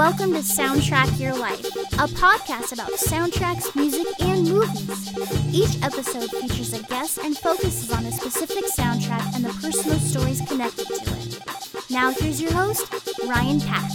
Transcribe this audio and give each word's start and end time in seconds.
Welcome 0.00 0.32
to 0.32 0.38
Soundtrack 0.38 1.20
Your 1.20 1.36
Life, 1.36 1.62
a 1.66 2.08
podcast 2.08 2.72
about 2.72 2.90
soundtracks, 2.92 3.76
music, 3.76 4.06
and 4.20 4.48
movies. 4.48 5.14
Each 5.54 5.76
episode 5.84 6.30
features 6.30 6.72
a 6.72 6.82
guest 6.84 7.18
and 7.18 7.36
focuses 7.36 7.92
on 7.92 8.06
a 8.06 8.10
specific 8.10 8.64
soundtrack 8.64 9.34
and 9.34 9.44
the 9.44 9.50
personal 9.60 9.98
stories 9.98 10.40
connected 10.48 10.86
to 10.86 10.94
it. 10.94 11.90
Now, 11.90 12.12
here's 12.12 12.40
your 12.40 12.50
host, 12.50 12.90
Ryan 13.26 13.60
Pack. 13.60 13.90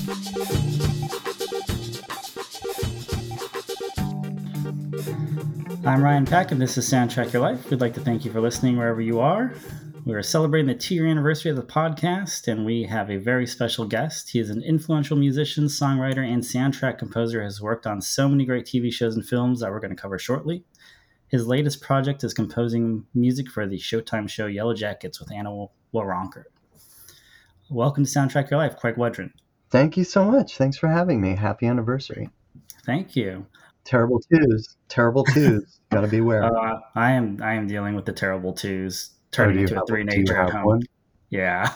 I'm 5.87 6.03
Ryan 6.03 6.25
Pack, 6.25 6.51
and 6.51 6.61
this 6.61 6.77
is 6.77 6.87
Soundtrack 6.87 7.33
Your 7.33 7.41
Life. 7.41 7.71
We'd 7.71 7.81
like 7.81 7.95
to 7.95 8.01
thank 8.01 8.23
you 8.23 8.31
for 8.31 8.41
listening 8.41 8.77
wherever 8.77 9.01
you 9.01 9.21
are. 9.21 9.55
We're 10.05 10.21
celebrating 10.21 10.67
the 10.67 10.75
two 10.75 10.93
year 10.93 11.07
anniversary 11.07 11.49
of 11.49 11.57
the 11.57 11.63
podcast, 11.63 12.47
and 12.47 12.63
we 12.63 12.83
have 12.83 13.09
a 13.09 13.17
very 13.17 13.47
special 13.47 13.85
guest. 13.85 14.29
He 14.29 14.39
is 14.39 14.51
an 14.51 14.61
influential 14.61 15.17
musician, 15.17 15.63
songwriter, 15.63 16.23
and 16.23 16.43
soundtrack 16.43 16.99
composer, 16.99 17.41
has 17.41 17.59
worked 17.59 17.87
on 17.87 18.03
so 18.03 18.29
many 18.29 18.45
great 18.45 18.67
TV 18.67 18.93
shows 18.93 19.15
and 19.15 19.25
films 19.25 19.61
that 19.61 19.71
we're 19.71 19.79
going 19.79 19.95
to 19.95 19.99
cover 19.99 20.19
shortly. 20.19 20.63
His 21.29 21.47
latest 21.47 21.81
project 21.81 22.23
is 22.23 22.35
composing 22.35 23.03
music 23.15 23.49
for 23.49 23.65
the 23.65 23.79
Showtime 23.79 24.29
show 24.29 24.45
Yellow 24.45 24.75
Jackets 24.75 25.19
with 25.19 25.31
Anna 25.31 25.65
Waronker. 25.91 26.43
Welcome 27.71 28.05
to 28.05 28.11
Soundtrack 28.11 28.51
Your 28.51 28.59
Life, 28.59 28.77
Craig 28.77 28.97
Wedren. 28.97 29.31
Thank 29.71 29.97
you 29.97 30.03
so 30.03 30.23
much. 30.23 30.55
Thanks 30.55 30.77
for 30.77 30.87
having 30.87 31.19
me. 31.19 31.35
Happy 31.35 31.65
anniversary. 31.65 32.29
Thank 32.85 33.15
you. 33.15 33.47
Terrible 33.85 34.19
twos. 34.19 34.77
Terrible 34.87 35.23
twos. 35.23 35.79
Got 35.89 36.01
to 36.01 36.07
beware. 36.07 36.43
Uh, 36.43 36.79
I 36.93 37.13
am. 37.13 37.39
I 37.41 37.55
am 37.55 37.65
dealing 37.65 37.95
with 37.95 38.05
the 38.05 38.13
terrible 38.13 38.53
twos 38.53 39.14
turning 39.35 39.59
into 39.59 39.81
a 39.81 39.85
three 39.85 40.03
nature 40.03 40.37
at 40.37 40.51
home. 40.51 40.65
One? 40.65 40.81
Yeah. 41.29 41.73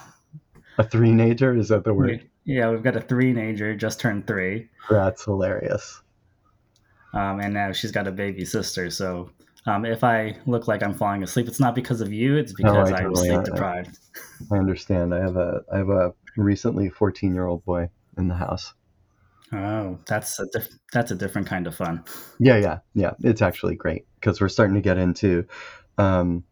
A 0.77 0.83
three 0.83 1.11
nature 1.11 1.55
is 1.55 1.69
that 1.69 1.83
the 1.83 1.93
word? 1.93 2.27
Yeah, 2.45 2.69
we've 2.71 2.81
got 2.81 2.95
a 2.95 3.01
three 3.01 3.33
nature 3.33 3.75
just 3.75 3.99
turned 3.99 4.25
three. 4.25 4.69
That's 4.89 5.25
hilarious. 5.25 6.01
Um, 7.13 7.39
and 7.39 7.53
now 7.53 7.71
she's 7.71 7.91
got 7.91 8.07
a 8.07 8.11
baby 8.11 8.45
sister. 8.45 8.89
So 8.89 9.29
um, 9.65 9.85
if 9.85 10.03
I 10.03 10.37
look 10.45 10.67
like 10.67 10.81
I'm 10.81 10.93
falling 10.93 11.21
asleep, 11.23 11.47
it's 11.47 11.59
not 11.59 11.75
because 11.75 12.01
of 12.01 12.13
you. 12.13 12.37
It's 12.37 12.53
because 12.53 12.73
no, 12.73 12.95
I, 12.95 13.01
totally, 13.01 13.29
I'm 13.31 13.43
sleep 13.43 13.53
deprived. 13.53 13.97
I 14.51 14.57
understand. 14.57 15.13
I 15.13 15.19
have 15.19 15.35
a 15.35 15.61
I 15.71 15.77
have 15.77 15.89
a 15.89 16.13
recently 16.37 16.89
14 16.89 17.33
year 17.33 17.45
old 17.45 17.65
boy 17.65 17.89
in 18.17 18.27
the 18.27 18.35
house. 18.35 18.73
Oh, 19.51 19.97
that's 20.07 20.39
a 20.39 20.45
diff- 20.53 20.79
that's 20.93 21.11
a 21.11 21.15
different 21.15 21.47
kind 21.47 21.67
of 21.67 21.75
fun. 21.75 22.03
Yeah, 22.39 22.57
yeah, 22.57 22.79
yeah. 22.93 23.11
It's 23.23 23.41
actually 23.41 23.75
great 23.75 24.05
because 24.19 24.39
we're 24.39 24.49
starting 24.49 24.75
to 24.75 24.81
get 24.81 24.97
into 24.97 25.45
um, 25.97 26.43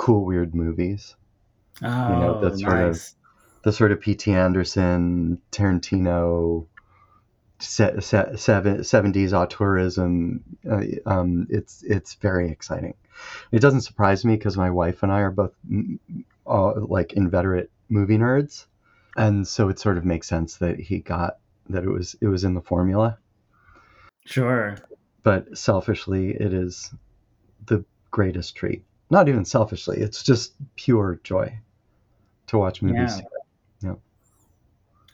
cool 0.00 0.24
weird 0.24 0.54
movies. 0.54 1.14
Oh, 1.82 2.08
you 2.08 2.16
know, 2.16 2.40
the 2.40 2.58
sort 2.58 2.72
nice. 2.72 3.10
of 3.10 3.16
the 3.64 3.72
sort 3.72 3.92
of 3.92 4.00
P.T. 4.00 4.32
Anderson, 4.32 5.38
Tarantino, 5.52 6.66
se- 7.58 8.00
se- 8.00 8.36
seven, 8.36 8.78
70s 8.78 9.32
auteurism. 9.32 10.40
Uh, 10.68 11.10
um, 11.10 11.46
it's 11.50 11.82
it's 11.82 12.14
very 12.14 12.50
exciting. 12.50 12.94
It 13.52 13.60
doesn't 13.60 13.82
surprise 13.82 14.24
me 14.24 14.36
because 14.36 14.56
my 14.56 14.70
wife 14.70 15.02
and 15.02 15.12
I 15.12 15.20
are 15.20 15.30
both 15.30 15.52
uh, 16.46 16.80
like 16.80 17.12
inveterate 17.12 17.70
movie 17.90 18.16
nerds, 18.16 18.64
and 19.18 19.46
so 19.46 19.68
it 19.68 19.78
sort 19.78 19.98
of 19.98 20.06
makes 20.06 20.26
sense 20.26 20.56
that 20.56 20.80
he 20.80 21.00
got 21.00 21.36
that 21.68 21.84
it 21.84 21.90
was 21.90 22.16
it 22.22 22.26
was 22.26 22.44
in 22.44 22.54
the 22.54 22.62
formula. 22.62 23.18
Sure. 24.24 24.76
But 25.22 25.58
selfishly, 25.58 26.30
it 26.30 26.54
is 26.54 26.90
the 27.66 27.84
greatest 28.10 28.56
treat 28.56 28.82
not 29.10 29.28
even 29.28 29.44
selfishly. 29.44 29.98
It's 29.98 30.22
just 30.22 30.54
pure 30.76 31.20
joy 31.24 31.58
to 32.46 32.58
watch 32.58 32.82
movies. 32.82 33.20
Yeah. 33.82 33.94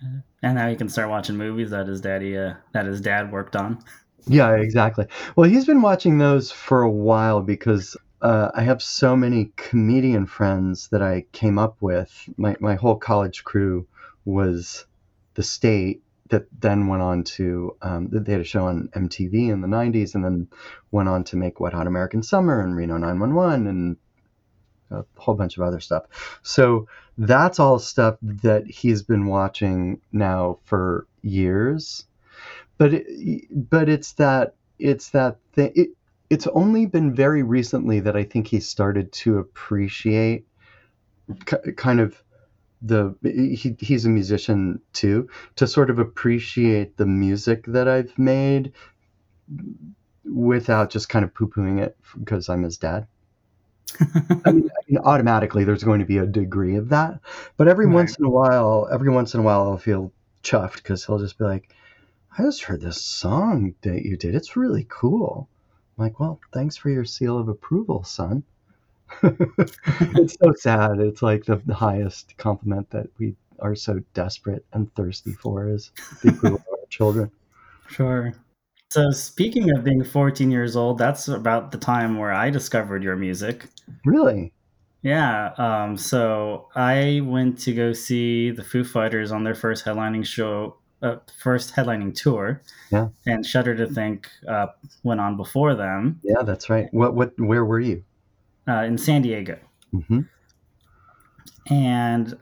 yeah. 0.03 0.09
And 0.43 0.55
now 0.55 0.69
you 0.69 0.77
can 0.77 0.89
start 0.89 1.09
watching 1.09 1.37
movies 1.37 1.71
that 1.71 1.87
his 1.87 2.01
daddy, 2.01 2.37
uh, 2.37 2.55
that 2.73 2.87
his 2.87 3.01
dad 3.01 3.33
worked 3.33 3.57
on. 3.57 3.83
Yeah, 4.29 4.55
exactly. 4.57 5.07
Well, 5.37 5.49
he's 5.49 5.67
been 5.67 5.83
watching 5.83 6.19
those 6.19 6.51
for 6.51 6.83
a 6.83 6.91
while 6.91 7.41
because 7.41 7.97
uh, 8.23 8.51
I 8.55 8.62
have 8.62 8.83
so 8.83 9.17
many 9.17 9.53
comedian 9.57 10.27
friends 10.27 10.89
that 10.89 11.03
I 11.03 11.27
came 11.33 11.59
up 11.59 11.77
with. 11.81 12.28
My 12.37 12.57
my 12.61 12.75
whole 12.75 12.97
college 12.97 13.45
crew 13.45 13.87
was 14.25 14.84
the 15.34 15.43
state 15.43 16.03
that 16.29 16.47
then 16.61 16.87
went 16.87 17.03
on 17.03 17.25
to 17.25 17.77
um, 17.83 18.09
they 18.11 18.33
had 18.33 18.41
a 18.41 18.45
show 18.45 18.67
on 18.67 18.89
MTV 18.95 19.51
in 19.51 19.61
the 19.61 19.69
90s 19.69 20.15
and 20.15 20.25
then 20.25 20.49
went 20.91 21.09
on 21.09 21.25
to 21.25 21.37
make 21.37 21.61
Wet 21.61 21.73
Hot 21.73 21.87
American 21.87 22.23
Summer 22.23 22.61
and 22.61 22.77
Reno 22.77 22.97
911 22.97 23.67
and 23.67 23.97
a 24.91 25.05
whole 25.17 25.35
bunch 25.35 25.57
of 25.57 25.63
other 25.63 25.81
stuff. 25.81 26.05
So 26.43 26.89
that's 27.19 27.59
all 27.59 27.79
stuff 27.79 28.17
that 28.23 28.67
he's 28.67 29.03
been 29.03 29.27
watching 29.27 30.01
now 30.13 30.59
for 30.65 31.07
years. 31.23 32.07
But 32.79 32.95
it, 32.95 33.71
but 33.71 33.89
it's 33.89 34.13
that 34.13 34.55
it's 34.79 35.11
that 35.11 35.39
thing. 35.53 35.73
It, 35.75 35.91
it's 36.29 36.47
only 36.49 36.87
been 36.87 37.15
very 37.15 37.43
recently 37.43 38.01
that 38.01 38.17
I 38.17 38.25
think 38.25 38.49
he 38.49 38.61
started 38.61 39.13
to 39.13 39.39
appreciate 39.39 40.47
kind 41.77 42.01
of 42.01 42.23
the 42.83 43.15
he, 43.23 43.77
he's 43.79 44.05
a 44.05 44.11
musician 44.11 44.81
too 44.93 45.29
to 45.57 45.67
sort 45.67 45.91
of 45.91 45.99
appreciate 45.99 46.97
the 46.97 47.07
music 47.07 47.65
that 47.67 47.89
I've 47.89 48.17
made 48.19 48.73
without 50.25 50.91
just 50.91 51.09
kind 51.09 51.25
of 51.25 51.33
poo-pooing 51.35 51.81
it 51.81 51.97
because 52.19 52.49
I'm 52.49 52.65
his 52.65 52.79
dad. 52.79 53.07
I, 54.45 54.53
mean, 54.53 54.69
I, 54.71 54.83
mean, 54.89 54.99
automatically 55.05 55.65
there's 55.65 55.85
going 55.85 56.01
to 56.01 56.07
be 56.07 56.19
a 56.19 56.27
degree 56.27 56.77
of 56.77 56.89
that, 56.89 57.21
but 57.57 57.69
every 57.69 57.87
right. 57.87 57.95
once 57.95 58.17
in 58.17 58.25
a 58.25 58.31
while, 58.31 58.89
every 58.93 59.11
once 59.11 59.33
in 59.33 59.41
a 59.41 59.43
while, 59.43 59.63
I'll 59.63 59.79
feel 59.79 60.13
chuffed 60.43 60.77
because 60.77 61.05
he'll 61.05 61.19
just 61.19 61.39
be 61.39 61.45
like, 61.45 61.73
"I 62.37 62.43
just 62.43 62.65
heard 62.65 62.81
this 62.81 63.01
song 63.01 63.75
that 63.83 64.03
you 64.03 64.17
did. 64.17 64.35
It's 64.35 64.57
really 64.57 64.87
cool." 64.89 65.49
I'm 65.97 66.05
like, 66.05 66.19
"Well, 66.19 66.41
thanks 66.53 66.77
for 66.77 66.91
your 66.91 67.05
seal 67.05 67.39
of 67.39 67.49
approval, 67.49 68.03
son." 68.03 68.43
it's 69.22 70.37
so 70.41 70.53
sad. 70.59 70.99
It's 71.00 71.22
like 71.22 71.44
the, 71.44 71.61
the, 71.67 71.75
highest 71.75 72.37
compliment 72.37 72.91
that 72.91 73.09
we 73.19 73.34
are 73.61 73.75
so 73.75 74.00
desperate 74.15 74.65
and 74.72 74.93
thirsty 74.94 75.33
for 75.33 75.69
is 75.69 75.91
the 76.22 76.31
approval 76.31 76.59
of 76.59 76.78
our 76.81 76.87
children. 76.89 77.31
Sure. 77.89 78.34
So 78.91 79.11
speaking 79.11 79.71
of 79.77 79.84
being 79.84 80.05
14 80.05 80.50
years 80.50 80.77
old, 80.77 80.99
that's 80.99 81.28
about 81.28 81.72
the 81.72 81.78
time 81.78 82.19
where 82.19 82.33
I 82.33 82.50
discovered 82.50 83.03
your 83.03 83.16
music. 83.16 83.66
Really? 84.05 84.53
Yeah. 85.03 85.53
Um, 85.59 85.97
so 85.97 86.69
I 86.75 87.21
went 87.25 87.59
to 87.61 87.72
go 87.72 87.93
see 87.93 88.50
the 88.50 88.65
Foo 88.65 88.84
Fighters 88.84 89.33
on 89.33 89.45
their 89.45 89.55
first 89.55 89.84
headlining 89.84 90.25
show, 90.25 90.78
uh, 91.03 91.16
first 91.39 91.75
headlining 91.75 92.15
tour. 92.15 92.62
Yeah. 92.91 93.09
And 93.27 93.45
Shudder 93.45 93.77
to 93.77 93.87
Think 93.87 94.28
uh, 94.49 94.69
went 95.03 95.21
on 95.21 95.37
before 95.37 95.75
them. 95.75 96.21
Yeah, 96.22 96.43
that's 96.43 96.71
right. 96.71 96.89
What? 96.93 97.15
What? 97.15 97.33
Where 97.39 97.65
were 97.65 97.81
you? 97.81 98.03
Uh, 98.69 98.82
in 98.82 98.99
San 98.99 99.22
Diego. 99.22 99.59
Mm-hmm. 99.94 100.21
And 101.72 102.38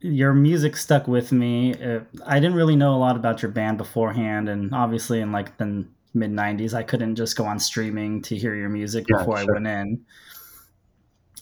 your 0.00 0.32
music 0.32 0.76
stuck 0.76 1.08
with 1.08 1.32
me. 1.32 1.74
Uh, 1.74 2.00
I 2.24 2.40
didn't 2.40 2.56
really 2.56 2.76
know 2.76 2.94
a 2.94 2.98
lot 2.98 3.16
about 3.16 3.42
your 3.42 3.50
band 3.50 3.78
beforehand, 3.78 4.48
and 4.48 4.74
obviously 4.74 5.20
in 5.20 5.32
like 5.32 5.56
the 5.58 5.86
mid 6.14 6.30
'90s, 6.32 6.74
I 6.74 6.82
couldn't 6.82 7.16
just 7.16 7.36
go 7.36 7.44
on 7.44 7.58
streaming 7.58 8.22
to 8.22 8.36
hear 8.36 8.54
your 8.54 8.68
music 8.68 9.06
yeah, 9.08 9.18
before 9.18 9.38
sure. 9.38 9.50
I 9.50 9.52
went 9.52 9.66
in. 9.66 10.04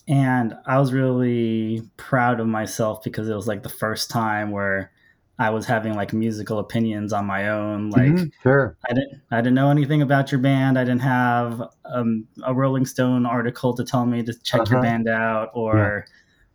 And 0.06 0.54
I 0.66 0.78
was 0.78 0.92
really 0.92 1.82
proud 1.96 2.38
of 2.38 2.46
myself 2.46 3.02
because 3.02 3.28
it 3.28 3.34
was 3.34 3.48
like 3.48 3.62
the 3.62 3.70
first 3.70 4.10
time 4.10 4.50
where 4.50 4.92
I 5.38 5.50
was 5.50 5.66
having 5.66 5.94
like 5.94 6.12
musical 6.12 6.60
opinions 6.60 7.12
on 7.12 7.26
my 7.26 7.48
own. 7.48 7.90
Like, 7.90 8.12
mm-hmm, 8.12 8.28
sure. 8.42 8.76
I 8.88 8.92
didn't, 8.92 9.20
I 9.32 9.36
didn't 9.38 9.54
know 9.54 9.70
anything 9.70 10.00
about 10.00 10.30
your 10.30 10.40
band. 10.40 10.78
I 10.78 10.84
didn't 10.84 11.02
have 11.02 11.60
um, 11.84 12.28
a 12.44 12.54
Rolling 12.54 12.86
Stone 12.86 13.26
article 13.26 13.74
to 13.74 13.84
tell 13.84 14.06
me 14.06 14.22
to 14.22 14.32
check 14.42 14.60
uh-huh. 14.62 14.74
your 14.74 14.82
band 14.82 15.08
out, 15.08 15.50
or 15.54 16.06
yeah. 16.06 16.12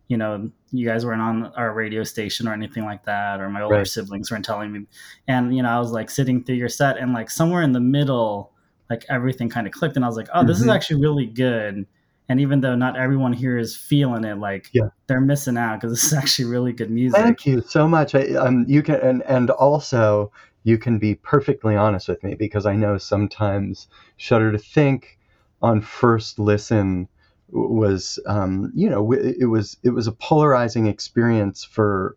you 0.08 0.16
know, 0.16 0.50
you 0.72 0.86
guys 0.86 1.04
weren't 1.04 1.20
on 1.20 1.52
our 1.56 1.74
radio 1.74 2.04
station 2.04 2.48
or 2.48 2.54
anything 2.54 2.84
like 2.84 3.04
that, 3.04 3.40
or 3.40 3.50
my 3.50 3.60
older 3.60 3.76
right. 3.76 3.86
siblings 3.86 4.30
weren't 4.30 4.46
telling 4.46 4.72
me. 4.72 4.86
And 5.28 5.54
you 5.54 5.62
know, 5.62 5.68
I 5.68 5.78
was 5.78 5.90
like 5.90 6.08
sitting 6.08 6.42
through 6.42 6.56
your 6.56 6.70
set, 6.70 6.96
and 6.96 7.12
like 7.12 7.30
somewhere 7.30 7.62
in 7.62 7.72
the 7.72 7.80
middle, 7.80 8.52
like 8.88 9.04
everything 9.10 9.50
kind 9.50 9.66
of 9.66 9.74
clicked, 9.74 9.96
and 9.96 10.04
I 10.06 10.08
was 10.08 10.16
like, 10.16 10.28
oh, 10.32 10.38
mm-hmm. 10.38 10.48
this 10.48 10.56
is 10.56 10.62
mm-hmm. 10.62 10.70
actually 10.70 11.02
really 11.02 11.26
good 11.26 11.86
and 12.30 12.40
even 12.40 12.60
though 12.60 12.76
not 12.76 12.96
everyone 12.96 13.32
here 13.32 13.58
is 13.58 13.76
feeling 13.76 14.22
it 14.22 14.38
like 14.38 14.70
yeah. 14.72 14.88
they're 15.08 15.20
missing 15.20 15.56
out 15.56 15.80
because 15.80 15.90
this 15.90 16.04
is 16.04 16.12
actually 16.18 16.44
really 16.44 16.72
good 16.72 16.90
music 16.90 17.20
thank 17.20 17.44
you 17.44 17.60
so 17.60 17.88
much 17.88 18.14
I, 18.14 18.34
um, 18.34 18.64
you 18.68 18.82
can 18.82 18.94
and, 18.94 19.22
and 19.24 19.50
also 19.50 20.30
you 20.62 20.78
can 20.78 20.98
be 20.98 21.16
perfectly 21.16 21.74
honest 21.74 22.08
with 22.08 22.22
me 22.22 22.36
because 22.36 22.66
i 22.66 22.76
know 22.76 22.96
sometimes 22.98 23.88
shudder 24.16 24.52
to 24.52 24.58
think 24.58 25.18
on 25.60 25.82
first 25.82 26.38
listen 26.38 27.08
was 27.52 28.20
um, 28.26 28.70
you 28.76 28.88
know 28.88 29.10
it 29.12 29.46
was 29.46 29.76
it 29.82 29.90
was 29.90 30.06
a 30.06 30.12
polarizing 30.12 30.86
experience 30.86 31.64
for 31.64 32.16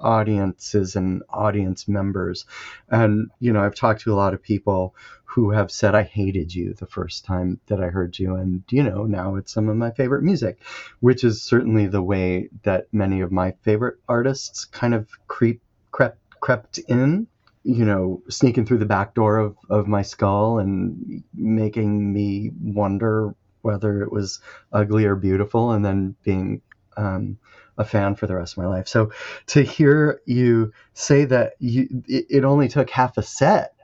audiences 0.00 0.96
and 0.96 1.22
audience 1.30 1.88
members. 1.88 2.46
And, 2.88 3.30
you 3.40 3.52
know, 3.52 3.62
I've 3.62 3.74
talked 3.74 4.02
to 4.02 4.12
a 4.12 4.16
lot 4.16 4.34
of 4.34 4.42
people 4.42 4.94
who 5.24 5.50
have 5.50 5.70
said, 5.70 5.94
I 5.94 6.02
hated 6.02 6.54
you 6.54 6.74
the 6.74 6.86
first 6.86 7.24
time 7.24 7.60
that 7.66 7.80
I 7.80 7.88
heard 7.88 8.18
you. 8.18 8.36
And, 8.36 8.62
you 8.70 8.82
know, 8.82 9.04
now 9.04 9.36
it's 9.36 9.52
some 9.52 9.68
of 9.68 9.76
my 9.76 9.90
favorite 9.90 10.22
music, 10.22 10.58
which 11.00 11.24
is 11.24 11.42
certainly 11.42 11.86
the 11.86 12.02
way 12.02 12.48
that 12.62 12.86
many 12.92 13.20
of 13.20 13.32
my 13.32 13.52
favorite 13.62 13.98
artists 14.08 14.64
kind 14.64 14.94
of 14.94 15.08
creep, 15.28 15.60
crept, 15.90 16.18
crept 16.40 16.78
in 16.78 17.26
you 17.66 17.84
know, 17.84 18.22
sneaking 18.28 18.64
through 18.64 18.78
the 18.78 18.86
back 18.86 19.12
door 19.12 19.38
of, 19.38 19.56
of 19.68 19.88
my 19.88 20.00
skull 20.00 20.60
and 20.60 21.24
making 21.34 22.12
me 22.12 22.52
wonder 22.62 23.34
whether 23.62 24.02
it 24.02 24.12
was 24.12 24.38
ugly 24.72 25.04
or 25.04 25.16
beautiful, 25.16 25.72
and 25.72 25.84
then 25.84 26.14
being 26.22 26.62
um, 26.96 27.36
a 27.78 27.84
fan 27.84 28.14
for 28.14 28.26
the 28.26 28.34
rest 28.34 28.54
of 28.54 28.58
my 28.58 28.68
life. 28.68 28.88
So 28.88 29.10
to 29.48 29.62
hear 29.62 30.20
you 30.26 30.72
say 30.94 31.24
that 31.26 31.54
you 31.58 31.88
it, 32.06 32.26
it 32.28 32.44
only 32.44 32.68
took 32.68 32.90
half 32.90 33.16
a 33.18 33.22
set 33.22 33.74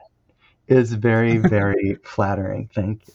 is 0.67 0.93
very 0.93 1.37
very 1.49 1.97
flattering. 2.03 2.69
Thank 2.73 3.07
you. 3.07 3.13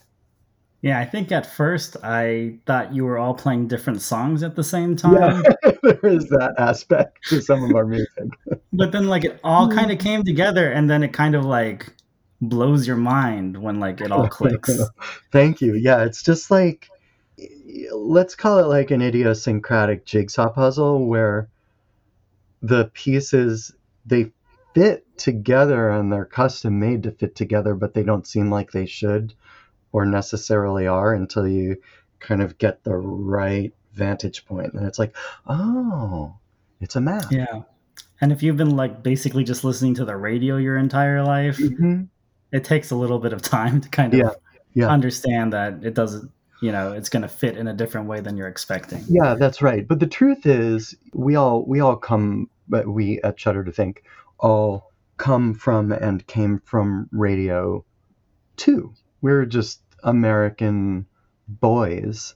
Yeah, 0.80 1.00
I 1.00 1.06
think 1.06 1.32
at 1.32 1.44
first 1.44 1.96
I 2.04 2.54
thought 2.66 2.94
you 2.94 3.04
were 3.04 3.18
all 3.18 3.34
playing 3.34 3.66
different 3.66 4.00
songs 4.00 4.44
at 4.44 4.54
the 4.54 4.62
same 4.62 4.94
time. 4.94 5.42
Yeah, 5.64 5.72
there 5.82 6.06
is 6.06 6.28
that 6.28 6.54
aspect 6.56 7.18
to 7.28 7.40
some 7.40 7.64
of 7.64 7.74
our 7.74 7.84
music. 7.84 8.08
but 8.72 8.92
then 8.92 9.08
like 9.08 9.24
it 9.24 9.40
all 9.42 9.66
hmm. 9.66 9.76
kind 9.76 9.90
of 9.90 9.98
came 9.98 10.22
together 10.22 10.70
and 10.70 10.88
then 10.88 11.02
it 11.02 11.12
kind 11.12 11.34
of 11.34 11.44
like 11.44 11.92
blows 12.40 12.86
your 12.86 12.96
mind 12.96 13.60
when 13.60 13.80
like 13.80 14.00
it 14.00 14.12
all 14.12 14.28
clicks. 14.28 14.78
Thank 15.32 15.60
you. 15.60 15.74
Yeah, 15.74 16.04
it's 16.04 16.22
just 16.22 16.48
like 16.48 16.88
let's 17.92 18.34
call 18.34 18.58
it 18.58 18.66
like 18.66 18.90
an 18.90 19.02
idiosyncratic 19.02 20.04
jigsaw 20.04 20.50
puzzle 20.50 21.06
where 21.06 21.48
the 22.62 22.86
pieces 22.94 23.72
they 24.06 24.32
fit 24.74 25.06
together 25.16 25.90
and 25.90 26.12
they're 26.12 26.24
custom 26.24 26.78
made 26.78 27.02
to 27.04 27.10
fit 27.10 27.34
together, 27.34 27.74
but 27.74 27.94
they 27.94 28.02
don't 28.02 28.26
seem 28.26 28.50
like 28.50 28.70
they 28.70 28.86
should 28.86 29.34
or 29.92 30.04
necessarily 30.04 30.86
are 30.86 31.14
until 31.14 31.46
you 31.46 31.76
kind 32.20 32.42
of 32.42 32.58
get 32.58 32.84
the 32.84 32.96
right 32.96 33.72
vantage 33.92 34.44
point. 34.46 34.74
And 34.74 34.86
it's 34.86 34.98
like, 34.98 35.16
oh, 35.46 36.34
it's 36.80 36.96
a 36.96 37.00
map. 37.00 37.30
Yeah. 37.30 37.62
And 38.20 38.32
if 38.32 38.42
you've 38.42 38.56
been 38.56 38.76
like 38.76 39.02
basically 39.02 39.44
just 39.44 39.64
listening 39.64 39.94
to 39.94 40.04
the 40.04 40.16
radio 40.16 40.56
your 40.56 40.76
entire 40.76 41.22
life, 41.22 41.58
mm-hmm. 41.58 42.02
it 42.52 42.64
takes 42.64 42.90
a 42.90 42.96
little 42.96 43.18
bit 43.18 43.32
of 43.32 43.42
time 43.42 43.80
to 43.80 43.88
kind 43.88 44.12
of 44.14 44.20
yeah. 44.20 44.30
Yeah. 44.74 44.88
understand 44.88 45.52
that 45.52 45.84
it 45.84 45.94
doesn't 45.94 46.30
you 46.60 46.72
know 46.72 46.92
it's 46.92 47.08
going 47.08 47.22
to 47.22 47.28
fit 47.28 47.56
in 47.56 47.68
a 47.68 47.74
different 47.74 48.06
way 48.08 48.20
than 48.20 48.36
you're 48.36 48.48
expecting. 48.48 49.04
Yeah 49.08 49.34
that's 49.34 49.62
right. 49.62 49.86
But 49.86 50.00
the 50.00 50.06
truth 50.06 50.46
is 50.46 50.94
we 51.12 51.36
all 51.36 51.64
we 51.66 51.80
all 51.80 51.96
come 51.96 52.48
but 52.68 52.86
we 52.88 53.20
at 53.22 53.38
shudder 53.40 53.64
to 53.64 53.72
think 53.72 54.04
all 54.38 54.92
come 55.16 55.54
from 55.54 55.92
and 55.92 56.26
came 56.26 56.60
from 56.64 57.08
radio 57.12 57.84
too. 58.56 58.92
We're 59.20 59.46
just 59.46 59.82
american 60.04 61.06
boys 61.48 62.34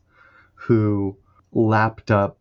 who 0.55 1.17
lapped 1.53 2.11
up 2.11 2.39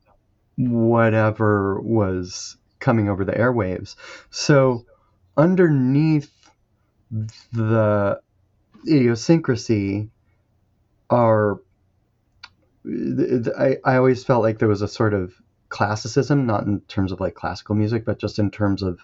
whatever 0.58 1.80
was 1.82 2.58
coming 2.80 3.10
over 3.10 3.24
the 3.24 3.34
airwaves. 3.34 3.96
So 4.30 4.86
underneath 5.38 6.32
the 7.52 8.20
idiosyncrasy 8.88 10.10
are 11.10 11.60
I, 12.86 13.78
I 13.84 13.98
always 13.98 14.24
felt 14.24 14.44
like 14.44 14.60
there 14.60 14.68
was 14.68 14.82
a 14.82 14.88
sort 14.88 15.14
of 15.14 15.34
classicism, 15.70 16.46
not 16.46 16.66
in 16.66 16.82
terms 16.82 17.12
of 17.12 17.20
like 17.20 17.36
classical 17.36 17.76
music, 17.76 18.06
but 18.06 18.20
just 18.20 18.40
in 18.40 18.52
terms 18.52 18.82
of 18.82 19.00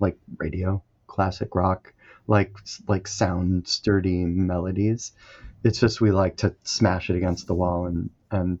like 0.00 0.18
radio, 0.38 0.82
classic 1.06 1.54
rock, 1.54 1.92
like 2.26 2.56
like 2.88 3.06
sound 3.06 3.68
sturdy 3.68 4.24
melodies. 4.24 5.12
It's 5.64 5.80
just 5.80 6.00
we 6.00 6.10
like 6.10 6.36
to 6.38 6.54
smash 6.62 7.10
it 7.10 7.16
against 7.16 7.46
the 7.46 7.54
wall 7.54 7.86
and 7.86 8.10
and 8.30 8.58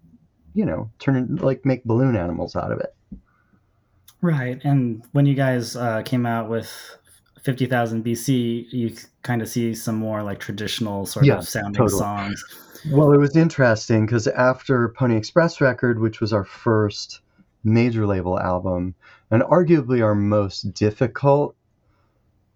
you 0.54 0.64
know 0.64 0.90
turn 0.98 1.16
it 1.16 1.42
like 1.42 1.64
make 1.64 1.84
balloon 1.84 2.16
animals 2.16 2.56
out 2.56 2.72
of 2.72 2.80
it. 2.80 2.94
Right, 4.22 4.60
and 4.64 5.04
when 5.12 5.26
you 5.26 5.34
guys 5.34 5.76
uh, 5.76 6.02
came 6.02 6.26
out 6.26 6.48
with 6.48 6.70
fifty 7.42 7.66
thousand 7.66 8.04
BC, 8.04 8.72
you 8.72 8.94
kind 9.22 9.40
of 9.40 9.48
see 9.48 9.74
some 9.74 9.96
more 9.96 10.22
like 10.22 10.40
traditional 10.40 11.06
sort 11.06 11.26
yeah, 11.26 11.38
of 11.38 11.48
sounding 11.48 11.74
totally. 11.74 11.98
songs 11.98 12.44
well, 12.90 13.12
it 13.12 13.18
was 13.18 13.36
interesting 13.36 14.06
because 14.06 14.26
after 14.26 14.88
Pony 14.90 15.16
Express 15.16 15.60
record, 15.60 16.00
which 16.00 16.20
was 16.20 16.32
our 16.32 16.44
first 16.44 17.20
major 17.64 18.06
label 18.06 18.38
album, 18.38 18.94
and 19.30 19.42
arguably 19.42 20.02
our 20.02 20.14
most 20.14 20.72
difficult 20.74 21.56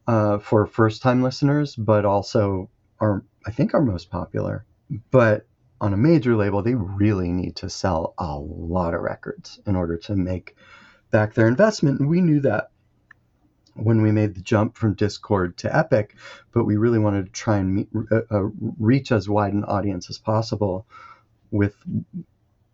uh, 0.06 0.38
for 0.38 0.66
first 0.66 1.02
time 1.02 1.22
listeners, 1.22 1.76
but 1.76 2.04
also 2.04 2.68
our, 3.00 3.24
I 3.46 3.50
think, 3.50 3.74
our 3.74 3.82
most 3.82 4.10
popular. 4.10 4.64
But 5.10 5.46
on 5.80 5.92
a 5.92 5.96
major 5.96 6.36
label, 6.36 6.62
they 6.62 6.74
really 6.74 7.32
need 7.32 7.56
to 7.56 7.70
sell 7.70 8.14
a 8.18 8.36
lot 8.38 8.94
of 8.94 9.00
records 9.00 9.60
in 9.66 9.76
order 9.76 9.96
to 9.96 10.16
make 10.16 10.56
back 11.10 11.34
their 11.34 11.48
investment. 11.48 12.00
And 12.00 12.08
we 12.08 12.20
knew 12.20 12.40
that 12.40 12.69
when 13.74 14.02
we 14.02 14.12
made 14.12 14.34
the 14.34 14.40
jump 14.40 14.76
from 14.76 14.94
Dischord 14.94 15.56
to 15.56 15.76
Epic, 15.76 16.16
but 16.52 16.64
we 16.64 16.76
really 16.76 16.98
wanted 16.98 17.26
to 17.26 17.32
try 17.32 17.58
and 17.58 17.74
meet, 17.74 17.88
uh, 18.10 18.20
uh, 18.30 18.48
reach 18.78 19.12
as 19.12 19.28
wide 19.28 19.52
an 19.52 19.64
audience 19.64 20.10
as 20.10 20.18
possible 20.18 20.86
with 21.50 21.74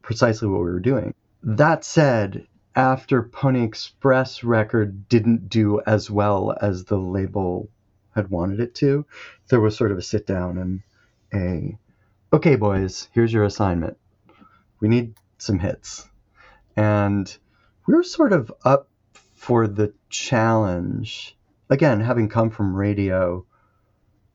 precisely 0.03 0.49
what 0.49 0.59
we 0.61 0.71
were 0.71 0.81
doing. 0.81 1.15
That 1.43 1.85
said, 1.85 2.47
after 2.75 3.23
Pony 3.23 3.63
Express 3.63 4.45
record 4.45 5.09
didn't 5.09 5.49
do 5.49 5.81
as 5.87 6.11
well 6.11 6.57
as 6.61 6.85
the 6.85 6.99
label 6.99 7.69
had 8.15 8.29
wanted 8.29 8.61
it 8.61 8.75
to, 8.77 9.07
there 9.49 9.61
was 9.61 9.77
sort 9.77 9.93
of 9.93 9.99
a 9.99 10.03
sit 10.03 10.27
down 10.27 10.59
and 10.59 10.83
a, 11.33 11.79
okay, 12.35 12.57
boys, 12.57 13.09
here's 13.13 13.33
your 13.33 13.45
assignment. 13.45 13.97
We 14.81 14.89
need 14.89 15.15
some 15.39 15.59
hits. 15.59 16.07
And 16.77 17.35
we 17.87 17.95
were 17.95 18.03
sort 18.03 18.33
of 18.33 18.53
up 18.65 18.89
for 19.47 19.69
the 19.69 19.93
challenge, 20.09 21.37
again, 21.71 22.01
having 22.01 22.29
come 22.29 22.51
from 22.51 22.75
radio, 22.75 23.47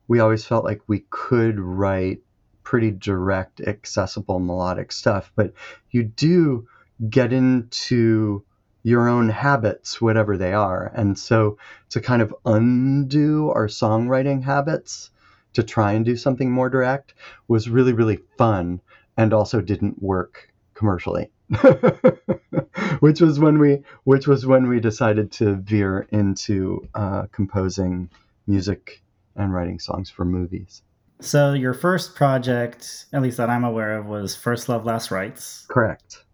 we 0.08 0.20
always 0.20 0.46
felt 0.46 0.64
like 0.64 0.80
we 0.86 1.04
could 1.10 1.60
write 1.60 2.22
pretty 2.62 2.90
direct, 2.90 3.60
accessible, 3.60 4.38
melodic 4.38 4.90
stuff. 4.90 5.30
But 5.36 5.52
you 5.90 6.02
do 6.02 6.66
get 7.10 7.30
into 7.30 8.42
your 8.84 9.06
own 9.06 9.28
habits, 9.28 10.00
whatever 10.00 10.38
they 10.38 10.54
are. 10.54 10.90
And 10.94 11.18
so 11.18 11.58
to 11.90 12.00
kind 12.00 12.22
of 12.22 12.34
undo 12.46 13.50
our 13.50 13.66
songwriting 13.66 14.42
habits 14.42 15.10
to 15.52 15.62
try 15.62 15.92
and 15.92 16.06
do 16.06 16.16
something 16.16 16.50
more 16.50 16.70
direct 16.70 17.12
was 17.48 17.68
really, 17.68 17.92
really 17.92 18.20
fun 18.38 18.80
and 19.18 19.34
also 19.34 19.60
didn't 19.60 20.02
work 20.02 20.50
commercially. 20.72 21.30
which 23.00 23.20
was 23.20 23.38
when 23.38 23.58
we 23.58 23.82
which 24.04 24.26
was 24.26 24.46
when 24.46 24.68
we 24.68 24.80
decided 24.80 25.30
to 25.32 25.56
veer 25.56 26.06
into 26.10 26.88
uh, 26.94 27.26
composing 27.32 28.08
music 28.46 29.02
and 29.36 29.52
writing 29.52 29.78
songs 29.78 30.10
for 30.10 30.24
movies. 30.24 30.82
So 31.20 31.52
your 31.52 31.74
first 31.74 32.14
project, 32.14 33.06
at 33.12 33.22
least 33.22 33.36
that 33.36 33.48
I'm 33.48 33.64
aware 33.64 33.96
of, 33.98 34.06
was 34.06 34.34
First 34.34 34.68
Love 34.68 34.84
Last 34.84 35.10
Rites. 35.10 35.66
Correct. 35.68 36.24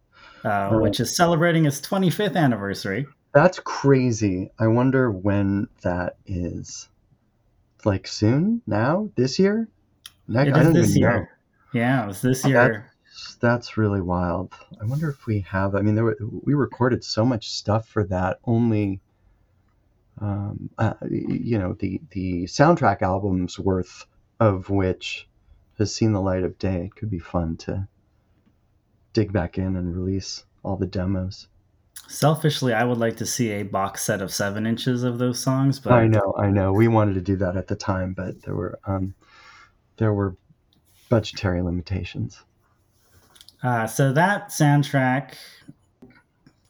Uh, 0.45 0.71
which 0.79 0.99
is 1.01 1.17
celebrating 1.17 1.67
its 1.67 1.81
25th 1.81 2.37
anniversary. 2.37 3.07
That's 3.35 3.59
crazy. 3.61 4.51
I 4.59 4.69
wonder 4.69 5.11
when 5.11 5.69
that 5.83 6.17
is. 6.27 6.89
Like 7.85 8.07
soon? 8.07 8.63
Now? 8.67 9.11
This 9.15 9.39
year? 9.39 9.69
Next, 10.27 10.57
it 10.57 10.67
is 10.67 10.73
this 10.73 10.97
year. 10.97 11.21
Know. 11.21 11.27
Yeah, 11.81 12.05
it 12.05 12.07
was 12.07 12.23
this 12.23 12.47
year 12.47 12.91
that's 13.41 13.77
really 13.77 14.01
wild. 14.01 14.53
I 14.81 14.85
wonder 14.85 15.09
if 15.11 15.27
we 15.27 15.41
have. 15.41 15.75
I 15.75 15.83
mean, 15.83 15.95
there 15.95 16.05
were, 16.05 16.17
we 16.21 16.55
recorded 16.55 17.05
so 17.05 17.25
much 17.25 17.51
stuff 17.51 17.89
for 17.89 18.05
that. 18.05 18.39
Only, 18.45 19.01
um, 20.21 20.71
uh, 20.79 20.95
you 21.09 21.59
know, 21.59 21.75
the 21.75 22.01
the 22.11 22.45
soundtrack 22.45 23.03
album's 23.03 23.59
worth 23.59 24.07
of 24.41 24.71
which 24.71 25.29
has 25.79 25.95
seen 25.95 26.13
the 26.13 26.21
light 26.21 26.45
of 26.45 26.59
day. 26.59 26.87
It 26.87 26.97
could 26.97 27.11
be 27.11 27.19
fun 27.19 27.57
to 27.59 27.89
dig 29.13 29.33
back 29.33 29.59
in 29.59 29.77
and 29.77 29.97
release 29.97 30.45
all 30.63 30.77
the 30.77 30.87
demos. 30.87 31.49
Selfishly, 32.07 32.73
I 32.73 32.85
would 32.85 32.99
like 32.99 33.17
to 33.17 33.27
see 33.27 33.51
a 33.51 33.65
box 33.65 34.03
set 34.03 34.23
of 34.23 34.33
seven 34.33 34.67
inches 34.67 35.03
of 35.03 35.19
those 35.19 35.41
songs. 35.41 35.79
But 35.79 35.93
I 35.93 36.07
know, 36.07 36.35
I 36.39 36.51
know, 36.51 36.73
we 36.73 36.89
wanted 36.89 37.15
to 37.15 37.21
do 37.21 37.37
that 37.37 37.57
at 37.57 37.67
the 37.67 37.77
time, 37.77 38.15
but 38.15 38.43
there 38.43 38.55
were 38.55 38.79
um, 38.87 39.15
there 39.97 40.13
were 40.13 40.37
budgetary 41.09 41.63
limitations. 41.63 42.43
Uh, 43.63 43.87
so 43.87 44.13
that 44.13 44.49
soundtrack 44.51 45.35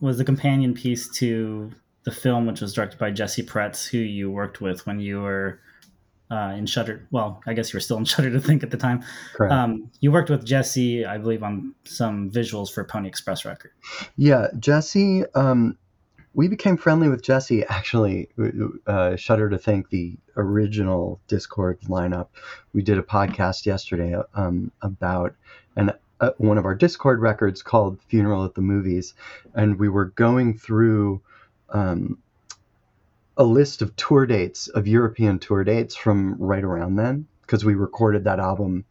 was 0.01 0.19
the 0.19 0.25
companion 0.25 0.75
piece 0.75 1.09
to 1.09 1.71
the 2.05 2.11
film, 2.11 2.47
which 2.47 2.61
was 2.61 2.73
directed 2.73 2.99
by 2.99 3.11
Jesse 3.11 3.43
Peretz, 3.43 3.89
who 3.89 3.99
you 3.99 4.31
worked 4.31 4.61
with 4.61 4.87
when 4.87 5.01
you 5.01 5.21
were 5.21 5.61
uh, 6.31 6.55
in 6.57 6.67
Shudder. 6.67 7.07
Well, 7.11 7.43
I 7.47 7.55
guess 7.55 7.73
you 7.73 7.77
were 7.77 7.81
still 7.81 7.99
in 7.99 8.05
Shudder 8.05 8.31
to 8.31 8.41
think 8.41 8.63
at 8.63 8.71
the 8.71 8.77
time. 8.77 9.03
Correct. 9.35 9.53
Um, 9.53 9.91
you 10.01 10.13
worked 10.13 10.31
with 10.31 10.45
Jesse, 10.45 11.05
I 11.05 11.19
believe, 11.19 11.43
on 11.43 11.75
some 11.85 12.31
visuals 12.31 12.73
for 12.73 12.85
Pony 12.85 13.09
Express 13.09 13.45
record. 13.45 13.73
Yeah, 14.17 14.49
Jesse. 14.59 15.25
Um, 15.35 15.77
we 16.35 16.47
became 16.47 16.77
friendly 16.77 17.09
with 17.09 17.23
Jesse 17.23 17.65
actually. 17.65 18.29
Uh, 18.87 19.17
Shudder 19.17 19.49
to 19.49 19.59
think 19.59 19.91
the 19.91 20.17
original 20.37 21.21
Dischord 21.29 21.81
lineup. 21.89 22.29
We 22.73 22.83
did 22.83 22.99
a 22.99 23.03
podcast 23.03 23.67
yesterday 23.67 24.15
um, 24.35 24.71
about, 24.83 25.35
and 25.75 25.93
uh, 26.21 26.31
one 26.39 26.59
of 26.59 26.65
our 26.65 26.77
Dischord 26.77 27.21
records 27.21 27.63
called 27.63 28.01
Funeral 28.09 28.45
at 28.45 28.55
the 28.55 28.61
Movies, 28.61 29.15
and 29.55 29.79
we 29.79 29.89
were 29.89 30.07
going 30.07 30.57
through 30.57 31.21
um, 31.71 32.19
a 33.37 33.45
list 33.45 33.83
of 33.83 33.95
tour 33.97 34.27
dates 34.27 34.69
of 34.69 34.89
European 34.89 35.39
tour 35.39 35.63
dates 35.65 35.95
from 35.95 36.35
right 36.39 36.65
around 36.65 36.97
then 36.97 37.27
because 37.43 37.65
we 37.65 37.75
recorded 37.75 38.25
that 38.25 38.41
album 38.41 38.85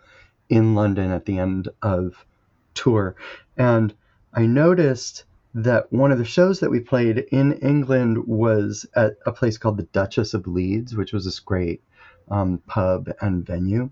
in 0.50 0.74
London 0.74 1.12
at 1.12 1.26
the 1.26 1.38
end 1.38 1.70
of 1.82 2.26
tour. 2.74 3.16
And 3.58 3.94
I 4.34 4.46
noticed 4.46 5.26
that 5.54 5.92
one 5.92 6.12
of 6.12 6.18
the 6.18 6.26
shows 6.26 6.60
that 6.60 6.72
we 6.72 6.80
played 6.80 7.18
in 7.32 7.54
England 7.54 8.26
was 8.26 8.86
at 8.96 9.18
a 9.26 9.32
place 9.32 9.58
called 9.58 9.78
the 9.78 9.84
Duchess 9.84 10.34
of 10.34 10.48
Leeds, 10.48 10.96
which 10.96 11.14
was 11.14 11.26
this 11.26 11.40
great 11.40 11.82
um, 12.30 12.60
pub 12.68 13.10
and 13.22 13.46
venue. 13.46 13.90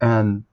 And 0.00 0.44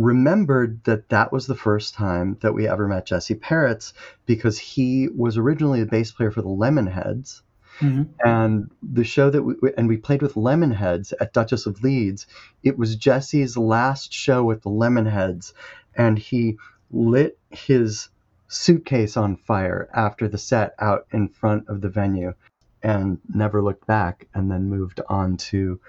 remembered 0.00 0.82
that 0.84 1.10
that 1.10 1.30
was 1.30 1.46
the 1.46 1.54
first 1.54 1.94
time 1.94 2.38
that 2.40 2.54
we 2.54 2.66
ever 2.66 2.88
met 2.88 3.06
Jesse 3.06 3.34
Peretz 3.34 3.92
because 4.24 4.58
he 4.58 5.08
was 5.08 5.36
originally 5.36 5.80
the 5.80 5.90
bass 5.90 6.10
player 6.10 6.30
for 6.30 6.40
the 6.40 6.48
Lemonheads. 6.48 7.42
Mm-hmm. 7.80 8.02
And 8.24 8.70
the 8.82 9.04
show 9.04 9.30
that 9.30 9.42
we 9.42 9.54
and 9.76 9.88
we 9.88 9.96
played 9.96 10.20
with 10.22 10.34
Lemonheads 10.34 11.12
at 11.18 11.32
Duchess 11.32 11.66
of 11.66 11.82
Leeds. 11.82 12.26
It 12.62 12.76
was 12.76 12.96
Jesse's 12.96 13.56
last 13.56 14.12
show 14.12 14.44
with 14.44 14.62
the 14.62 14.70
Lemonheads, 14.70 15.54
and 15.94 16.18
he 16.18 16.58
lit 16.90 17.38
his 17.48 18.08
suitcase 18.48 19.16
on 19.16 19.36
fire 19.36 19.88
after 19.94 20.28
the 20.28 20.36
set 20.36 20.74
out 20.78 21.06
in 21.12 21.28
front 21.28 21.68
of 21.68 21.80
the 21.80 21.88
venue, 21.88 22.34
and 22.82 23.18
never 23.32 23.62
looked 23.62 23.86
back. 23.86 24.28
And 24.34 24.50
then 24.50 24.68
moved 24.68 25.00
on 25.08 25.38
to 25.48 25.80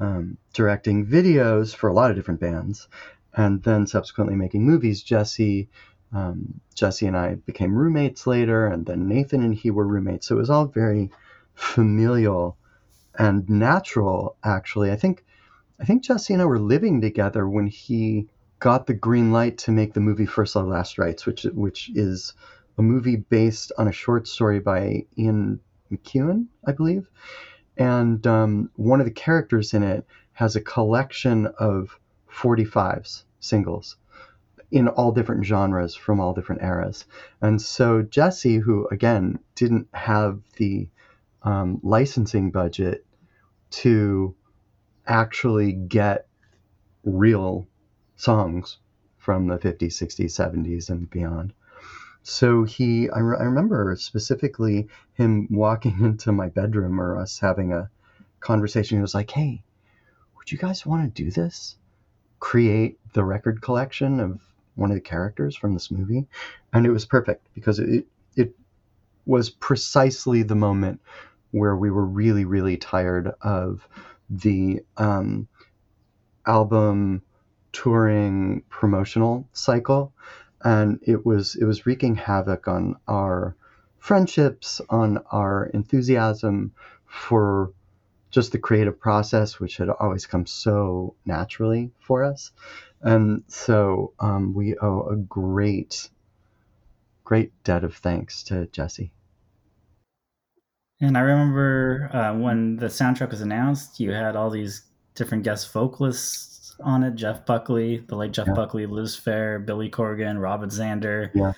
um, 0.00 0.36
directing 0.52 1.06
videos 1.06 1.76
for 1.76 1.88
a 1.88 1.92
lot 1.92 2.10
of 2.10 2.16
different 2.16 2.40
bands, 2.40 2.88
and 3.36 3.62
then 3.62 3.86
subsequently 3.86 4.36
making 4.36 4.64
movies. 4.64 5.02
Jesse. 5.02 5.68
Um, 6.12 6.60
Jesse 6.74 7.06
and 7.06 7.16
I 7.16 7.36
became 7.36 7.72
roommates 7.72 8.26
later, 8.26 8.66
and 8.66 8.84
then 8.84 9.06
Nathan 9.06 9.44
and 9.44 9.54
he 9.54 9.70
were 9.70 9.86
roommates. 9.86 10.26
So 10.26 10.34
it 10.34 10.38
was 10.38 10.50
all 10.50 10.66
very 10.66 11.10
familial 11.54 12.56
and 13.16 13.48
natural. 13.48 14.36
Actually, 14.42 14.90
I 14.90 14.96
think 14.96 15.24
I 15.80 15.84
think 15.84 16.02
Jesse 16.02 16.32
and 16.32 16.42
I 16.42 16.46
were 16.46 16.58
living 16.58 17.00
together 17.00 17.48
when 17.48 17.66
he 17.66 18.28
got 18.58 18.86
the 18.86 18.94
green 18.94 19.30
light 19.30 19.58
to 19.58 19.70
make 19.70 19.94
the 19.94 20.00
movie 20.00 20.26
First 20.26 20.56
Love 20.56 20.66
Last 20.66 20.98
Rites, 20.98 21.26
which 21.26 21.44
which 21.44 21.90
is 21.94 22.34
a 22.76 22.82
movie 22.82 23.16
based 23.16 23.72
on 23.78 23.88
a 23.88 23.92
short 23.92 24.26
story 24.26 24.58
by 24.58 25.06
Ian 25.16 25.60
McEwan, 25.92 26.46
I 26.66 26.72
believe. 26.72 27.08
And 27.76 28.26
um, 28.26 28.70
one 28.76 29.00
of 29.00 29.06
the 29.06 29.12
characters 29.12 29.74
in 29.74 29.82
it 29.82 30.06
has 30.32 30.56
a 30.56 30.60
collection 30.60 31.46
of 31.58 31.98
45s 32.32 33.24
singles 33.40 33.96
in 34.70 34.88
all 34.88 35.12
different 35.12 35.44
genres 35.44 35.94
from 35.94 36.20
all 36.20 36.32
different 36.32 36.62
eras. 36.62 37.04
And 37.40 37.60
so 37.60 38.02
Jesse, 38.02 38.58
who 38.58 38.86
again 38.90 39.38
didn't 39.54 39.88
have 39.92 40.40
the 40.56 40.88
um, 41.42 41.80
licensing 41.82 42.50
budget 42.50 43.04
to 43.70 44.34
actually 45.06 45.72
get 45.72 46.26
real 47.04 47.66
songs 48.16 48.78
from 49.18 49.46
the 49.46 49.58
50s, 49.58 49.92
60s, 49.92 50.30
70s, 50.30 50.90
and 50.90 51.08
beyond. 51.10 51.52
So 52.22 52.64
he, 52.64 53.08
I, 53.10 53.18
re- 53.20 53.38
I 53.38 53.44
remember 53.44 53.96
specifically 53.98 54.88
him 55.14 55.48
walking 55.50 55.98
into 56.04 56.32
my 56.32 56.48
bedroom 56.48 57.00
or 57.00 57.18
us 57.18 57.38
having 57.38 57.72
a 57.72 57.90
conversation. 58.40 58.98
He 58.98 59.02
was 59.02 59.14
like, 59.14 59.30
"Hey, 59.30 59.62
would 60.36 60.52
you 60.52 60.58
guys 60.58 60.86
want 60.86 61.14
to 61.14 61.24
do 61.24 61.30
this? 61.30 61.76
Create 62.40 62.98
the 63.12 63.24
record 63.24 63.62
collection 63.62 64.18
of 64.20 64.40
one 64.74 64.90
of 64.90 64.94
the 64.96 65.00
characters 65.00 65.56
from 65.56 65.74
this 65.74 65.90
movie?" 65.90 66.26
And 66.72 66.86
it 66.86 66.90
was 66.90 67.04
perfect 67.06 67.46
because 67.54 67.78
it 67.78 68.06
it 68.36 68.56
was 69.26 69.50
precisely 69.50 70.42
the 70.42 70.54
moment 70.56 71.00
where 71.52 71.76
we 71.76 71.90
were 71.90 72.06
really, 72.06 72.44
really 72.44 72.76
tired 72.76 73.32
of 73.42 73.86
the 74.28 74.80
um, 74.96 75.48
album 76.46 77.22
touring 77.72 78.62
promotional 78.68 79.48
cycle, 79.52 80.12
and 80.62 80.98
it 81.02 81.24
was 81.24 81.56
it 81.56 81.64
was 81.64 81.86
wreaking 81.86 82.14
havoc 82.16 82.68
on 82.68 82.96
our 83.06 83.54
friendships, 83.98 84.80
on 84.88 85.18
our 85.30 85.66
enthusiasm 85.66 86.72
for 87.06 87.72
just 88.30 88.52
the 88.52 88.58
creative 88.58 88.98
process, 88.98 89.58
which 89.58 89.76
had 89.76 89.88
always 89.88 90.26
come 90.26 90.46
so 90.46 91.14
naturally 91.24 91.90
for 91.98 92.24
us. 92.24 92.52
And 93.02 93.42
so 93.48 94.12
um, 94.20 94.54
we 94.54 94.76
owe 94.78 95.08
a 95.08 95.16
great, 95.16 96.08
great 97.24 97.52
debt 97.64 97.84
of 97.84 97.96
thanks 97.96 98.42
to 98.44 98.66
Jesse. 98.66 99.12
And 101.00 101.16
I 101.16 101.20
remember 101.20 102.10
uh, 102.12 102.34
when 102.38 102.76
the 102.76 102.86
soundtrack 102.86 103.30
was 103.30 103.40
announced, 103.40 104.00
you 104.00 104.12
had 104.12 104.36
all 104.36 104.50
these 104.50 104.82
different 105.14 105.44
guest 105.44 105.72
vocalists 105.72 106.76
on 106.80 107.02
it: 107.02 107.14
Jeff 107.14 107.46
Buckley, 107.46 108.04
the 108.06 108.16
late 108.16 108.32
Jeff 108.32 108.48
yeah. 108.48 108.54
Buckley, 108.54 108.84
Liz 108.84 109.18
Phair, 109.18 109.64
Billy 109.64 109.90
Corgan, 109.90 110.40
Robin 110.40 110.68
Zander. 110.68 111.30
Yeah. 111.34 111.52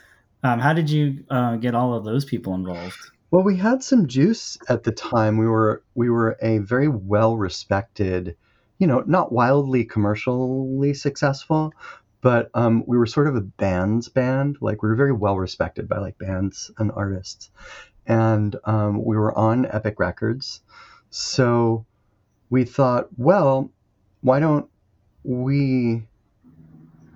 Um, 0.45 0.61
how 0.61 0.73
did 0.73 0.89
you 0.91 1.25
uh, 1.29 1.57
get 1.57 1.75
all 1.75 1.95
of 1.95 2.05
those 2.05 2.25
people 2.25 2.55
involved? 2.55 2.99
Well, 3.33 3.43
we 3.43 3.57
had 3.57 3.83
some 3.83 4.07
juice 4.09 4.59
at 4.69 4.85
the 4.85 4.93
time. 4.93 5.39
We 5.39 5.47
were 5.49 5.83
we 5.95 6.11
were 6.11 6.37
a 6.43 6.59
very 6.59 6.87
well 6.87 7.37
respected, 7.39 8.37
you 8.79 8.87
know, 8.87 9.03
not 9.07 9.33
wildly 9.33 9.87
commercially 9.87 10.93
successful, 10.93 11.73
but 12.21 12.51
um, 12.53 12.85
we 12.87 12.99
were 12.99 13.07
sort 13.07 13.29
of 13.29 13.35
a 13.35 13.41
bands 13.41 14.11
band. 14.11 14.59
Like 14.61 14.83
we 14.83 14.91
were 14.91 14.97
very 14.97 15.13
well 15.13 15.39
respected 15.39 15.89
by 15.89 15.99
like 15.99 16.19
bands 16.19 16.71
and 16.77 16.93
artists, 16.93 17.51
and 18.07 18.55
um, 18.65 19.03
we 19.03 19.17
were 19.17 19.37
on 19.37 19.65
Epic 19.65 19.99
Records. 19.99 20.61
So 21.09 21.87
we 22.51 22.65
thought, 22.65 23.09
well, 23.17 23.71
why 24.21 24.41
don't 24.41 24.69
we, 25.25 26.07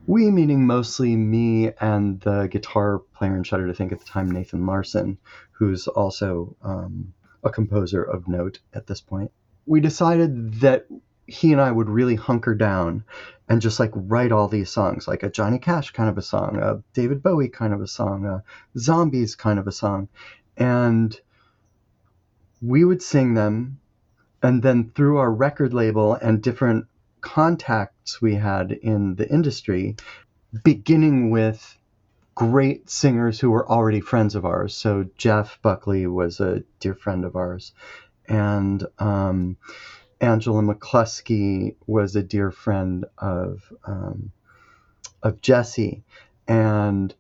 we 0.07 0.31
meaning 0.31 0.67
mostly 0.67 1.17
me 1.17 1.73
and 1.81 2.21
the 2.21 2.47
guitar 2.47 3.01
player 3.15 3.37
in 3.37 3.43
Shudder 3.43 3.67
to 3.67 3.75
Think 3.75 3.93
at 3.93 3.99
the 3.99 4.05
time, 4.05 4.31
Nathan 4.31 4.65
Larson, 4.65 5.19
who's 5.51 5.89
also 5.89 6.57
um, 6.63 7.13
a 7.43 7.51
composer 7.51 8.03
of 8.03 8.29
note 8.29 8.61
at 8.73 8.87
this 8.87 9.01
point. 9.01 9.33
We 9.67 9.81
decided 9.81 10.61
that 10.61 10.87
he 11.27 11.53
and 11.53 11.61
I 11.61 11.73
would 11.73 11.89
really 11.89 12.15
hunker 12.15 12.55
down 12.55 13.05
and 13.49 13.61
just 13.61 13.81
like 13.81 13.91
write 13.95 14.31
all 14.31 14.47
these 14.47 14.71
songs, 14.71 15.09
like 15.09 15.25
a 15.25 15.31
Johnny 15.31 15.59
Cash 15.59 15.91
kind 15.91 16.09
of 16.09 16.19
a 16.19 16.23
song, 16.23 16.57
a 16.57 16.83
David 16.95 17.23
Bowie 17.23 17.49
kind 17.49 17.73
of 17.73 17.81
a 17.81 17.89
song, 17.89 18.27
a 18.27 18.45
Zombies 18.79 19.35
kind 19.35 19.59
of 19.59 19.67
a 19.67 19.73
song, 19.73 20.09
and 20.57 21.19
we 22.63 22.85
would 22.85 23.03
sing 23.03 23.35
them 23.35 23.79
and 24.43 24.63
then 24.63 24.93
through 24.95 25.19
our 25.19 25.33
record 25.33 25.75
label 25.75 26.15
and 26.15 26.43
different 26.43 26.87
contacts 27.21 28.21
we 28.21 28.35
had 28.35 28.73
in 28.73 29.15
the 29.17 29.29
industry 29.29 29.97
beginning 30.65 31.31
with 31.31 31.77
great 32.35 32.89
singers 32.89 33.41
who 33.41 33.51
were 33.51 33.69
already 33.69 34.01
friends 34.01 34.35
of 34.35 34.45
ours 34.45 34.75
so 34.75 35.05
jeff 35.17 35.59
buckley 35.63 36.07
was 36.07 36.41
a 36.41 36.63
dear 36.81 36.95
friend 36.95 37.25
of 37.25 37.37
ours 37.37 37.73
and 38.29 38.85
um, 38.99 39.57
angela 40.21 40.63
mccluskey 40.63 41.75
was 41.87 42.17
a 42.17 42.23
dear 42.23 42.51
friend 42.51 43.05
of 43.19 43.73
um, 43.85 44.31
of 45.23 45.41
jesse 45.41 46.03
and 46.47 47.15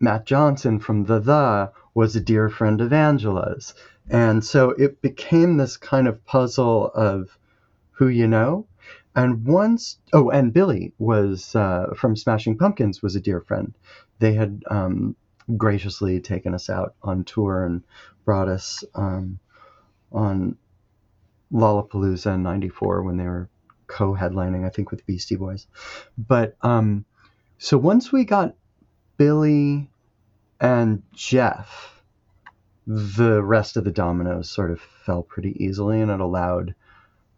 matt 0.00 0.26
johnson 0.26 0.78
from 0.78 1.04
the 1.04 1.18
the 1.20 1.72
was 1.94 2.16
a 2.16 2.20
dear 2.20 2.48
friend 2.48 2.80
of 2.80 2.92
Angela's. 2.92 3.74
And 4.08 4.44
so 4.44 4.70
it 4.70 5.02
became 5.02 5.56
this 5.56 5.76
kind 5.76 6.08
of 6.08 6.24
puzzle 6.24 6.90
of 6.94 7.36
who 7.92 8.08
you 8.08 8.26
know. 8.26 8.66
And 9.14 9.44
once, 9.44 9.98
oh, 10.12 10.30
and 10.30 10.52
Billy 10.52 10.92
was 10.98 11.54
uh, 11.56 11.94
from 11.96 12.16
Smashing 12.16 12.58
Pumpkins, 12.58 13.02
was 13.02 13.16
a 13.16 13.20
dear 13.20 13.40
friend. 13.40 13.74
They 14.20 14.34
had 14.34 14.62
um, 14.70 15.16
graciously 15.56 16.20
taken 16.20 16.54
us 16.54 16.70
out 16.70 16.94
on 17.02 17.24
tour 17.24 17.64
and 17.64 17.82
brought 18.24 18.48
us 18.48 18.84
um, 18.94 19.40
on 20.12 20.56
Lollapalooza 21.52 22.34
in 22.34 22.42
94 22.42 23.02
when 23.02 23.16
they 23.16 23.24
were 23.24 23.48
co 23.86 24.14
headlining, 24.14 24.64
I 24.64 24.70
think, 24.70 24.90
with 24.90 25.04
Beastie 25.06 25.36
Boys. 25.36 25.66
But 26.16 26.56
um, 26.62 27.04
so 27.58 27.76
once 27.76 28.12
we 28.12 28.24
got 28.24 28.54
Billy 29.16 29.90
and 30.60 31.02
Jeff, 31.12 32.02
the 32.86 33.42
rest 33.42 33.76
of 33.76 33.84
the 33.84 33.90
dominoes 33.90 34.50
sort 34.50 34.70
of 34.70 34.80
fell 34.80 35.22
pretty 35.22 35.62
easily, 35.62 36.00
and 36.00 36.10
it 36.10 36.20
allowed 36.20 36.74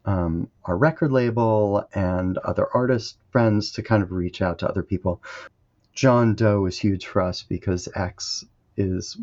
um, 0.04 0.48
our 0.64 0.76
record 0.76 1.12
label 1.12 1.86
and 1.94 2.38
other 2.38 2.66
artist 2.74 3.18
friends 3.30 3.72
to 3.72 3.82
kind 3.82 4.02
of 4.02 4.12
reach 4.12 4.42
out 4.42 4.58
to 4.58 4.68
other 4.68 4.82
people. 4.82 5.22
John 5.94 6.34
Doe 6.34 6.66
is 6.66 6.78
huge 6.78 7.06
for 7.06 7.22
us 7.22 7.42
because 7.42 7.88
X 7.94 8.44
is 8.76 9.16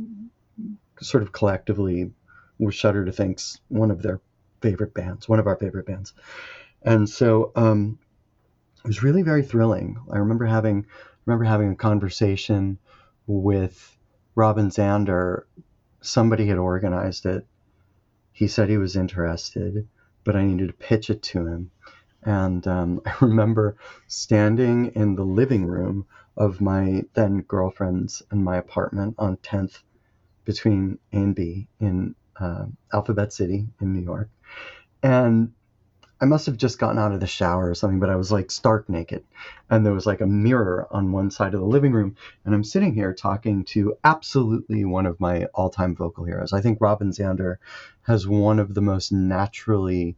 sort 1.01 1.23
of 1.23 1.31
collectively, 1.31 2.11
with 2.59 2.75
Shudder 2.75 3.05
to 3.05 3.11
Think's 3.11 3.59
one 3.69 3.91
of 3.91 4.01
their 4.01 4.21
favorite 4.61 4.93
bands, 4.93 5.27
one 5.27 5.39
of 5.39 5.47
our 5.47 5.55
favorite 5.55 5.85
bands. 5.85 6.13
And 6.81 7.09
so 7.09 7.51
um, 7.55 7.99
it 8.83 8.87
was 8.87 9.03
really 9.03 9.21
very 9.21 9.43
thrilling. 9.43 9.97
I 10.11 10.17
remember 10.17 10.45
having 10.45 10.85
remember 11.25 11.45
having 11.45 11.71
a 11.71 11.75
conversation 11.75 12.77
with 13.27 13.97
Robin 14.35 14.69
Zander, 14.69 15.43
somebody 16.01 16.47
had 16.47 16.57
organized 16.57 17.25
it. 17.25 17.45
he 18.39 18.47
said 18.47 18.69
he 18.69 18.77
was 18.77 18.95
interested, 18.95 19.85
but 20.23 20.35
I 20.35 20.43
needed 20.43 20.67
to 20.67 20.73
pitch 20.73 21.09
it 21.09 21.21
to 21.23 21.45
him. 21.45 21.71
And 22.23 22.65
um, 22.67 23.01
I 23.05 23.13
remember 23.21 23.77
standing 24.07 24.87
in 24.95 25.15
the 25.15 25.23
living 25.23 25.65
room 25.65 26.05
of 26.37 26.61
my 26.61 27.03
then 27.13 27.41
girlfriend's 27.41 28.21
and 28.31 28.43
my 28.43 28.57
apartment 28.57 29.15
on 29.17 29.37
10th 29.37 29.81
between 30.45 30.97
A 31.13 31.17
and 31.17 31.35
B 31.35 31.67
in 31.79 32.15
uh, 32.39 32.65
Alphabet 32.93 33.33
City 33.33 33.67
in 33.81 33.93
New 33.93 34.01
York. 34.01 34.29
And 35.03 35.53
I 36.21 36.25
must 36.25 36.45
have 36.47 36.57
just 36.57 36.79
gotten 36.79 36.99
out 36.99 37.13
of 37.13 37.21
the 37.21 37.27
shower 37.27 37.69
or 37.69 37.75
something, 37.75 37.99
but 37.99 38.09
I 38.09 38.15
was 38.15 38.31
like 38.31 38.51
stark 38.51 38.89
naked. 38.89 39.23
And 39.69 39.85
there 39.85 39.93
was 39.93 40.05
like 40.05 40.21
a 40.21 40.27
mirror 40.27 40.87
on 40.91 41.11
one 41.11 41.31
side 41.31 41.53
of 41.53 41.61
the 41.61 41.65
living 41.65 41.93
room. 41.93 42.15
And 42.43 42.53
I'm 42.53 42.63
sitting 42.63 42.93
here 42.93 43.13
talking 43.13 43.63
to 43.65 43.95
absolutely 44.03 44.83
one 44.83 45.05
of 45.05 45.19
my 45.19 45.45
all 45.53 45.69
time 45.69 45.95
vocal 45.95 46.25
heroes. 46.25 46.51
I 46.51 46.61
think 46.61 46.79
Robin 46.81 47.11
Zander 47.11 47.55
has 48.03 48.27
one 48.27 48.59
of 48.59 48.73
the 48.73 48.81
most 48.81 49.11
naturally 49.11 50.17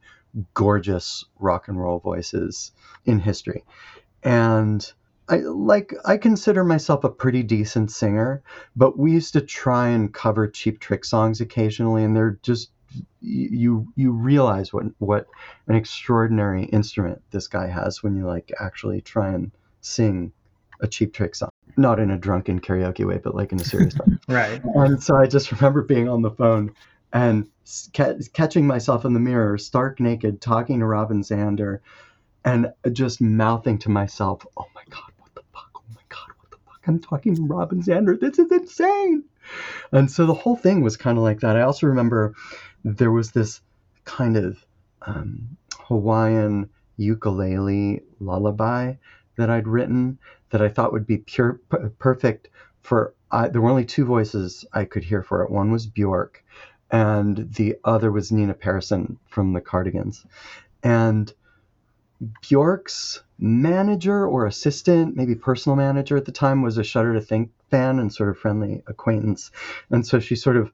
gorgeous 0.53 1.25
rock 1.39 1.67
and 1.67 1.79
roll 1.79 1.99
voices 1.99 2.71
in 3.05 3.19
history. 3.19 3.63
And 4.23 4.91
I 5.29 5.37
like 5.37 5.93
I 6.03 6.17
consider 6.17 6.63
myself 6.63 7.03
a 7.03 7.09
pretty 7.09 7.43
decent 7.43 7.91
singer, 7.91 8.41
but 8.75 8.97
we 8.97 9.11
used 9.11 9.33
to 9.33 9.41
try 9.41 9.89
and 9.89 10.13
cover 10.13 10.47
cheap 10.47 10.79
trick 10.79 11.05
songs 11.05 11.41
occasionally 11.41 12.03
and 12.03 12.15
they're 12.15 12.39
just 12.41 12.71
you 13.21 13.87
you 13.95 14.11
realize 14.11 14.73
what 14.73 14.85
what 14.99 15.27
an 15.67 15.75
extraordinary 15.75 16.65
instrument 16.65 17.21
this 17.31 17.47
guy 17.47 17.67
has 17.67 18.03
when 18.03 18.15
you 18.15 18.25
like 18.25 18.51
actually 18.59 19.01
try 19.01 19.29
and 19.29 19.51
sing 19.81 20.31
a 20.81 20.87
cheap 20.87 21.13
trick 21.13 21.35
song. 21.35 21.49
Not 21.77 21.99
in 21.99 22.11
a 22.11 22.17
drunken 22.17 22.59
karaoke 22.59 23.05
way 23.05 23.19
but 23.23 23.35
like 23.35 23.51
in 23.51 23.61
a 23.61 23.63
serious 23.63 23.95
way. 23.95 24.17
Right. 24.27 24.61
And 24.75 25.01
so 25.01 25.15
i 25.15 25.27
just 25.27 25.51
remember 25.51 25.83
being 25.83 26.09
on 26.09 26.21
the 26.21 26.31
phone 26.31 26.73
and 27.13 27.47
ca- 27.93 28.15
catching 28.33 28.65
myself 28.65 29.05
in 29.05 29.13
the 29.13 29.19
mirror 29.19 29.57
stark 29.57 29.99
naked 29.99 30.41
talking 30.41 30.79
to 30.79 30.85
robin 30.85 31.21
zander 31.21 31.79
and 32.43 32.73
just 32.91 33.21
mouthing 33.21 33.77
to 33.79 33.89
myself 33.89 34.45
oh 34.57 34.65
my 34.73 34.83
god 34.89 35.11
what 35.19 35.33
the 35.35 35.41
fuck? 35.53 35.69
Oh 35.75 35.83
my 35.89 36.01
god 36.09 36.29
what 36.39 36.51
the 36.51 36.57
fuck? 36.65 36.87
I'm 36.87 36.99
talking 36.99 37.35
to 37.35 37.43
robin 37.43 37.83
zander. 37.83 38.19
This 38.19 38.39
is 38.39 38.51
insane. 38.51 39.25
And 39.91 40.09
so 40.09 40.25
the 40.25 40.33
whole 40.33 40.55
thing 40.55 40.81
was 40.81 40.97
kind 40.97 41.17
of 41.17 41.23
like 41.23 41.41
that. 41.41 41.57
I 41.57 41.61
also 41.61 41.87
remember 41.87 42.33
there 42.83 43.11
was 43.11 43.31
this 43.31 43.61
kind 44.05 44.37
of 44.37 44.63
um, 45.03 45.57
Hawaiian 45.77 46.69
ukulele 46.97 48.01
lullaby 48.19 48.95
that 49.37 49.49
I'd 49.49 49.67
written 49.67 50.19
that 50.49 50.61
I 50.61 50.69
thought 50.69 50.93
would 50.93 51.07
be 51.07 51.17
pure 51.17 51.59
p- 51.71 51.77
perfect 51.97 52.49
for. 52.81 53.13
There 53.51 53.61
were 53.61 53.69
only 53.69 53.85
two 53.85 54.05
voices 54.05 54.65
I 54.73 54.85
could 54.85 55.03
hear 55.03 55.23
for 55.23 55.43
it. 55.43 55.49
One 55.49 55.71
was 55.71 55.87
Bjork, 55.87 56.43
and 56.91 57.53
the 57.53 57.77
other 57.85 58.11
was 58.11 58.31
Nina 58.31 58.53
Persson 58.53 59.17
from 59.27 59.53
the 59.53 59.61
Cardigans. 59.61 60.25
And 60.83 61.31
Bjork's 62.41 63.21
manager 63.39 64.27
or 64.27 64.45
assistant, 64.45 65.15
maybe 65.15 65.35
personal 65.35 65.75
manager 65.75 66.17
at 66.17 66.25
the 66.25 66.31
time, 66.31 66.61
was 66.61 66.77
a 66.77 66.83
Shudder 66.83 67.13
to 67.13 67.21
Think 67.21 67.51
fan 67.69 67.99
and 67.99 68.13
sort 68.13 68.29
of 68.29 68.37
friendly 68.37 68.83
acquaintance. 68.85 69.51
And 69.89 70.05
so 70.05 70.19
she 70.19 70.35
sort 70.35 70.57
of 70.57 70.71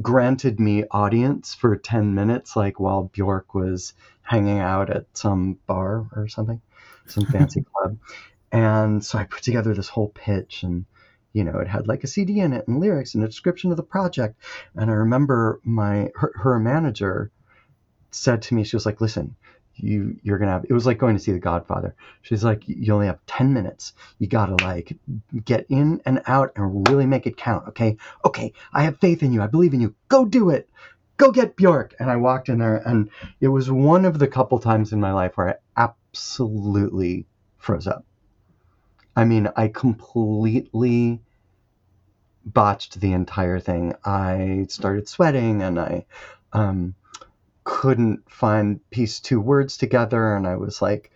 granted 0.00 0.60
me 0.60 0.84
audience 0.90 1.54
for 1.54 1.76
10 1.76 2.14
minutes, 2.14 2.56
like 2.56 2.80
while 2.80 3.10
Bjork 3.12 3.54
was 3.54 3.94
hanging 4.22 4.58
out 4.58 4.90
at 4.90 5.06
some 5.14 5.58
bar 5.66 6.06
or 6.14 6.28
something, 6.28 6.60
some 7.06 7.26
fancy 7.26 7.64
club. 7.74 7.98
And 8.50 9.04
so 9.04 9.18
I 9.18 9.24
put 9.24 9.42
together 9.42 9.74
this 9.74 9.88
whole 9.88 10.08
pitch 10.08 10.62
and, 10.62 10.84
you 11.32 11.44
know, 11.44 11.58
it 11.58 11.68
had 11.68 11.88
like 11.88 12.04
a 12.04 12.06
CD 12.06 12.40
in 12.40 12.52
it 12.52 12.68
and 12.68 12.80
lyrics 12.80 13.14
and 13.14 13.24
a 13.24 13.28
description 13.28 13.70
of 13.70 13.76
the 13.76 13.82
project. 13.82 14.36
And 14.74 14.90
I 14.90 14.94
remember 14.94 15.60
my, 15.64 16.10
her, 16.14 16.32
her 16.36 16.58
manager 16.58 17.30
said 18.10 18.42
to 18.42 18.54
me, 18.54 18.64
she 18.64 18.76
was 18.76 18.86
like, 18.86 19.00
listen, 19.00 19.36
you 19.82 20.16
you're 20.22 20.38
gonna 20.38 20.52
have 20.52 20.64
it 20.68 20.72
was 20.72 20.86
like 20.86 20.98
going 20.98 21.16
to 21.16 21.22
see 21.22 21.32
the 21.32 21.38
godfather. 21.38 21.94
She's 22.22 22.44
like 22.44 22.62
you 22.66 22.92
only 22.94 23.06
have 23.06 23.24
10 23.26 23.52
minutes. 23.52 23.92
You 24.18 24.28
gotta 24.28 24.54
like 24.64 24.96
get 25.44 25.66
in 25.68 26.00
and 26.06 26.22
out 26.26 26.52
and 26.56 26.88
really 26.88 27.06
make 27.06 27.26
it 27.26 27.36
count 27.36 27.68
okay? 27.68 27.96
Okay 28.24 28.52
i 28.72 28.82
have 28.82 28.98
faith 29.00 29.22
in 29.22 29.32
you. 29.32 29.42
I 29.42 29.48
believe 29.48 29.74
in 29.74 29.80
you. 29.80 29.94
Go 30.08 30.24
do 30.24 30.50
it. 30.50 30.68
Go 31.16 31.30
get 31.30 31.56
bjork. 31.56 31.94
And 31.98 32.10
i 32.10 32.16
walked 32.16 32.48
in 32.48 32.58
there 32.58 32.76
and 32.76 33.10
it 33.40 33.48
was 33.48 33.70
one 33.70 34.04
of 34.04 34.18
the 34.18 34.28
couple 34.28 34.58
times 34.58 34.92
in 34.92 35.00
my 35.00 35.12
life 35.12 35.36
where 35.36 35.58
i 35.76 35.88
absolutely 36.12 37.26
froze 37.58 37.86
up. 37.86 38.04
I 39.16 39.24
mean 39.24 39.48
i 39.56 39.68
completely 39.68 41.20
botched 42.44 43.00
the 43.00 43.12
entire 43.12 43.60
thing. 43.60 43.94
I 44.04 44.66
started 44.68 45.08
sweating 45.08 45.62
and 45.62 45.78
i 45.78 46.06
um 46.52 46.94
couldn't 47.64 48.30
find 48.30 48.80
piece 48.90 49.20
two 49.20 49.40
words 49.40 49.76
together 49.76 50.34
and 50.34 50.46
I 50.46 50.56
was 50.56 50.82
like 50.82 51.10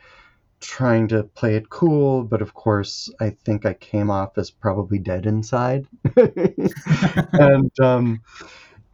trying 0.60 1.08
to 1.08 1.22
play 1.22 1.56
it 1.56 1.68
cool, 1.68 2.24
but 2.24 2.42
of 2.42 2.54
course 2.54 3.10
I 3.20 3.30
think 3.30 3.66
I 3.66 3.74
came 3.74 4.10
off 4.10 4.38
as 4.38 4.50
probably 4.50 4.98
dead 4.98 5.26
inside. 5.26 5.86
and 6.16 7.70
um, 7.80 8.22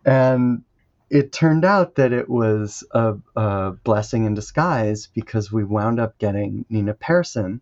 and 0.05 0.63
it 1.11 1.31
turned 1.31 1.65
out 1.65 1.97
that 1.97 2.13
it 2.13 2.29
was 2.29 2.85
a, 2.93 3.15
a, 3.37 3.73
blessing 3.85 4.25
in 4.25 4.35
disguise 4.35 5.09
because 5.15 5.53
we 5.53 5.63
wound 5.63 6.01
up 6.01 6.17
getting 6.19 6.65
Nina 6.71 6.95
Persson 6.95 7.61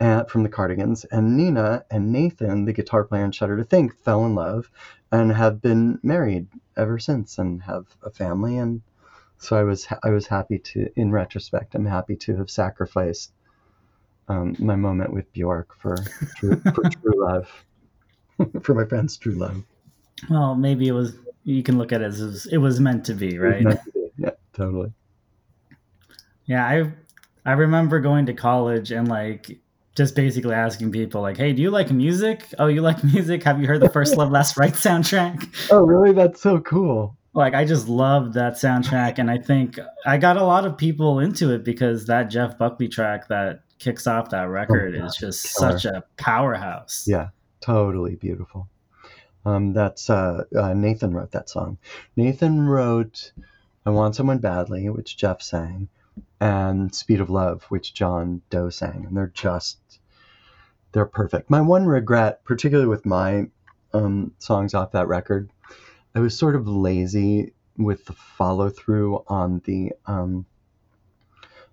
at, 0.00 0.20
uh, 0.20 0.24
from 0.24 0.44
the 0.44 0.48
Cardigans, 0.48 1.04
and 1.04 1.36
Nina 1.36 1.84
and 1.90 2.12
Nathan, 2.12 2.64
the 2.64 2.72
guitar 2.72 3.02
player 3.02 3.24
in 3.24 3.32
Shudder 3.32 3.56
to 3.56 3.64
Think, 3.64 3.96
fell 3.98 4.24
in 4.24 4.34
love 4.34 4.70
and 5.10 5.32
have 5.32 5.60
been 5.60 5.98
married 6.02 6.46
ever 6.76 6.98
since 6.98 7.38
and 7.38 7.62
have 7.62 7.86
a 8.02 8.10
family 8.10 8.56
and 8.56 8.82
so 9.38 9.56
I 9.56 9.62
was 9.62 9.86
I 10.02 10.10
was 10.10 10.26
happy 10.26 10.58
to, 10.58 10.88
in 10.96 11.10
retrospect, 11.10 11.74
I'm 11.74 11.86
happy 11.86 12.16
to 12.16 12.36
have 12.36 12.50
sacrificed 12.50 13.32
um, 14.28 14.56
my 14.58 14.76
moment 14.76 15.12
with 15.12 15.32
Bjork 15.32 15.76
for 15.78 15.96
true, 16.36 16.60
for 16.74 16.88
true 16.90 17.24
love, 17.24 17.64
for 18.62 18.74
my 18.74 18.84
friend's 18.84 19.16
true 19.16 19.34
love. 19.34 19.62
Well, 20.30 20.54
maybe 20.54 20.88
it 20.88 20.92
was. 20.92 21.16
You 21.44 21.62
can 21.62 21.78
look 21.78 21.92
at 21.92 22.02
it 22.02 22.06
as 22.06 22.46
it 22.46 22.58
was 22.58 22.80
meant 22.80 23.04
to 23.06 23.14
be, 23.14 23.38
right? 23.38 23.62
To 23.62 23.80
be. 23.94 24.10
Yeah, 24.18 24.30
totally. 24.52 24.92
Yeah, 26.46 26.66
I 26.66 26.92
I 27.44 27.52
remember 27.52 28.00
going 28.00 28.26
to 28.26 28.34
college 28.34 28.90
and 28.90 29.06
like 29.06 29.58
just 29.94 30.16
basically 30.16 30.54
asking 30.54 30.92
people 30.92 31.20
like, 31.20 31.36
"Hey, 31.36 31.52
do 31.52 31.62
you 31.62 31.70
like 31.70 31.90
music? 31.92 32.42
Oh, 32.58 32.66
you 32.66 32.80
like 32.80 33.04
music? 33.12 33.42
Have 33.44 33.60
you 33.60 33.66
heard 33.66 33.80
the 33.80 33.90
First 33.90 34.16
Love 34.16 34.32
Last 34.32 34.56
Rites 34.56 34.82
soundtrack?" 34.82 35.68
Oh, 35.70 35.84
really? 35.84 36.12
That's 36.12 36.40
so 36.40 36.58
cool 36.58 37.16
like 37.36 37.54
I 37.54 37.66
just 37.66 37.86
loved 37.86 38.32
that 38.34 38.54
soundtrack, 38.54 39.18
and 39.18 39.30
I 39.30 39.36
think 39.36 39.78
I 40.06 40.16
got 40.16 40.38
a 40.38 40.44
lot 40.44 40.66
of 40.66 40.76
people 40.78 41.20
into 41.20 41.52
it 41.52 41.64
because 41.64 42.06
that 42.06 42.24
Jeff 42.24 42.56
Buckley 42.56 42.88
track 42.88 43.28
that 43.28 43.60
kicks 43.78 44.06
off 44.06 44.30
that 44.30 44.48
record 44.48 44.96
oh, 44.96 45.04
is 45.04 45.16
just 45.16 45.56
killer. 45.56 45.78
such 45.78 45.84
a 45.84 46.02
powerhouse. 46.16 47.04
Yeah, 47.06 47.28
totally 47.60 48.16
beautiful. 48.16 48.68
Um, 49.44 49.74
that's 49.74 50.08
uh, 50.08 50.44
uh, 50.58 50.72
Nathan 50.72 51.12
wrote 51.12 51.32
that 51.32 51.50
song. 51.50 51.76
Nathan 52.16 52.66
wrote 52.66 53.32
"I 53.84 53.90
Want 53.90 54.16
Someone 54.16 54.38
Badly," 54.38 54.88
which 54.88 55.18
Jeff 55.18 55.42
sang, 55.42 55.88
and 56.40 56.92
"Speed 56.94 57.20
of 57.20 57.28
Love," 57.28 57.64
which 57.64 57.92
John 57.92 58.40
Doe 58.48 58.70
sang, 58.70 59.04
and 59.06 59.14
they're 59.14 59.30
just 59.34 59.78
they're 60.92 61.04
perfect. 61.04 61.50
My 61.50 61.60
one 61.60 61.84
regret, 61.84 62.42
particularly 62.44 62.88
with 62.88 63.04
my 63.04 63.48
um, 63.92 64.32
songs 64.38 64.72
off 64.72 64.92
that 64.92 65.06
record, 65.06 65.50
I 66.16 66.20
was 66.20 66.36
sort 66.36 66.56
of 66.56 66.66
lazy 66.66 67.52
with 67.76 68.06
the 68.06 68.14
follow 68.14 68.70
through 68.70 69.22
on 69.28 69.60
the 69.66 69.92
um, 70.06 70.46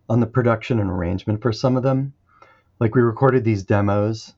on 0.10 0.19
the 0.19 0.27
production 0.27 0.82
and 0.82 0.91
arrangement 0.91 1.41
for 1.41 1.53
some 1.53 1.77
of 1.77 1.84
them. 1.84 2.13
Like 2.77 2.93
we 2.93 3.01
recorded 3.01 3.45
these 3.45 3.63
demos, 3.63 4.34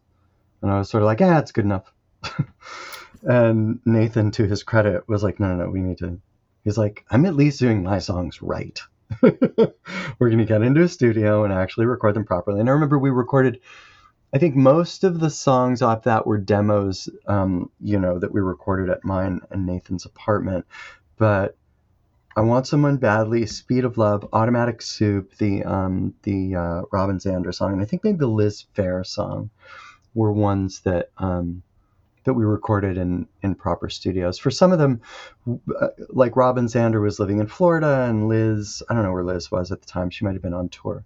and 0.61 0.69
I 0.69 0.77
was 0.77 0.91
sort 0.91 1.01
of 1.01 1.07
like, 1.07 1.21
"Ah, 1.21 1.39
it's 1.39 1.51
good 1.51 1.65
enough." 1.65 1.91
and 3.23 3.79
Nathan, 3.83 4.29
to 4.31 4.45
his 4.45 4.61
credit, 4.61 5.09
was 5.09 5.23
like, 5.23 5.39
"No, 5.39 5.55
no, 5.55 5.65
no, 5.65 5.71
we 5.71 5.81
need 5.81 5.97
to." 5.97 6.19
He's 6.63 6.77
like, 6.77 7.03
"I'm 7.09 7.25
at 7.25 7.35
least 7.35 7.59
doing 7.59 7.81
my 7.81 7.97
songs 7.97 8.43
right. 8.43 8.79
We're 9.23 10.29
going 10.29 10.37
to 10.37 10.45
get 10.45 10.61
into 10.61 10.83
a 10.83 10.87
studio 10.87 11.45
and 11.45 11.51
actually 11.51 11.87
record 11.87 12.15
them 12.15 12.25
properly." 12.25 12.59
And 12.59 12.69
I 12.69 12.73
remember 12.73 12.99
we 12.99 13.09
recorded 13.09 13.59
I 14.35 14.37
think 14.37 14.53
most 14.53 15.05
of 15.05 15.21
the 15.21 15.29
songs 15.29 15.81
off 15.81 16.03
that 16.03 16.27
were 16.27 16.37
demos, 16.37 17.07
um, 17.25 17.71
you 17.79 17.97
know, 17.97 18.19
that 18.19 18.33
we 18.33 18.41
recorded 18.41 18.89
at 18.89 19.05
mine 19.05 19.39
and 19.49 19.65
Nathan's 19.65 20.03
apartment. 20.03 20.65
But 21.17 21.55
I 22.35 22.41
Want 22.41 22.67
Someone 22.67 22.97
Badly, 22.97 23.45
Speed 23.45 23.85
of 23.85 23.97
Love, 23.97 24.27
Automatic 24.33 24.81
Soup, 24.81 25.33
the 25.37 25.63
um, 25.63 26.13
the 26.23 26.53
uh, 26.53 26.81
Robin 26.91 27.17
Zander 27.17 27.55
song, 27.55 27.71
and 27.71 27.81
I 27.81 27.85
think 27.85 28.03
maybe 28.03 28.17
the 28.17 28.27
Liz 28.27 28.65
Phair 28.75 29.05
song 29.05 29.51
were 30.13 30.33
ones 30.33 30.81
that 30.81 31.11
um, 31.17 31.63
that 32.25 32.33
we 32.33 32.43
recorded 32.43 32.97
in 32.97 33.29
in 33.41 33.55
proper 33.55 33.89
studios. 33.89 34.37
For 34.37 34.51
some 34.51 34.73
of 34.73 34.79
them, 34.79 34.99
uh, 35.79 35.87
like 36.09 36.35
Robin 36.35 36.65
Zander 36.65 37.01
was 37.01 37.21
living 37.21 37.39
in 37.39 37.47
Florida, 37.47 38.01
and 38.09 38.27
Liz, 38.27 38.83
I 38.89 38.95
don't 38.95 39.03
know 39.03 39.13
where 39.13 39.23
Liz 39.23 39.49
was 39.49 39.71
at 39.71 39.79
the 39.79 39.87
time. 39.87 40.09
She 40.09 40.25
might 40.25 40.33
have 40.33 40.41
been 40.41 40.53
on 40.53 40.67
tour, 40.67 41.05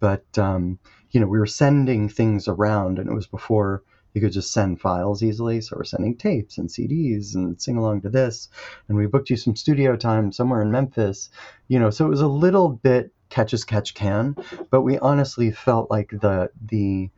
but 0.00 0.26
um, 0.36 0.78
you 1.10 1.20
know, 1.20 1.26
we 1.26 1.38
were 1.38 1.46
sending 1.46 2.08
things 2.08 2.48
around, 2.48 2.98
and 2.98 3.08
it 3.08 3.14
was 3.14 3.26
before 3.26 3.82
you 4.14 4.20
could 4.20 4.32
just 4.32 4.52
send 4.52 4.80
files 4.80 5.22
easily. 5.22 5.60
So 5.60 5.76
we're 5.76 5.84
sending 5.84 6.16
tapes 6.16 6.58
and 6.58 6.68
CDs 6.68 7.34
and 7.34 7.60
sing 7.60 7.76
along 7.76 8.02
to 8.02 8.08
this. 8.08 8.48
And 8.88 8.96
we 8.96 9.06
booked 9.06 9.30
you 9.30 9.36
some 9.36 9.56
studio 9.56 9.96
time 9.96 10.32
somewhere 10.32 10.62
in 10.62 10.70
Memphis. 10.70 11.30
You 11.68 11.78
know, 11.78 11.90
so 11.90 12.06
it 12.06 12.10
was 12.10 12.20
a 12.20 12.28
little 12.28 12.68
bit 12.68 13.12
catch 13.28 13.52
as 13.52 13.64
catch 13.64 13.94
can, 13.94 14.36
but 14.70 14.82
we 14.82 14.98
honestly 14.98 15.50
felt 15.50 15.90
like 15.90 16.10
the 16.10 16.50
the 16.66 17.10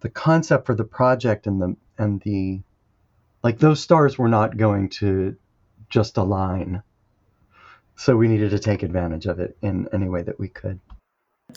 the 0.00 0.10
concept 0.10 0.66
for 0.66 0.74
the 0.74 0.84
project 0.84 1.46
and 1.46 1.62
the 1.62 1.76
and 1.98 2.20
the 2.22 2.60
like 3.42 3.58
those 3.58 3.80
stars 3.80 4.18
were 4.18 4.28
not 4.28 4.56
going 4.56 4.88
to 4.88 5.36
just 5.88 6.16
align. 6.16 6.82
So 7.96 8.16
we 8.16 8.28
needed 8.28 8.50
to 8.50 8.58
take 8.58 8.82
advantage 8.82 9.26
of 9.26 9.38
it 9.38 9.56
in 9.62 9.88
any 9.92 10.08
way 10.08 10.22
that 10.22 10.38
we 10.38 10.48
could. 10.48 10.80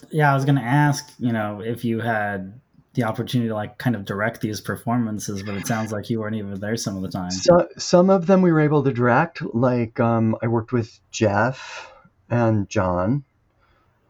Yeah, 0.09 0.31
I 0.31 0.35
was 0.35 0.45
going 0.45 0.55
to 0.55 0.61
ask, 0.61 1.11
you 1.19 1.31
know, 1.31 1.61
if 1.61 1.85
you 1.85 1.99
had 1.99 2.59
the 2.93 3.03
opportunity 3.03 3.49
to 3.49 3.55
like 3.55 3.77
kind 3.77 3.95
of 3.95 4.05
direct 4.05 4.41
these 4.41 4.61
performances, 4.61 5.43
but 5.43 5.55
it 5.55 5.67
sounds 5.67 5.91
like 5.91 6.09
you 6.09 6.19
weren't 6.19 6.35
even 6.35 6.59
there 6.59 6.77
some 6.77 6.95
of 6.95 7.01
the 7.01 7.09
time. 7.09 7.31
So, 7.31 7.67
some 7.77 8.09
of 8.09 8.25
them 8.25 8.41
we 8.41 8.51
were 8.51 8.61
able 8.61 8.83
to 8.83 8.91
direct. 8.91 9.41
Like 9.53 9.99
um, 9.99 10.35
I 10.41 10.47
worked 10.47 10.71
with 10.71 10.99
Jeff 11.11 11.91
and 12.29 12.69
John 12.69 13.23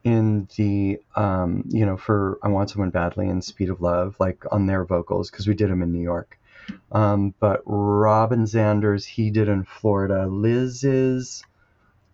in 0.03 0.47
the 0.55 0.99
um, 1.15 1.63
you 1.67 1.85
know 1.85 1.97
for 1.97 2.37
I 2.43 2.47
Want 2.47 2.69
Someone 2.69 2.91
Badly 2.91 3.27
and 3.27 3.43
Speed 3.43 3.69
of 3.69 3.81
Love, 3.81 4.15
like 4.19 4.43
on 4.51 4.67
their 4.67 4.85
vocals 4.85 5.31
because 5.31 5.47
we 5.47 5.55
did 5.55 5.69
them 5.69 5.81
in 5.81 5.91
New 5.91 6.01
York. 6.01 6.37
Um, 6.91 7.33
but 7.39 7.61
Robin 7.65 8.45
Zanders 8.45 9.05
he 9.05 9.31
did 9.31 9.49
in 9.49 9.63
Florida. 9.63 10.27
Liz 10.27 10.83
is 10.83 11.43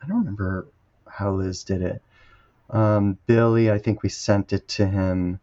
I 0.01 0.07
don't 0.07 0.19
remember 0.19 0.67
how 1.07 1.34
Liz 1.34 1.63
did 1.63 1.81
it. 1.81 2.01
Um, 2.71 3.17
Billy, 3.27 3.69
I 3.69 3.77
think 3.77 4.01
we 4.01 4.10
sent 4.10 4.53
it 4.53 4.67
to 4.69 4.88
him 4.88 5.39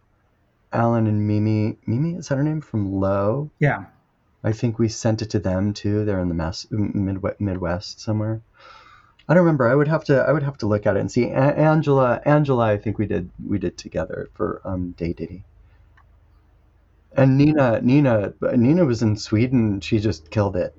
Alan 0.72 1.06
and 1.06 1.26
Mimi. 1.26 1.76
Mimi 1.86 2.14
is 2.14 2.28
that 2.28 2.36
her 2.36 2.42
name 2.42 2.60
from 2.60 2.92
Low? 2.92 3.50
Yeah. 3.58 3.84
I 4.42 4.52
think 4.52 4.78
we 4.78 4.88
sent 4.88 5.22
it 5.22 5.30
to 5.30 5.38
them 5.38 5.74
too. 5.74 6.04
They're 6.04 6.20
in 6.20 6.28
the 6.28 6.34
mass, 6.34 6.66
Midwest, 6.70 7.40
Midwest 7.40 8.00
somewhere. 8.00 8.40
I 9.28 9.34
don't 9.34 9.44
remember. 9.44 9.68
I 9.68 9.74
would 9.74 9.88
have 9.88 10.04
to. 10.04 10.22
I 10.22 10.32
would 10.32 10.42
have 10.42 10.58
to 10.58 10.66
look 10.66 10.86
at 10.86 10.96
it 10.96 11.00
and 11.00 11.10
see. 11.10 11.24
A- 11.24 11.34
Angela, 11.54 12.20
Angela, 12.24 12.64
I 12.64 12.78
think 12.78 12.98
we 12.98 13.06
did. 13.06 13.30
We 13.46 13.58
did 13.58 13.76
together 13.76 14.30
for 14.34 14.62
um, 14.64 14.92
Day 14.92 15.12
Diddy. 15.12 15.44
And 17.12 17.36
Nina, 17.36 17.80
Nina, 17.82 18.32
Nina 18.40 18.84
was 18.84 19.02
in 19.02 19.16
Sweden. 19.16 19.80
She 19.80 19.98
just 19.98 20.30
killed 20.30 20.56
it. 20.56 20.74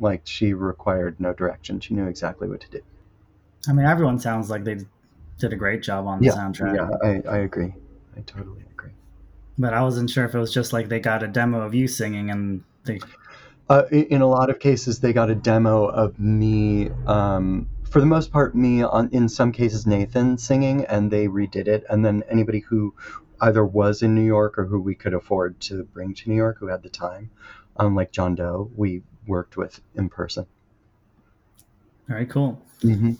Like 0.00 0.22
she 0.24 0.52
required 0.52 1.20
no 1.20 1.32
direction. 1.32 1.80
She 1.80 1.94
knew 1.94 2.06
exactly 2.06 2.48
what 2.48 2.60
to 2.62 2.70
do. 2.70 2.80
I 3.68 3.72
mean, 3.72 3.86
everyone 3.86 4.18
sounds 4.18 4.48
like 4.50 4.64
they 4.64 4.78
did 5.38 5.52
a 5.52 5.56
great 5.56 5.82
job 5.82 6.06
on 6.06 6.20
the 6.20 6.26
yeah, 6.26 6.32
soundtrack. 6.32 6.74
Yeah, 6.74 7.28
I, 7.28 7.36
I 7.36 7.38
agree. 7.38 7.74
I 8.16 8.20
totally 8.20 8.62
agree. 8.70 8.92
But 9.58 9.74
I 9.74 9.82
wasn't 9.82 10.10
sure 10.10 10.24
if 10.24 10.34
it 10.34 10.38
was 10.38 10.52
just 10.52 10.72
like 10.72 10.88
they 10.88 11.00
got 11.00 11.22
a 11.22 11.28
demo 11.28 11.60
of 11.60 11.74
you 11.74 11.88
singing 11.88 12.30
and 12.30 12.62
they. 12.84 13.00
Uh, 13.68 13.84
in 13.90 14.22
a 14.22 14.26
lot 14.26 14.48
of 14.48 14.60
cases, 14.60 15.00
they 15.00 15.12
got 15.12 15.28
a 15.28 15.34
demo 15.34 15.86
of 15.86 16.18
me. 16.18 16.90
Um, 17.06 17.68
for 17.90 18.00
the 18.00 18.06
most 18.06 18.30
part, 18.32 18.54
me 18.54 18.82
on. 18.82 19.08
In 19.10 19.28
some 19.28 19.52
cases, 19.52 19.86
Nathan 19.86 20.38
singing, 20.38 20.84
and 20.84 21.10
they 21.10 21.26
redid 21.26 21.66
it. 21.66 21.84
And 21.90 22.04
then 22.04 22.22
anybody 22.28 22.60
who 22.60 22.94
either 23.40 23.64
was 23.64 24.02
in 24.02 24.14
New 24.14 24.24
York 24.24 24.58
or 24.58 24.66
who 24.66 24.80
we 24.80 24.94
could 24.94 25.14
afford 25.14 25.60
to 25.60 25.84
bring 25.84 26.14
to 26.14 26.28
New 26.28 26.36
York, 26.36 26.58
who 26.58 26.68
had 26.68 26.82
the 26.82 26.88
time, 26.88 27.30
um, 27.76 27.94
like 27.94 28.12
John 28.12 28.34
Doe, 28.34 28.70
we 28.76 29.02
worked 29.26 29.56
with 29.56 29.80
in 29.94 30.08
person. 30.08 30.46
Very 32.08 32.26
cool. 32.26 32.62
Mm-hmm. 32.82 33.12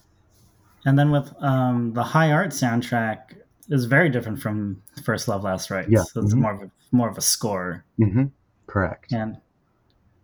And 0.87 0.99
then 0.99 1.11
with 1.11 1.31
um, 1.42 1.92
the 1.92 2.03
High 2.03 2.31
Art 2.33 2.51
soundtrack 2.51 3.37
is 3.68 3.85
very 3.85 4.09
different 4.09 4.40
from 4.40 4.83
First 5.05 5.29
Love 5.29 5.42
Last 5.42 5.68
Rites. 5.70 5.88
Yeah. 5.90 6.05
So 6.05 6.22
it's 6.22 6.33
Mhm. 6.33 6.38
more 6.38 6.55
of 6.55 6.62
a, 6.62 6.70
more 6.92 7.09
of 7.11 7.18
a 7.18 7.20
score. 7.20 7.85
Mm-hmm. 8.01 8.27
Correct. 8.66 9.12
And 9.12 9.37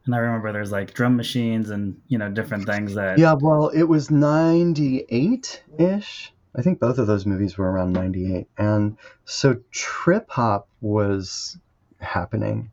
and 0.05 0.15
I 0.17 0.19
remember 0.19 0.53
there's 0.53 0.73
like 0.73 0.95
drum 0.95 1.17
machines 1.17 1.71
and 1.71 2.01
you 2.09 2.19
know 2.19 2.29
different 2.29 2.67
things 2.67 2.95
that 2.95 3.19
Yeah, 3.19 3.35
well, 3.35 3.69
it 3.69 3.85
was 3.85 4.11
98 4.11 5.63
ish. 5.79 6.33
I 6.57 6.63
think 6.63 6.81
both 6.81 6.99
of 6.99 7.07
those 7.07 7.25
movies 7.27 7.57
were 7.59 7.71
around 7.71 7.93
98. 7.93 8.47
And 8.59 8.97
so 9.25 9.57
trip 9.71 10.29
hop 10.31 10.69
was 10.81 11.57
happening. 12.01 12.71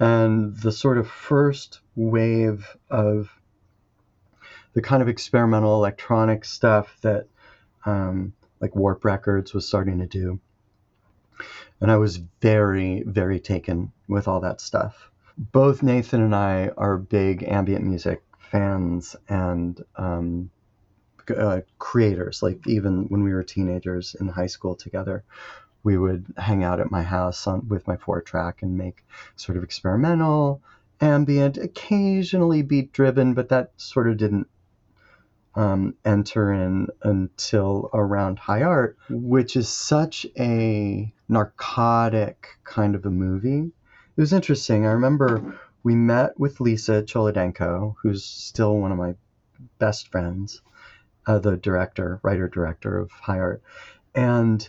And 0.00 0.56
the 0.56 0.72
sort 0.72 0.98
of 0.98 1.08
first 1.08 1.80
wave 1.96 2.76
of 2.90 3.30
the 4.74 4.82
kind 4.82 5.02
of 5.02 5.08
experimental 5.08 5.74
electronic 5.74 6.44
stuff 6.44 6.98
that 7.00 7.26
um, 7.86 8.32
like 8.60 8.76
Warp 8.76 9.04
Records 9.04 9.54
was 9.54 9.66
starting 9.66 9.98
to 10.00 10.06
do. 10.06 10.40
And 11.80 11.90
I 11.90 11.96
was 11.96 12.16
very, 12.40 13.02
very 13.06 13.40
taken 13.40 13.92
with 14.08 14.28
all 14.28 14.40
that 14.40 14.60
stuff. 14.60 15.10
Both 15.36 15.82
Nathan 15.82 16.22
and 16.22 16.34
I 16.34 16.70
are 16.76 16.96
big 16.96 17.42
ambient 17.42 17.84
music 17.84 18.22
fans 18.38 19.16
and 19.28 19.82
um, 19.96 20.50
uh, 21.36 21.60
creators. 21.78 22.42
Like 22.42 22.66
even 22.66 23.06
when 23.08 23.22
we 23.22 23.32
were 23.32 23.42
teenagers 23.42 24.14
in 24.18 24.28
high 24.28 24.46
school 24.46 24.74
together, 24.76 25.24
we 25.82 25.98
would 25.98 26.24
hang 26.36 26.64
out 26.64 26.80
at 26.80 26.90
my 26.90 27.02
house 27.02 27.46
on, 27.46 27.68
with 27.68 27.86
my 27.86 27.96
four 27.96 28.22
track 28.22 28.62
and 28.62 28.78
make 28.78 29.04
sort 29.36 29.58
of 29.58 29.64
experimental, 29.64 30.62
ambient, 31.00 31.58
occasionally 31.58 32.62
beat 32.62 32.92
driven, 32.92 33.34
but 33.34 33.50
that 33.50 33.72
sort 33.76 34.08
of 34.08 34.16
didn't 34.16 34.48
um, 35.56 35.94
enter 36.04 36.52
in 36.52 36.88
until 37.02 37.90
around 37.92 38.38
High 38.38 38.62
Art, 38.62 38.96
which 39.08 39.56
is 39.56 39.68
such 39.68 40.26
a 40.38 41.12
narcotic 41.28 42.48
kind 42.64 42.94
of 42.94 43.06
a 43.06 43.10
movie. 43.10 43.70
It 44.16 44.20
was 44.20 44.32
interesting. 44.32 44.86
I 44.86 44.92
remember 44.92 45.58
we 45.82 45.94
met 45.94 46.38
with 46.38 46.60
Lisa 46.60 47.02
Cholodenko, 47.02 47.94
who's 48.02 48.24
still 48.24 48.76
one 48.78 48.92
of 48.92 48.98
my 48.98 49.14
best 49.78 50.10
friends, 50.10 50.60
uh, 51.26 51.38
the 51.38 51.56
director, 51.56 52.20
writer 52.22 52.48
director 52.48 52.98
of 52.98 53.10
High 53.10 53.38
Art, 53.38 53.62
and 54.14 54.68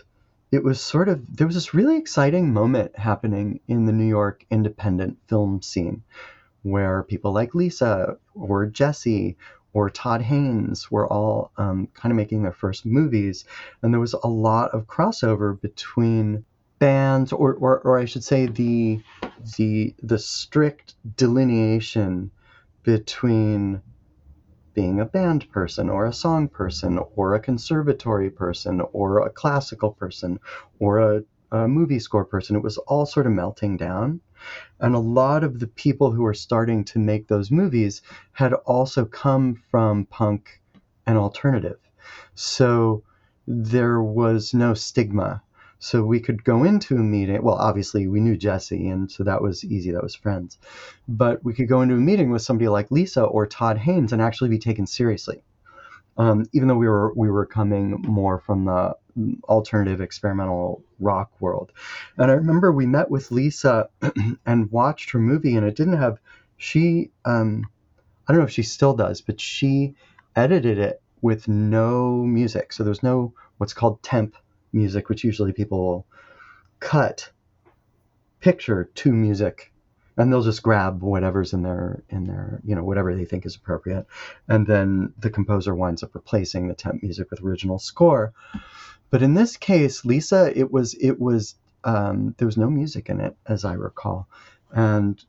it 0.52 0.62
was 0.62 0.80
sort 0.80 1.08
of 1.08 1.36
there 1.36 1.46
was 1.46 1.56
this 1.56 1.74
really 1.74 1.98
exciting 1.98 2.52
moment 2.52 2.96
happening 2.96 3.60
in 3.66 3.86
the 3.86 3.92
New 3.92 4.06
York 4.06 4.44
independent 4.50 5.18
film 5.26 5.60
scene 5.60 6.02
where 6.62 7.02
people 7.04 7.32
like 7.32 7.54
Lisa 7.54 8.16
or 8.34 8.66
Jesse 8.66 9.36
or 9.76 9.90
Todd 9.90 10.22
Haynes 10.22 10.90
were 10.90 11.06
all 11.06 11.52
um, 11.58 11.86
kind 11.92 12.10
of 12.10 12.16
making 12.16 12.42
their 12.42 12.50
first 12.54 12.86
movies, 12.86 13.44
and 13.82 13.92
there 13.92 14.00
was 14.00 14.14
a 14.14 14.26
lot 14.26 14.70
of 14.70 14.86
crossover 14.86 15.60
between 15.60 16.46
bands, 16.78 17.30
or, 17.30 17.52
or, 17.56 17.80
or 17.80 17.98
I 17.98 18.06
should 18.06 18.24
say 18.24 18.46
the 18.46 19.02
the 19.58 19.94
the 20.02 20.18
strict 20.18 20.94
delineation 21.18 22.30
between 22.84 23.82
being 24.72 24.98
a 24.98 25.04
band 25.04 25.50
person 25.50 25.90
or 25.90 26.06
a 26.06 26.12
song 26.12 26.48
person 26.48 26.98
or 27.14 27.34
a 27.34 27.40
conservatory 27.40 28.30
person 28.30 28.80
or 28.94 29.26
a 29.26 29.30
classical 29.30 29.92
person 29.92 30.40
or 30.78 31.00
a, 31.00 31.22
a 31.52 31.68
movie 31.68 31.98
score 31.98 32.24
person. 32.24 32.56
It 32.56 32.62
was 32.62 32.78
all 32.78 33.04
sort 33.04 33.26
of 33.26 33.32
melting 33.32 33.76
down. 33.76 34.22
And 34.80 34.94
a 34.94 35.00
lot 35.00 35.44
of 35.44 35.58
the 35.58 35.66
people 35.66 36.10
who 36.10 36.22
were 36.22 36.34
starting 36.34 36.84
to 36.84 36.98
make 36.98 37.28
those 37.28 37.50
movies 37.50 38.02
had 38.32 38.52
also 38.52 39.04
come 39.04 39.62
from 39.70 40.06
punk 40.06 40.60
and 41.06 41.16
alternative. 41.16 41.78
So 42.34 43.02
there 43.46 44.02
was 44.02 44.52
no 44.52 44.74
stigma. 44.74 45.42
So 45.78 46.02
we 46.02 46.20
could 46.20 46.42
go 46.42 46.64
into 46.64 46.96
a 46.96 47.00
meeting. 47.00 47.42
Well, 47.42 47.56
obviously, 47.56 48.08
we 48.08 48.20
knew 48.20 48.36
Jesse, 48.36 48.88
and 48.88 49.10
so 49.10 49.24
that 49.24 49.42
was 49.42 49.64
easy. 49.64 49.90
That 49.90 50.02
was 50.02 50.14
friends. 50.14 50.58
But 51.06 51.44
we 51.44 51.52
could 51.52 51.68
go 51.68 51.82
into 51.82 51.94
a 51.94 51.98
meeting 51.98 52.30
with 52.30 52.42
somebody 52.42 52.68
like 52.68 52.90
Lisa 52.90 53.24
or 53.24 53.46
Todd 53.46 53.76
Haynes 53.78 54.12
and 54.12 54.22
actually 54.22 54.48
be 54.48 54.58
taken 54.58 54.86
seriously. 54.86 55.42
Um, 56.16 56.46
even 56.52 56.68
though 56.68 56.78
we 56.78 56.88
were 56.88 57.12
we 57.14 57.30
were 57.30 57.44
coming 57.44 57.90
more 58.02 58.38
from 58.38 58.64
the 58.64 58.96
alternative 59.44 60.00
experimental 60.00 60.82
rock 60.98 61.30
world. 61.40 61.72
And 62.16 62.30
I 62.30 62.34
remember 62.34 62.72
we 62.72 62.86
met 62.86 63.10
with 63.10 63.30
Lisa 63.30 63.88
and 64.46 64.70
watched 64.70 65.10
her 65.10 65.18
movie, 65.18 65.56
and 65.56 65.66
it 65.66 65.76
didn't 65.76 65.98
have 65.98 66.18
she. 66.56 67.10
Um, 67.24 67.66
I 68.26 68.32
don't 68.32 68.40
know 68.40 68.46
if 68.46 68.52
she 68.52 68.62
still 68.62 68.94
does, 68.94 69.20
but 69.20 69.40
she 69.40 69.94
edited 70.34 70.78
it 70.78 71.00
with 71.22 71.48
no 71.48 72.12
music. 72.12 72.72
So 72.72 72.82
there's 72.82 73.02
no 73.02 73.34
what's 73.58 73.72
called 73.72 74.02
temp 74.02 74.36
music, 74.72 75.08
which 75.08 75.24
usually 75.24 75.52
people 75.52 76.06
cut 76.80 77.30
picture 78.40 78.90
to 78.94 79.12
music 79.12 79.72
and 80.16 80.32
they'll 80.32 80.42
just 80.42 80.62
grab 80.62 81.02
whatever's 81.02 81.52
in 81.52 81.62
their 81.62 82.02
in 82.08 82.24
their 82.24 82.60
you 82.64 82.74
know 82.74 82.82
whatever 82.82 83.14
they 83.14 83.24
think 83.24 83.46
is 83.46 83.56
appropriate 83.56 84.06
and 84.48 84.66
then 84.66 85.12
the 85.18 85.30
composer 85.30 85.74
winds 85.74 86.02
up 86.02 86.14
replacing 86.14 86.68
the 86.68 86.74
temp 86.74 87.02
music 87.02 87.30
with 87.30 87.42
original 87.42 87.78
score 87.78 88.32
but 89.10 89.22
in 89.22 89.34
this 89.34 89.56
case 89.56 90.04
lisa 90.04 90.52
it 90.58 90.70
was 90.70 90.94
it 90.94 91.18
was 91.20 91.54
um, 91.84 92.34
there 92.38 92.46
was 92.46 92.56
no 92.56 92.68
music 92.68 93.08
in 93.08 93.20
it 93.20 93.36
as 93.46 93.64
i 93.64 93.72
recall 93.72 94.28
and 94.72 95.24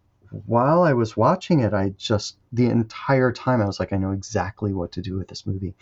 while 0.45 0.83
i 0.83 0.93
was 0.93 1.15
watching 1.15 1.61
it 1.61 1.73
i 1.73 1.89
just 1.97 2.37
the 2.51 2.65
entire 2.65 3.31
time 3.31 3.61
i 3.61 3.65
was 3.65 3.79
like 3.79 3.93
i 3.93 3.97
know 3.97 4.11
exactly 4.11 4.73
what 4.73 4.91
to 4.91 5.01
do 5.01 5.15
with 5.15 5.27
this 5.27 5.45
movie 5.45 5.73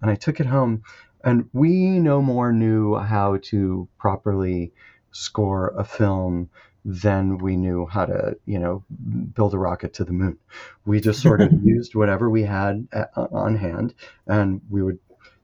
and 0.00 0.10
i 0.10 0.14
took 0.14 0.40
it 0.40 0.46
home 0.46 0.82
and 1.24 1.48
we 1.52 1.98
no 1.98 2.20
more 2.20 2.52
knew 2.52 2.96
how 2.96 3.38
to 3.42 3.88
properly 3.98 4.72
score 5.12 5.72
a 5.76 5.84
film 5.84 6.48
than 6.84 7.38
we 7.38 7.56
knew 7.56 7.86
how 7.86 8.06
to, 8.06 8.36
you 8.44 8.58
know, 8.58 8.82
build 9.34 9.54
a 9.54 9.58
rocket 9.58 9.94
to 9.94 10.04
the 10.04 10.12
moon. 10.12 10.36
We 10.84 11.00
just 11.00 11.22
sort 11.22 11.40
of 11.40 11.52
used 11.64 11.94
whatever 11.94 12.28
we 12.28 12.42
had 12.42 12.88
at, 12.92 13.10
on 13.16 13.56
hand, 13.56 13.94
and 14.26 14.60
we 14.68 14.82
would 14.82 14.98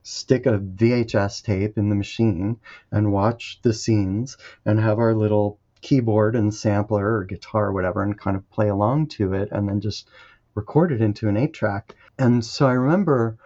stick 0.09 0.47
a 0.47 0.59
VHS 0.59 1.43
tape 1.43 1.77
in 1.77 1.91
the 1.91 1.95
machine 1.95 2.59
and 2.91 3.13
watch 3.13 3.61
the 3.63 3.75
scenes 3.75 4.39
and 4.65 4.81
have 4.81 4.99
our 4.99 5.15
little 5.15 5.59
keyboard 5.83 6.35
and 6.35 6.55
sampler 6.55 7.19
or 7.19 7.25
guitar 7.25 7.67
or 7.67 7.73
whatever 7.73 8.03
and 8.03 8.19
kind 8.19 8.37
of 8.37 8.51
play 8.51 8.69
along 8.69 9.07
to 9.07 9.35
it 9.35 9.51
and 9.53 9.69
then 9.69 9.81
just 9.81 10.09
record 10.55 10.93
it 10.93 11.03
into 11.03 11.29
an 11.29 11.37
eight 11.37 11.53
track. 11.53 11.95
And 12.19 12.43
so 12.43 12.67
I 12.67 12.73
remember 12.73 13.37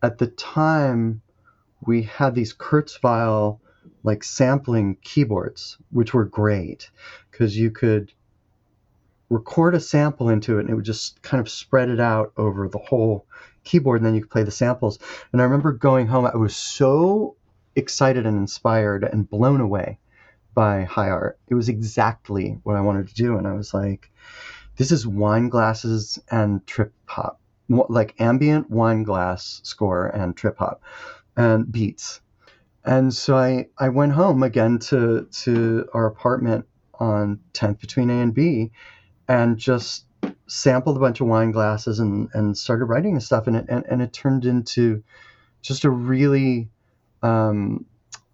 at 0.00 0.18
the 0.18 0.28
time 0.28 1.22
we 1.84 2.02
had 2.02 2.34
these 2.34 2.54
Kurzweil 2.54 3.58
like 4.04 4.22
sampling 4.22 4.96
keyboards, 5.02 5.76
which 5.90 6.14
were 6.14 6.24
great 6.24 6.88
because 7.30 7.56
you 7.58 7.70
could 7.72 8.12
record 9.28 9.74
a 9.74 9.80
sample 9.80 10.28
into 10.28 10.58
it 10.58 10.62
and 10.62 10.70
it 10.70 10.74
would 10.74 10.84
just 10.84 11.20
kind 11.22 11.40
of 11.40 11.50
spread 11.50 11.88
it 11.88 12.00
out 12.00 12.32
over 12.36 12.68
the 12.68 12.78
whole 12.78 13.26
keyboard 13.64 14.00
and 14.00 14.06
then 14.06 14.14
you 14.14 14.22
could 14.22 14.30
play 14.30 14.42
the 14.42 14.50
samples. 14.50 14.98
And 15.32 15.40
I 15.40 15.44
remember 15.44 15.72
going 15.72 16.06
home, 16.06 16.26
I 16.26 16.36
was 16.36 16.56
so 16.56 17.36
excited 17.76 18.26
and 18.26 18.36
inspired 18.36 19.04
and 19.04 19.28
blown 19.28 19.60
away 19.60 19.98
by 20.54 20.84
high 20.84 21.10
art. 21.10 21.38
It 21.48 21.54
was 21.54 21.68
exactly 21.68 22.58
what 22.62 22.76
I 22.76 22.80
wanted 22.80 23.08
to 23.08 23.14
do. 23.14 23.36
And 23.36 23.46
I 23.46 23.52
was 23.52 23.72
like, 23.72 24.10
this 24.76 24.90
is 24.90 25.06
wine 25.06 25.48
glasses 25.48 26.18
and 26.30 26.66
trip 26.66 26.92
hop, 27.06 27.40
like 27.68 28.20
ambient 28.20 28.70
wine 28.70 29.02
glass 29.02 29.60
score 29.64 30.06
and 30.06 30.36
trip 30.36 30.58
hop 30.58 30.82
and 31.36 31.70
beats. 31.70 32.20
And 32.84 33.14
so 33.14 33.36
I, 33.36 33.68
I 33.78 33.90
went 33.90 34.12
home 34.12 34.42
again 34.42 34.78
to, 34.80 35.28
to 35.30 35.88
our 35.94 36.06
apartment 36.06 36.66
on 36.94 37.40
10th 37.54 37.80
between 37.80 38.10
A 38.10 38.14
and 38.14 38.34
B 38.34 38.72
and 39.28 39.56
just 39.56 40.04
sampled 40.46 40.96
a 40.96 41.00
bunch 41.00 41.20
of 41.20 41.26
wine 41.26 41.50
glasses 41.50 41.98
and, 41.98 42.28
and 42.34 42.56
started 42.56 42.86
writing 42.86 43.14
the 43.14 43.20
stuff. 43.20 43.46
And 43.46 43.56
it, 43.56 43.66
and, 43.68 43.84
and 43.88 44.02
it 44.02 44.12
turned 44.12 44.44
into 44.44 45.02
just 45.62 45.84
a 45.84 45.90
really 45.90 46.68
um, 47.22 47.86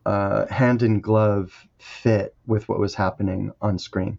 uh, 0.07 0.47
hand 0.47 0.83
in 0.83 1.01
glove 1.01 1.53
fit 1.79 2.35
with 2.47 2.68
what 2.68 2.79
was 2.79 2.94
happening 2.94 3.53
on 3.61 3.79
screen. 3.79 4.18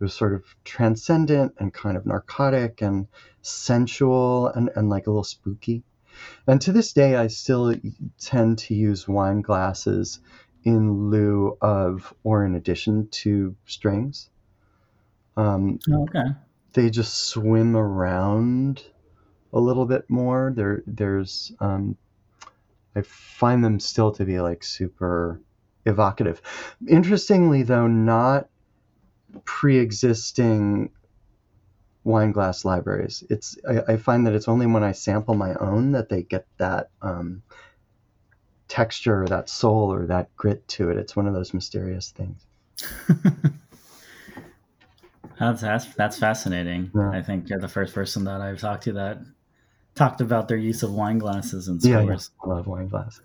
It 0.00 0.04
was 0.04 0.14
sort 0.14 0.34
of 0.34 0.44
transcendent 0.64 1.54
and 1.58 1.72
kind 1.72 1.96
of 1.96 2.06
narcotic 2.06 2.80
and 2.80 3.06
sensual 3.42 4.48
and, 4.48 4.70
and 4.74 4.88
like 4.88 5.06
a 5.06 5.10
little 5.10 5.24
spooky. 5.24 5.82
And 6.46 6.60
to 6.62 6.72
this 6.72 6.92
day, 6.92 7.16
I 7.16 7.26
still 7.28 7.74
tend 8.18 8.58
to 8.60 8.74
use 8.74 9.06
wine 9.06 9.42
glasses 9.42 10.20
in 10.64 11.10
lieu 11.10 11.56
of 11.60 12.12
or 12.22 12.44
in 12.44 12.54
addition 12.54 13.08
to 13.08 13.54
strings. 13.66 14.28
Um, 15.36 15.78
okay. 15.90 16.24
They 16.72 16.90
just 16.90 17.28
swim 17.28 17.76
around 17.76 18.84
a 19.52 19.60
little 19.60 19.86
bit 19.86 20.08
more. 20.08 20.52
There, 20.54 20.82
there's, 20.86 21.52
um, 21.60 21.96
I 22.94 23.02
find 23.02 23.64
them 23.64 23.80
still 23.80 24.12
to 24.12 24.24
be 24.24 24.40
like 24.40 24.62
super 24.62 25.40
evocative. 25.86 26.40
Interestingly, 26.88 27.62
though, 27.62 27.86
not 27.86 28.48
pre-existing 29.44 30.90
wine 32.04 32.32
glass 32.32 32.64
libraries. 32.64 33.24
It's 33.30 33.56
I, 33.68 33.92
I, 33.92 33.96
find 33.96 34.26
that 34.26 34.34
it's 34.34 34.48
only 34.48 34.66
when 34.66 34.82
I 34.82 34.92
sample 34.92 35.34
my 35.34 35.54
own 35.54 35.92
that 35.92 36.08
they 36.08 36.22
get 36.22 36.46
that 36.58 36.90
um, 37.02 37.42
texture, 38.68 39.22
or 39.22 39.26
that 39.28 39.48
soul, 39.48 39.92
or 39.92 40.06
that 40.06 40.34
grit 40.36 40.66
to 40.68 40.90
it. 40.90 40.96
It's 40.96 41.14
one 41.14 41.26
of 41.26 41.34
those 41.34 41.52
mysterious 41.52 42.10
things. 42.10 42.46
that's, 45.40 45.62
that's 45.62 45.94
that's 45.94 46.18
fascinating. 46.18 46.90
Yeah. 46.94 47.10
I 47.10 47.22
think 47.22 47.48
you're 47.48 47.58
the 47.58 47.68
first 47.68 47.94
person 47.94 48.24
that 48.24 48.40
I've 48.40 48.60
talked 48.60 48.84
to 48.84 48.92
that 48.92 49.18
talked 49.94 50.20
about 50.20 50.48
their 50.48 50.56
use 50.56 50.82
of 50.82 50.92
wine 50.92 51.18
glasses 51.18 51.66
and 51.66 51.82
scores. 51.82 51.94
Yeah, 51.94 52.02
yeah. 52.04 52.18
I 52.44 52.56
love 52.56 52.66
wine 52.66 52.88
glasses. 52.88 53.22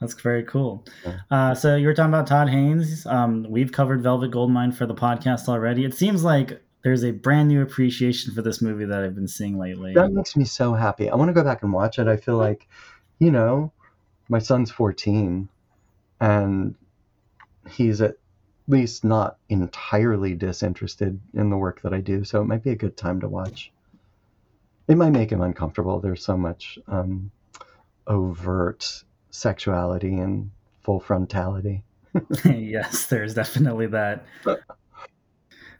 That's 0.00 0.14
very 0.14 0.44
cool. 0.44 0.86
Uh, 1.30 1.54
so 1.54 1.76
you 1.76 1.86
were 1.86 1.94
talking 1.94 2.08
about 2.08 2.26
Todd 2.26 2.48
Haynes. 2.48 3.04
Um, 3.06 3.46
we've 3.48 3.70
covered 3.70 4.02
Velvet 4.02 4.30
Goldmine 4.30 4.72
for 4.72 4.86
the 4.86 4.94
podcast 4.94 5.46
already. 5.46 5.84
It 5.84 5.92
seems 5.94 6.24
like 6.24 6.62
there's 6.82 7.04
a 7.04 7.10
brand 7.10 7.48
new 7.48 7.60
appreciation 7.60 8.32
for 8.32 8.40
this 8.40 8.62
movie 8.62 8.86
that 8.86 9.04
I've 9.04 9.14
been 9.14 9.28
seeing 9.28 9.58
lately. 9.58 9.92
That 9.92 10.12
makes 10.12 10.36
me 10.36 10.44
so 10.44 10.72
happy. 10.72 11.10
I 11.10 11.16
want 11.16 11.28
to 11.28 11.34
go 11.34 11.44
back 11.44 11.62
and 11.62 11.70
watch 11.70 11.98
it. 11.98 12.08
I 12.08 12.16
feel 12.16 12.38
like, 12.38 12.66
you 13.18 13.30
know, 13.30 13.72
my 14.30 14.38
son's 14.38 14.70
14 14.70 15.50
and 16.20 16.74
he's 17.70 18.00
at 18.00 18.14
least 18.70 19.04
not 19.04 19.36
entirely 19.48 20.34
disinterested 20.34 21.20
in 21.34 21.50
the 21.50 21.56
work 21.56 21.82
that 21.82 21.92
I 21.92 22.00
do. 22.00 22.24
So 22.24 22.40
it 22.40 22.46
might 22.46 22.62
be 22.62 22.70
a 22.70 22.76
good 22.76 22.96
time 22.96 23.20
to 23.20 23.28
watch. 23.28 23.72
It 24.88 24.96
might 24.96 25.10
make 25.10 25.30
him 25.30 25.40
uncomfortable. 25.40 26.00
There's 26.00 26.24
so 26.24 26.36
much 26.36 26.78
um, 26.88 27.30
overt 28.06 29.04
sexuality 29.30 30.14
and 30.14 30.50
full 30.82 31.00
frontality. 31.00 31.82
yes, 32.44 33.06
there's 33.06 33.34
definitely 33.34 33.86
that. 33.88 34.24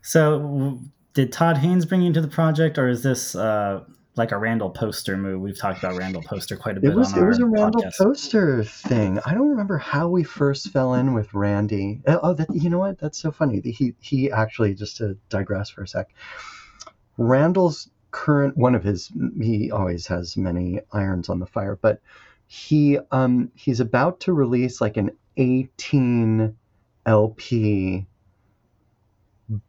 So, 0.03 0.79
did 1.13 1.33
Todd 1.33 1.59
Haynes 1.59 1.85
bring 1.85 2.03
you 2.03 2.07
into 2.07 2.21
the 2.21 2.29
project, 2.29 2.79
or 2.79 2.89
is 2.89 3.03
this 3.03 3.35
uh, 3.35 3.83
like 4.21 4.33
a 4.33 4.39
Randall 4.39 4.71
Poster 4.71 5.17
move? 5.17 5.41
We've 5.41 5.59
talked 5.59 5.79
about 5.79 5.97
Randall 5.97 6.23
Poster 6.23 6.55
quite 6.57 6.77
a 6.77 6.81
bit. 6.81 6.91
It 6.91 6.97
was 6.97 7.17
it 7.17 7.25
was 7.25 7.39
a 7.39 7.47
Randall 7.47 7.83
podcast. 7.83 7.97
Poster 7.97 8.63
thing. 8.63 9.19
I 9.25 9.33
don't 9.33 9.49
remember 9.49 9.79
how 9.79 10.09
we 10.09 10.23
first 10.23 10.69
fell 10.69 10.95
in 10.95 11.15
with 11.15 11.33
Randy. 11.33 12.03
Uh, 12.07 12.19
oh, 12.23 12.35
that, 12.35 12.55
you 12.55 12.69
know 12.69 12.79
what? 12.79 12.99
That's 12.99 13.19
so 13.19 13.33
funny. 13.33 13.61
He 13.61 13.95
he 13.99 14.31
actually 14.31 14.75
just 14.75 14.99
to 14.99 15.17
digress 15.31 15.71
for 15.71 15.83
a 15.83 15.89
sec. 15.89 16.11
Randall's 17.17 17.91
current 18.11 18.57
one 18.57 18.75
of 18.75 18.85
his 18.85 19.11
he 19.41 19.71
always 19.71 20.07
has 20.09 20.37
many 20.37 20.81
irons 20.93 21.31
on 21.31 21.41
the 21.41 21.47
fire, 21.47 21.79
but 21.81 22.01
he 22.47 22.99
um 23.11 23.51
he's 23.55 23.81
about 23.81 24.21
to 24.21 24.33
release 24.35 24.81
like 24.81 24.99
an 24.99 25.11
18 25.39 26.57
LP 27.07 28.07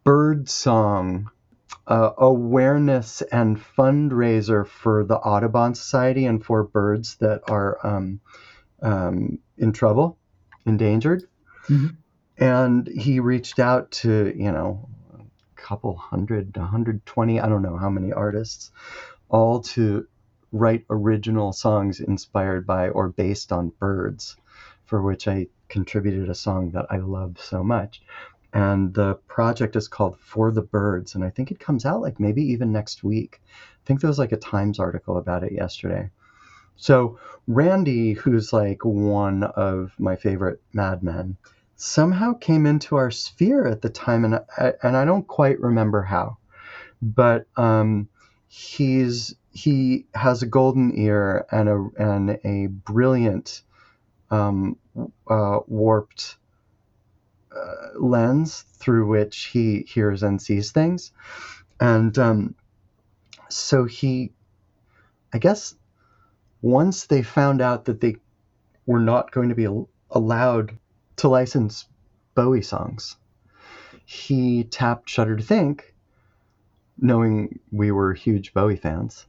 bird 0.03 0.49
song 0.49 1.31
uh, 1.87 2.11
awareness 2.17 3.21
and 3.21 3.57
fundraiser 3.59 4.67
for 4.67 5.03
the 5.03 5.17
Audubon 5.17 5.75
Society 5.75 6.25
and 6.25 6.43
for 6.43 6.63
birds 6.63 7.15
that 7.15 7.41
are 7.49 7.85
um, 7.85 8.19
um, 8.81 9.39
in 9.57 9.71
trouble, 9.71 10.17
endangered. 10.65 11.23
Mm-hmm. 11.67 11.87
And 12.37 12.87
he 12.87 13.19
reached 13.19 13.59
out 13.59 13.91
to, 13.91 14.33
you 14.35 14.51
know, 14.51 14.89
a 15.19 15.61
couple 15.61 15.95
hundred, 15.95 16.55
120, 16.55 17.39
I 17.39 17.49
don't 17.49 17.61
know 17.61 17.77
how 17.77 17.89
many 17.89 18.11
artists, 18.11 18.71
all 19.29 19.61
to 19.61 20.07
write 20.51 20.85
original 20.89 21.53
songs 21.53 21.99
inspired 21.99 22.65
by 22.65 22.89
or 22.89 23.09
based 23.09 23.51
on 23.51 23.71
birds, 23.79 24.35
for 24.85 25.01
which 25.01 25.27
I 25.27 25.47
contributed 25.69 26.29
a 26.29 26.35
song 26.35 26.71
that 26.71 26.87
I 26.89 26.97
love 26.97 27.37
so 27.39 27.63
much 27.63 28.01
and 28.53 28.93
the 28.93 29.15
project 29.27 29.75
is 29.75 29.87
called 29.87 30.19
For 30.19 30.51
the 30.51 30.61
Birds, 30.61 31.15
and 31.15 31.23
I 31.23 31.29
think 31.29 31.51
it 31.51 31.59
comes 31.59 31.85
out 31.85 32.01
like 32.01 32.19
maybe 32.19 32.43
even 32.43 32.71
next 32.71 33.03
week. 33.03 33.41
I 33.43 33.85
think 33.85 34.01
there 34.01 34.09
was 34.09 34.19
like 34.19 34.31
a 34.31 34.37
Times 34.37 34.79
article 34.79 35.17
about 35.17 35.43
it 35.43 35.53
yesterday. 35.53 36.09
So 36.75 37.19
Randy, 37.47 38.13
who's 38.13 38.51
like 38.51 38.83
one 38.83 39.43
of 39.43 39.93
my 39.99 40.15
favorite 40.15 40.61
madmen, 40.73 41.37
somehow 41.75 42.33
came 42.33 42.65
into 42.65 42.95
our 42.95 43.11
sphere 43.11 43.67
at 43.67 43.81
the 43.81 43.89
time, 43.89 44.25
and 44.25 44.35
I, 44.57 44.73
and 44.83 44.97
I 44.97 45.05
don't 45.05 45.27
quite 45.27 45.59
remember 45.59 46.01
how, 46.01 46.37
but 47.01 47.47
um, 47.57 48.09
he's 48.47 49.35
he 49.53 50.05
has 50.13 50.41
a 50.41 50.47
golden 50.47 50.97
ear 50.97 51.45
and 51.51 51.69
a 51.69 51.89
and 51.97 52.39
a 52.43 52.67
brilliant 52.67 53.61
um, 54.29 54.77
uh, 55.27 55.59
warped 55.67 56.37
uh, 57.55 57.99
lens 57.99 58.61
through 58.61 59.07
which 59.07 59.45
he 59.45 59.81
hears 59.87 60.23
and 60.23 60.41
sees 60.41 60.71
things. 60.71 61.11
And 61.79 62.17
um, 62.17 62.55
so 63.49 63.85
he, 63.85 64.31
I 65.33 65.39
guess, 65.39 65.75
once 66.61 67.05
they 67.07 67.23
found 67.23 67.61
out 67.61 67.85
that 67.85 68.01
they 68.01 68.17
were 68.85 68.99
not 68.99 69.31
going 69.31 69.49
to 69.49 69.55
be 69.55 69.67
allowed 70.11 70.77
to 71.17 71.27
license 71.27 71.87
Bowie 72.35 72.61
songs, 72.61 73.17
he 74.05 74.63
tapped 74.63 75.09
Shudder 75.09 75.35
to 75.35 75.43
Think, 75.43 75.93
knowing 76.97 77.59
we 77.71 77.91
were 77.91 78.13
huge 78.13 78.53
Bowie 78.53 78.75
fans, 78.75 79.25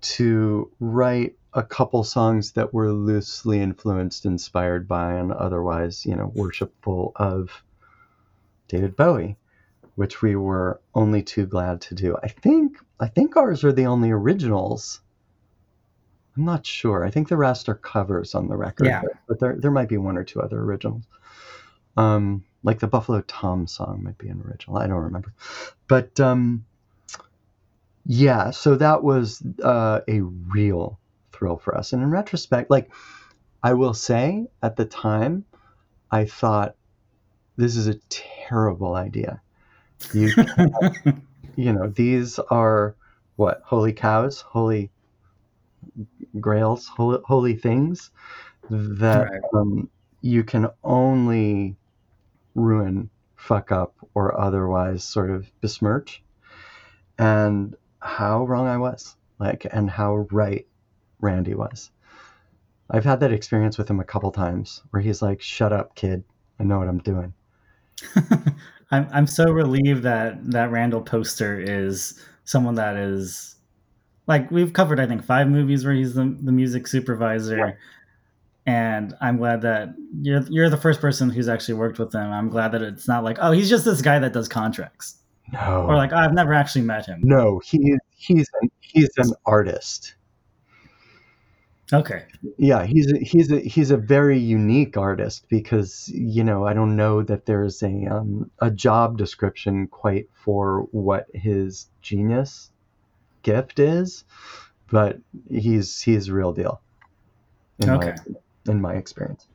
to 0.00 0.70
write 0.80 1.36
a 1.54 1.62
couple 1.62 2.02
songs 2.02 2.52
that 2.52 2.72
were 2.72 2.92
loosely 2.92 3.60
influenced, 3.60 4.24
inspired 4.24 4.88
by, 4.88 5.14
and 5.14 5.32
otherwise, 5.32 6.06
you 6.06 6.16
know, 6.16 6.32
worshipful 6.34 7.12
of 7.16 7.62
David 8.68 8.96
Bowie, 8.96 9.36
which 9.96 10.22
we 10.22 10.34
were 10.34 10.80
only 10.94 11.22
too 11.22 11.46
glad 11.46 11.80
to 11.82 11.94
do. 11.94 12.16
I 12.22 12.28
think 12.28 12.78
I 12.98 13.08
think 13.08 13.36
ours 13.36 13.64
are 13.64 13.72
the 13.72 13.86
only 13.86 14.10
originals. 14.10 15.00
I'm 16.36 16.46
not 16.46 16.64
sure. 16.64 17.04
I 17.04 17.10
think 17.10 17.28
the 17.28 17.36
rest 17.36 17.68
are 17.68 17.74
covers 17.74 18.34
on 18.34 18.48
the 18.48 18.56
record, 18.56 18.86
yeah. 18.86 19.02
but, 19.02 19.12
but 19.28 19.40
there 19.40 19.56
there 19.58 19.70
might 19.70 19.88
be 19.88 19.98
one 19.98 20.16
or 20.16 20.24
two 20.24 20.40
other 20.40 20.58
originals. 20.58 21.04
Um, 21.98 22.44
like 22.62 22.78
the 22.78 22.86
Buffalo 22.86 23.20
Tom 23.22 23.66
song 23.66 24.02
might 24.02 24.16
be 24.16 24.28
an 24.28 24.42
original. 24.46 24.78
I 24.78 24.86
don't 24.86 25.02
remember, 25.02 25.34
but 25.88 26.18
um, 26.18 26.64
yeah. 28.06 28.52
So 28.52 28.76
that 28.76 29.02
was 29.02 29.42
uh, 29.62 30.00
a 30.08 30.22
real 30.22 30.98
thrill 31.42 31.58
for 31.58 31.76
us. 31.76 31.92
And 31.92 32.02
in 32.04 32.10
retrospect, 32.10 32.70
like 32.70 32.92
I 33.64 33.74
will 33.74 33.94
say, 33.94 34.46
at 34.62 34.76
the 34.76 34.84
time, 34.84 35.44
I 36.08 36.24
thought 36.26 36.76
this 37.56 37.76
is 37.76 37.88
a 37.88 37.98
terrible 38.08 38.94
idea. 38.94 39.42
You, 40.14 40.30
you 41.56 41.72
know, 41.72 41.88
these 41.88 42.38
are 42.38 42.94
what 43.34 43.62
holy 43.64 43.92
cows, 43.92 44.40
holy 44.40 44.90
grails, 46.38 46.86
holy, 46.86 47.18
holy 47.24 47.56
things 47.56 48.12
that 48.70 49.28
Right. 49.28 49.40
um, 49.52 49.90
you 50.20 50.44
can 50.44 50.68
only 50.84 51.74
ruin, 52.54 53.10
fuck 53.34 53.72
up, 53.72 53.96
or 54.14 54.40
otherwise 54.40 55.02
sort 55.02 55.30
of 55.30 55.50
besmirch. 55.60 56.22
And 57.18 57.74
how 57.98 58.44
wrong 58.44 58.68
I 58.68 58.76
was, 58.76 59.16
like, 59.40 59.66
and 59.72 59.90
how 59.90 60.28
right 60.30 60.66
Randy 61.22 61.54
was. 61.54 61.90
I've 62.90 63.04
had 63.04 63.20
that 63.20 63.32
experience 63.32 63.78
with 63.78 63.88
him 63.88 64.00
a 64.00 64.04
couple 64.04 64.30
times 64.32 64.82
where 64.90 65.00
he's 65.00 65.22
like, 65.22 65.40
"Shut 65.40 65.72
up, 65.72 65.94
kid. 65.94 66.24
I 66.60 66.64
know 66.64 66.78
what 66.78 66.88
I'm 66.88 66.98
doing." 66.98 67.32
I'm 68.90 69.08
I'm 69.12 69.26
so 69.26 69.44
relieved 69.44 70.02
that 70.02 70.50
that 70.50 70.70
Randall 70.70 71.00
Poster 71.00 71.58
is 71.58 72.20
someone 72.44 72.74
that 72.74 72.96
is 72.96 73.56
like 74.26 74.50
we've 74.50 74.72
covered 74.72 75.00
I 75.00 75.06
think 75.06 75.24
five 75.24 75.48
movies 75.48 75.84
where 75.84 75.94
he's 75.94 76.14
the, 76.14 76.36
the 76.42 76.52
music 76.52 76.86
supervisor. 76.86 77.56
Right. 77.56 77.74
And 78.64 79.14
I'm 79.20 79.38
glad 79.38 79.62
that 79.62 79.94
you're 80.20 80.42
you're 80.48 80.70
the 80.70 80.76
first 80.76 81.00
person 81.00 81.30
who's 81.30 81.48
actually 81.48 81.74
worked 81.74 81.98
with 81.98 82.14
him. 82.14 82.30
I'm 82.30 82.48
glad 82.48 82.72
that 82.72 82.82
it's 82.82 83.08
not 83.08 83.24
like, 83.24 83.38
oh, 83.40 83.50
he's 83.52 83.68
just 83.68 83.84
this 83.84 84.02
guy 84.02 84.18
that 84.18 84.32
does 84.32 84.48
contracts. 84.48 85.16
No, 85.52 85.86
Or 85.88 85.96
like, 85.96 86.12
oh, 86.12 86.16
I've 86.16 86.32
never 86.32 86.54
actually 86.54 86.82
met 86.82 87.04
him. 87.06 87.20
no, 87.24 87.60
he 87.64 87.96
he's 88.16 88.48
an, 88.60 88.70
he's 88.80 89.10
an 89.16 89.32
artist. 89.46 90.14
Okay. 91.92 92.24
Yeah, 92.56 92.84
he's 92.86 93.12
a, 93.12 93.18
he's 93.18 93.52
a 93.52 93.60
he's 93.60 93.90
a 93.90 93.96
very 93.96 94.38
unique 94.38 94.96
artist 94.96 95.46
because 95.48 96.08
you 96.08 96.42
know 96.42 96.66
I 96.66 96.72
don't 96.72 96.96
know 96.96 97.22
that 97.22 97.44
there's 97.46 97.82
a 97.82 98.06
um, 98.06 98.50
a 98.60 98.70
job 98.70 99.18
description 99.18 99.86
quite 99.88 100.28
for 100.32 100.86
what 100.90 101.26
his 101.34 101.88
genius 102.00 102.70
gift 103.42 103.78
is, 103.78 104.24
but 104.90 105.18
he's 105.50 106.00
he's 106.00 106.28
a 106.28 106.32
real 106.32 106.52
deal. 106.52 106.80
In 107.78 107.90
Okay. 107.90 108.14
My, 108.26 108.72
in 108.72 108.80
my 108.80 108.94
experience. 108.94 109.46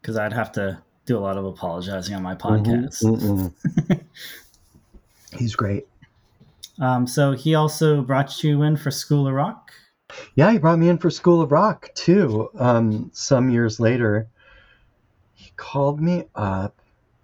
Because 0.00 0.16
I'd 0.16 0.32
have 0.32 0.52
to 0.52 0.82
do 1.06 1.16
a 1.16 1.20
lot 1.20 1.38
of 1.38 1.44
apologizing 1.44 2.14
on 2.14 2.22
my 2.22 2.34
Mhm, 2.34 2.86
podcast. 2.86 3.02
mm-mm. 3.02 4.00
he's 5.38 5.54
great. 5.56 5.86
Um, 6.78 7.06
so 7.06 7.32
he 7.32 7.54
also 7.54 8.02
brought 8.02 8.42
you 8.44 8.62
in 8.62 8.76
for 8.76 8.90
School 8.90 9.26
of 9.26 9.34
Rock. 9.34 9.72
Yeah, 10.36 10.52
he 10.52 10.58
brought 10.58 10.78
me 10.78 10.88
in 10.88 10.98
for 10.98 11.10
School 11.10 11.40
of 11.40 11.50
Rock 11.50 11.90
too. 11.94 12.50
Um, 12.58 13.10
some 13.12 13.50
years 13.50 13.80
later, 13.80 14.28
he 15.34 15.50
called 15.56 16.00
me 16.00 16.24
up 16.34 16.80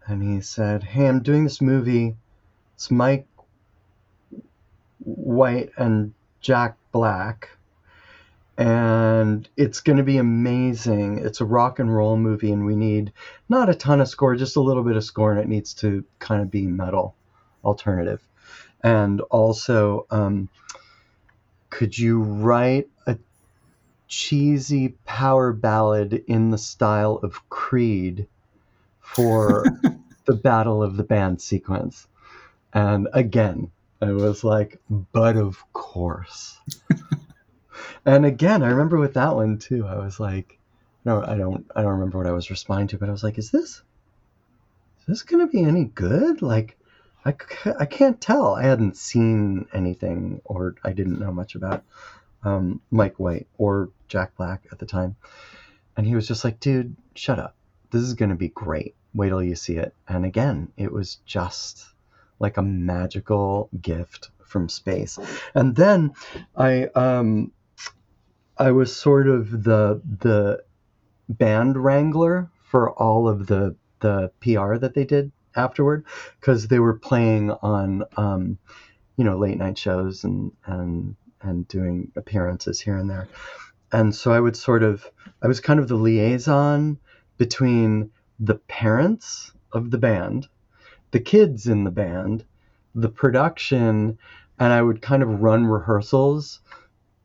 and 0.07 0.23
he 0.23 0.41
said, 0.41 0.83
"Hey, 0.83 1.07
I'm 1.07 1.23
doing 1.23 1.45
this 1.45 1.61
movie. 1.61 2.17
It's 2.75 2.91
Mike 2.91 3.27
White 4.99 5.71
and 5.77 6.15
Jack 6.41 6.77
Black, 6.91 7.51
and 8.59 9.49
it's 9.57 9.81
going 9.81 9.99
to 9.99 10.03
be 10.03 10.19
amazing. 10.19 11.19
It's 11.19 11.41
a 11.41 11.45
rock 11.45 11.79
and 11.79 11.95
roll 11.95 12.17
movie, 12.17 12.51
and 12.51 12.67
we 12.67 12.75
need 12.75 13.13
not 13.49 13.69
a 13.69 13.75
ton 13.75 14.01
of 14.01 14.09
score, 14.09 14.35
just 14.35 14.57
a 14.57 14.61
little 14.61 14.83
bit 14.83 14.97
of 14.97 15.05
score, 15.05 15.33
and 15.33 15.41
it 15.41 15.49
needs 15.49 15.75
to 15.75 16.05
kind 16.19 16.43
of 16.43 16.51
be 16.51 16.67
metal, 16.67 17.15
alternative, 17.65 18.21
and 18.83 19.21
also." 19.21 20.07
Um, 20.11 20.49
could 21.73 21.99
you 21.99 22.21
write 22.23 22.91
a 23.07 23.17
cheesy 24.07 24.91
power 25.07 25.55
ballad 25.55 26.13
in 26.27 26.51
the 26.51 26.59
style 26.59 27.19
of 27.23 27.49
Creed 27.49 28.29
for 29.01 29.65
the 30.27 30.35
Battle 30.35 30.83
of 30.83 30.99
the 30.99 31.03
Band 31.03 31.41
sequence? 31.41 32.07
And 32.75 33.09
again, 33.15 33.71
I 34.03 34.13
was 34.13 34.45
like, 34.45 34.83
but 34.91 35.39
of 35.39 35.65
course. 35.73 36.59
and 38.05 38.27
again, 38.27 38.63
I 38.63 38.69
remember 38.69 38.99
with 38.99 39.15
that 39.15 39.35
one 39.35 39.57
too, 39.57 39.87
I 39.87 39.97
was 39.97 40.21
like, 40.21 40.59
no, 41.07 41.25
I 41.25 41.39
don't, 41.39 41.65
I 41.75 41.81
don't 41.81 41.93
remember 41.93 42.19
what 42.19 42.27
I 42.27 42.33
was 42.33 42.51
responding 42.51 42.89
to, 42.89 42.99
but 42.99 43.09
I 43.09 43.13
was 43.13 43.25
like, 43.25 43.39
is 43.39 43.51
this, 43.51 43.81
is 45.01 45.07
this 45.09 45.23
going 45.23 45.45
to 45.45 45.51
be 45.51 45.65
any 45.65 45.87
good? 45.87 46.43
Like, 46.43 46.77
I, 47.25 47.87
can't 47.87 48.21
tell. 48.21 48.55
I 48.55 48.65
hadn't 48.65 48.97
seen 48.97 49.67
anything 49.73 50.41
or 50.45 50.75
I 50.85 50.93
didn't 50.93 51.21
know 51.21 51.33
much 51.33 51.55
about 51.55 51.85
um, 52.43 52.81
Mike 52.91 53.19
White 53.19 53.47
or 53.59 53.91
Jack 54.09 54.37
Black 54.37 54.67
at 54.73 54.79
the 54.79 54.87
time. 54.87 55.17
And 55.97 56.07
he 56.07 56.15
was 56.15 56.27
just 56.27 56.45
like, 56.45 56.59
dude, 56.59 56.97
shut 57.15 57.39
up. 57.39 57.55
This 57.91 58.03
is 58.03 58.15
going 58.15 58.31
to 58.31 58.37
be 58.37 58.49
great. 58.49 58.95
Wait 59.15 59.29
till 59.29 59.43
you 59.43 59.55
see 59.55 59.77
it. 59.77 59.95
And 60.09 60.25
again, 60.25 60.73
it 60.77 60.91
was 60.91 61.19
just 61.27 61.85
like 62.39 62.57
a 62.57 62.63
magical 62.63 63.69
gift 63.81 64.31
from 64.45 64.69
space. 64.69 65.19
And 65.55 65.77
then 65.77 66.13
I 66.57 66.85
um 66.95 67.53
I 68.59 68.73
was 68.73 68.95
sort 68.95 69.29
of 69.29 69.65
the 69.65 70.01
the 70.21 70.65
band 71.29 71.83
wrangler 71.83 72.51
for 72.63 72.91
all 72.91 73.29
of 73.29 73.47
the 73.47 73.77
the 74.01 74.31
PR 74.41 74.77
that 74.77 74.95
they 74.95 75.05
did 75.05 75.31
afterward 75.57 76.05
because 76.41 76.69
they 76.69 76.79
were 76.79 76.95
playing 76.95 77.51
on 77.63 78.03
um, 78.17 78.59
you 79.17 79.25
know 79.25 79.39
late 79.39 79.59
night 79.59 79.79
shows 79.79 80.25
and 80.25 80.53
and 80.67 81.15
and 81.43 81.67
doing 81.69 82.11
appearances 82.17 82.81
here 82.81 82.97
and 82.97 83.11
there. 83.11 83.29
And 83.93 84.15
so 84.15 84.33
i 84.33 84.41
would 84.41 84.57
sort 84.57 84.83
of 84.83 85.11
i 85.43 85.47
was 85.47 85.61
kind 85.61 85.79
of 85.79 85.89
the 85.89 85.97
liaison 85.97 86.99
between 87.37 88.11
the 88.41 88.55
parents 88.55 89.53
of 89.73 89.91
the 89.91 89.99
band 89.99 90.49
the 91.11 91.21
kids 91.21 91.67
in 91.67 91.85
the 91.85 91.91
band 91.91 92.45
the 92.95 93.09
production 93.09 94.19
and 94.59 94.73
i 94.73 94.83
would 94.83 95.03
kind 95.03 95.23
of 95.23 95.43
run 95.43 95.67
rehearsals 95.67 96.61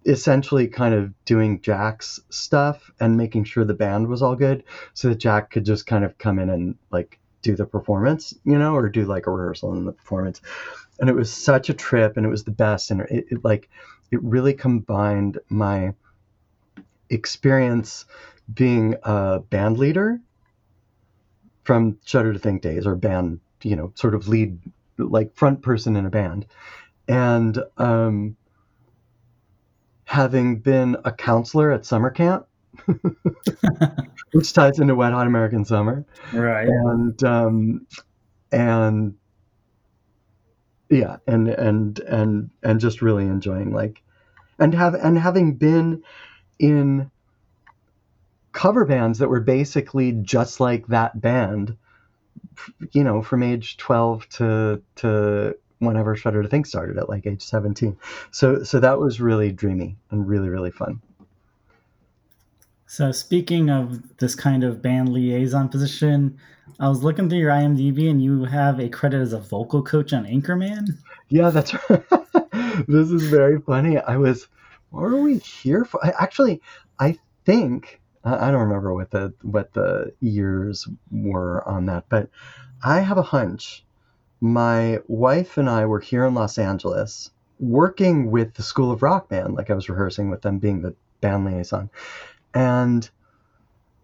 essentially 0.06 0.68
kind 0.68 0.94
of 0.94 1.14
doing 1.26 1.62
jack's 1.62 2.20
stuff 2.30 2.92
and 3.00 3.18
making 3.18 3.44
sure 3.44 3.66
the 3.66 3.74
band 3.74 4.08
was 4.08 4.22
all 4.22 4.36
good 4.36 4.64
so 4.94 5.10
that 5.10 5.18
jack 5.20 5.50
could 5.50 5.66
just 5.66 5.86
kind 5.86 6.04
of 6.04 6.18
come 6.18 6.40
in 6.40 6.50
and 6.50 6.76
like 6.92 7.20
do 7.42 7.56
the 7.56 7.66
performance, 7.66 8.34
you 8.44 8.58
know, 8.58 8.76
or 8.76 8.90
do 8.90 9.06
like 9.06 9.28
a 9.28 9.32
rehearsal 9.32 9.74
and 9.74 9.88
the 9.88 9.92
performance. 9.92 10.42
And 11.00 11.10
it 11.10 11.16
was 11.16 11.32
such 11.32 11.70
a 11.70 11.74
trip 11.74 12.18
and 12.18 12.26
it 12.26 12.30
was 12.30 12.44
the 12.44 12.52
best. 12.52 12.92
And 12.92 13.02
it, 13.02 13.26
it 13.30 13.44
like, 13.44 13.70
it 14.12 14.22
really 14.24 14.54
combined 14.54 15.40
my 15.50 15.94
experience 17.10 18.06
being 18.54 18.96
a 19.04 19.40
band 19.40 19.78
leader 19.78 20.20
from 21.64 21.98
Shudder 22.06 22.34
to 22.34 22.40
Think 22.40 22.62
days 22.62 22.88
or 22.88 22.96
band, 22.96 23.40
you 23.62 23.76
know, 23.76 23.92
sort 23.96 24.16
of 24.16 24.28
lead, 24.28 24.60
like 24.98 25.36
front 25.36 25.62
person 25.62 25.96
in 25.96 26.06
a 26.06 26.10
band. 26.10 26.46
And 27.08 27.60
um, 27.78 28.38
having 30.06 30.60
been 30.60 30.98
a 31.06 31.12
counselor 31.12 31.72
at 31.72 31.86
summer 31.86 32.10
camp, 32.10 32.48
which 34.34 34.54
ties 34.54 34.80
into 34.80 34.96
Wet 34.96 35.14
Hot 35.14 35.28
American 35.28 35.66
Summer 35.66 36.06
Right. 36.34 36.68
and 36.68 37.24
um, 37.24 37.88
and 38.52 39.16
yeah, 40.90 41.18
and 41.28 41.48
and 41.48 42.00
and 42.00 42.50
and 42.64 42.80
just 42.80 43.02
really 43.02 43.26
enjoying 43.26 43.74
like, 43.74 44.02
and 44.60 44.74
have 44.74 44.94
and 44.94 45.18
having 45.18 45.56
been 45.56 46.04
in 46.60 47.12
cover 48.54 48.86
bands 48.86 49.20
that 49.20 49.30
were 49.30 49.42
basically 49.42 50.12
just 50.14 50.60
like 50.60 50.88
that 50.88 51.20
band, 51.20 51.78
you 52.92 53.04
know, 53.04 53.22
from 53.22 53.44
age 53.44 53.78
twelve 53.78 54.28
to 54.30 54.82
to 54.96 55.56
whenever 55.80 56.16
Shudder 56.16 56.42
to 56.42 56.50
Think 56.50 56.66
started 56.66 56.98
at 56.98 57.10
like 57.10 57.28
age 57.28 57.44
seventeen. 57.44 57.98
So 58.32 58.64
so 58.64 58.80
that 58.80 58.98
was 58.98 59.20
really 59.22 59.52
dreamy 59.52 59.98
and 60.10 60.28
really 60.28 60.50
really 60.50 60.72
fun. 60.72 61.02
So 62.88 63.12
speaking 63.12 63.70
of 63.70 64.18
this 64.18 64.34
kind 64.34 64.64
of 64.64 64.82
band 64.82 65.10
liaison 65.10 65.68
position, 65.68 66.38
I 66.80 66.88
was 66.88 67.04
looking 67.04 67.30
through 67.30 67.40
your 67.40 67.52
IMDb 67.52 68.10
and 68.10 68.24
you 68.24 68.46
have 68.46 68.80
a 68.80 68.88
credit 68.88 69.20
as 69.20 69.34
a 69.34 69.40
vocal 69.40 69.84
coach 69.84 70.14
on 70.14 70.26
Anchorman. 70.26 70.98
Yeah, 71.28 71.50
that's 71.50 71.74
right. 71.74 72.04
this 72.88 73.12
is 73.12 73.28
very 73.28 73.60
funny. 73.60 73.98
I 74.00 74.16
was, 74.16 74.48
what 74.92 75.04
are 75.04 75.22
we 75.22 75.40
here 75.40 75.84
for? 75.84 76.04
I, 76.06 76.14
actually, 76.18 76.62
I 76.98 77.20
think 77.46 78.00
I 78.24 78.48
I 78.48 78.52
don't 78.52 78.62
remember 78.62 78.94
what 78.94 79.12
the 79.12 79.34
what 79.42 79.74
the 79.74 80.14
years 80.22 80.88
were 81.12 81.68
on 81.68 81.88
that, 81.88 82.06
but 82.10 82.30
I 82.84 83.02
have 83.02 83.18
a 83.18 83.24
hunch. 83.24 83.84
My 84.40 85.00
wife 85.08 85.58
and 85.58 85.70
I 85.70 85.86
were 85.86 86.00
here 86.00 86.26
in 86.26 86.36
Los 86.36 86.58
Angeles 86.58 87.32
working 87.60 88.30
with 88.30 88.54
the 88.54 88.64
School 88.64 88.92
of 88.92 89.02
Rock 89.02 89.30
band, 89.30 89.56
like 89.56 89.72
I 89.72 89.74
was 89.74 89.90
rehearsing 89.90 90.30
with 90.30 90.42
them, 90.42 90.60
being 90.60 90.82
the 90.82 90.94
band 91.22 91.46
liaison, 91.46 91.90
and 92.58 93.08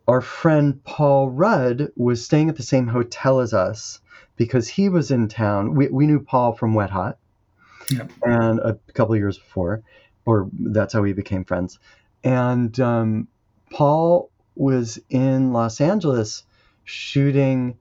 our 0.08 0.22
friend 0.22 0.84
Paul 0.84 1.32
Rudd 1.32 1.90
was 1.96 2.24
staying 2.24 2.50
at 2.50 2.56
the 2.56 2.62
same 2.64 2.88
hotel 2.88 3.40
as 3.40 3.52
us 3.52 4.00
because 4.36 4.68
he 4.68 4.90
was 4.90 5.10
in 5.10 5.28
town. 5.28 5.74
We, 5.74 5.88
we 5.88 6.06
knew 6.06 6.20
Paul 6.20 6.54
from 6.54 6.76
Wet 6.76 6.92
Hot 6.92 7.18
Yep. 7.90 8.12
and 8.22 8.60
a 8.60 8.78
couple 8.94 9.16
of 9.16 9.20
years 9.20 9.40
before, 9.40 9.82
or 10.26 10.50
that's 10.54 10.94
how 10.94 11.02
we 11.02 11.14
became 11.14 11.46
friends. 11.46 11.80
And 12.24 12.80
um, 12.80 13.28
Paul 13.72 14.30
was 14.56 15.00
in 15.10 15.52
Los 15.52 15.82
Angeles 15.82 16.44
shooting 16.84 17.80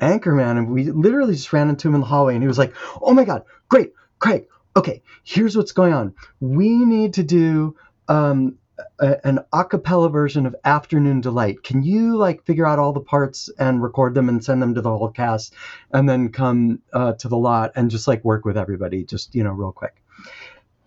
Anchorman, 0.00 0.56
and 0.56 0.70
we 0.70 0.84
literally 0.84 1.34
just 1.34 1.52
ran 1.52 1.68
into 1.68 1.88
him 1.88 1.96
in 1.96 2.00
the 2.00 2.06
hallway, 2.06 2.34
and 2.34 2.42
he 2.44 2.48
was 2.48 2.58
like, 2.58 2.74
"Oh 3.00 3.12
my 3.12 3.24
God, 3.24 3.42
great, 3.68 3.92
Craig. 4.20 4.46
Okay, 4.76 5.02
here's 5.24 5.56
what's 5.56 5.72
going 5.72 5.92
on. 5.92 6.14
We 6.40 6.84
need 6.84 7.14
to 7.14 7.22
do 7.24 7.76
um, 8.08 8.58
a, 8.98 9.26
an 9.26 9.40
a 9.52 9.64
cappella 9.64 10.08
version 10.08 10.46
of 10.46 10.56
Afternoon 10.64 11.20
Delight. 11.20 11.62
Can 11.62 11.82
you 11.82 12.16
like 12.16 12.44
figure 12.44 12.66
out 12.66 12.78
all 12.78 12.92
the 12.92 13.00
parts 13.00 13.50
and 13.58 13.82
record 13.82 14.14
them 14.14 14.28
and 14.28 14.44
send 14.44 14.62
them 14.62 14.74
to 14.74 14.80
the 14.80 14.96
whole 14.96 15.10
cast, 15.10 15.54
and 15.92 16.08
then 16.08 16.30
come 16.30 16.80
uh, 16.92 17.12
to 17.14 17.28
the 17.28 17.36
lot 17.36 17.72
and 17.76 17.90
just 17.90 18.08
like 18.08 18.24
work 18.24 18.44
with 18.44 18.56
everybody, 18.56 19.04
just 19.04 19.34
you 19.34 19.44
know, 19.44 19.52
real 19.52 19.72
quick." 19.72 20.02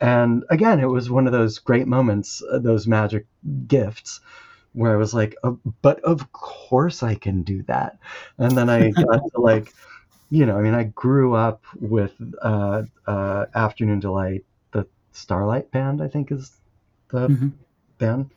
And 0.01 0.43
again, 0.49 0.79
it 0.79 0.89
was 0.89 1.09
one 1.09 1.25
of 1.25 1.33
those 1.33 1.59
great 1.59 1.87
moments, 1.87 2.43
uh, 2.51 2.59
those 2.59 2.85
magic 2.87 3.25
gifts, 3.67 4.19
where 4.73 4.93
I 4.93 4.97
was 4.97 5.13
like, 5.13 5.35
oh, 5.43 5.59
"But 5.81 5.99
of 6.01 6.31
course 6.33 7.01
I 7.03 7.15
can 7.15 7.43
do 7.43 7.63
that." 7.63 7.97
And 8.37 8.57
then 8.57 8.69
I 8.69 8.89
got 8.91 9.21
to 9.33 9.41
like, 9.41 9.73
you 10.29 10.45
know, 10.45 10.57
I 10.57 10.61
mean, 10.61 10.73
I 10.73 10.83
grew 10.83 11.33
up 11.35 11.63
with 11.79 12.13
uh, 12.41 12.83
uh, 13.07 13.45
Afternoon 13.55 13.99
Delight, 13.99 14.43
the 14.71 14.85
Starlight 15.13 15.71
Band, 15.71 16.01
I 16.01 16.07
think 16.07 16.31
is 16.31 16.51
the 17.09 17.29
Mhm. 17.29 17.53
Band 17.97 18.31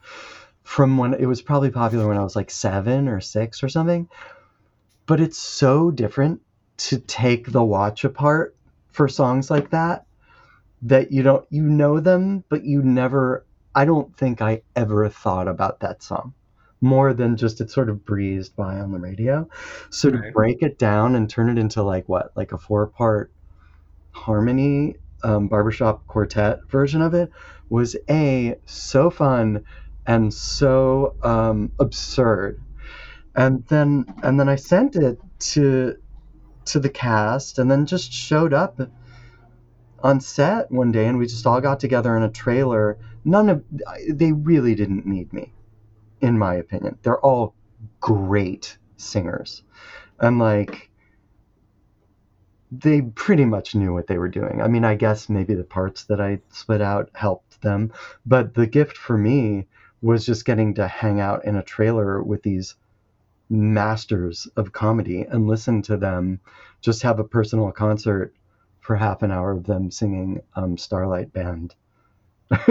from 0.62 0.98
when 0.98 1.14
it 1.14 1.26
was 1.26 1.42
probably 1.42 1.70
popular 1.70 2.06
when 2.06 2.18
I 2.18 2.22
was 2.22 2.36
like 2.36 2.50
seven 2.50 3.08
or 3.08 3.20
six 3.20 3.62
or 3.62 3.68
something. 3.68 4.08
But 5.06 5.20
it's 5.20 5.38
so 5.38 5.90
different 5.90 6.42
to 6.78 6.98
take 6.98 7.50
the 7.50 7.64
watch 7.64 8.04
apart 8.04 8.54
for 8.88 9.08
songs 9.08 9.50
like 9.50 9.70
that 9.70 10.04
that 10.82 11.10
you 11.10 11.22
don't 11.22 11.46
you 11.50 11.62
know 11.62 12.00
them, 12.00 12.44
but 12.48 12.64
you 12.64 12.82
never. 12.82 13.44
I 13.74 13.84
don't 13.84 14.16
think 14.16 14.42
I 14.42 14.62
ever 14.74 15.08
thought 15.08 15.46
about 15.46 15.80
that 15.80 16.02
song 16.02 16.34
more 16.80 17.12
than 17.12 17.36
just 17.36 17.60
it 17.60 17.70
sort 17.70 17.88
of 17.88 18.04
breezed 18.04 18.54
by 18.56 18.78
on 18.78 18.92
the 18.92 18.98
radio. 18.98 19.48
So 19.90 20.10
to 20.10 20.30
break 20.32 20.62
it 20.62 20.78
down 20.78 21.14
and 21.14 21.28
turn 21.28 21.48
it 21.48 21.60
into 21.60 21.82
like 21.82 22.08
what, 22.08 22.32
like 22.36 22.52
a 22.52 22.58
four 22.58 22.86
part 22.86 23.32
harmony 24.12 24.96
um, 25.22 25.48
barbershop 25.48 26.06
quartet 26.06 26.60
version 26.68 27.02
of 27.02 27.14
it 27.14 27.30
was 27.68 27.96
a 28.08 28.56
so 28.66 29.10
fun 29.10 29.64
and 30.06 30.32
so 30.32 31.14
um, 31.22 31.72
absurd. 31.78 32.60
And 33.36 33.64
then 33.66 34.06
and 34.22 34.40
then 34.40 34.48
i 34.48 34.56
sent 34.56 34.96
it 34.96 35.20
to 35.38 35.96
to 36.64 36.80
the 36.80 36.88
cast 36.88 37.58
and 37.58 37.70
then 37.70 37.86
just 37.86 38.12
showed 38.12 38.52
up 38.52 38.80
on 40.00 40.20
set 40.20 40.70
one 40.70 40.92
day 40.92 41.06
and 41.06 41.18
we 41.18 41.26
just 41.26 41.46
all 41.46 41.60
got 41.60 41.80
together 41.80 42.16
in 42.16 42.22
a 42.22 42.30
trailer. 42.30 42.98
None 43.24 43.48
of 43.48 43.64
they 44.08 44.32
really 44.32 44.74
didn't 44.74 45.06
need 45.06 45.32
me 45.32 45.52
in 46.20 46.38
my 46.38 46.54
opinion. 46.54 46.98
They're 47.02 47.20
all 47.20 47.54
great 48.00 48.76
singers. 48.96 49.62
And 50.18 50.38
like 50.38 50.90
they 52.70 53.00
pretty 53.00 53.44
much 53.44 53.74
knew 53.74 53.92
what 53.94 54.06
they 54.06 54.18
were 54.18 54.28
doing. 54.28 54.60
I 54.60 54.68
mean, 54.68 54.84
I 54.84 54.94
guess 54.94 55.28
maybe 55.28 55.54
the 55.54 55.64
parts 55.64 56.04
that 56.04 56.20
I 56.20 56.40
split 56.50 56.82
out 56.82 57.10
helped 57.14 57.47
them, 57.60 57.92
but 58.26 58.54
the 58.54 58.66
gift 58.66 58.96
for 58.96 59.16
me 59.16 59.66
was 60.00 60.24
just 60.24 60.44
getting 60.44 60.74
to 60.74 60.86
hang 60.86 61.20
out 61.20 61.44
in 61.44 61.56
a 61.56 61.62
trailer 61.62 62.22
with 62.22 62.42
these 62.42 62.76
masters 63.50 64.46
of 64.56 64.72
comedy 64.72 65.22
and 65.22 65.46
listen 65.46 65.82
to 65.82 65.96
them 65.96 66.40
just 66.80 67.02
have 67.02 67.18
a 67.18 67.24
personal 67.24 67.72
concert 67.72 68.34
for 68.80 68.96
half 68.96 69.22
an 69.22 69.32
hour 69.32 69.52
of 69.52 69.64
them 69.64 69.90
singing 69.90 70.40
um, 70.54 70.76
Starlight 70.78 71.32
Band. 71.32 71.74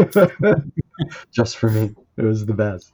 just 1.31 1.57
for 1.57 1.69
me. 1.69 1.95
It 2.17 2.23
was 2.23 2.45
the 2.45 2.53
best. 2.53 2.93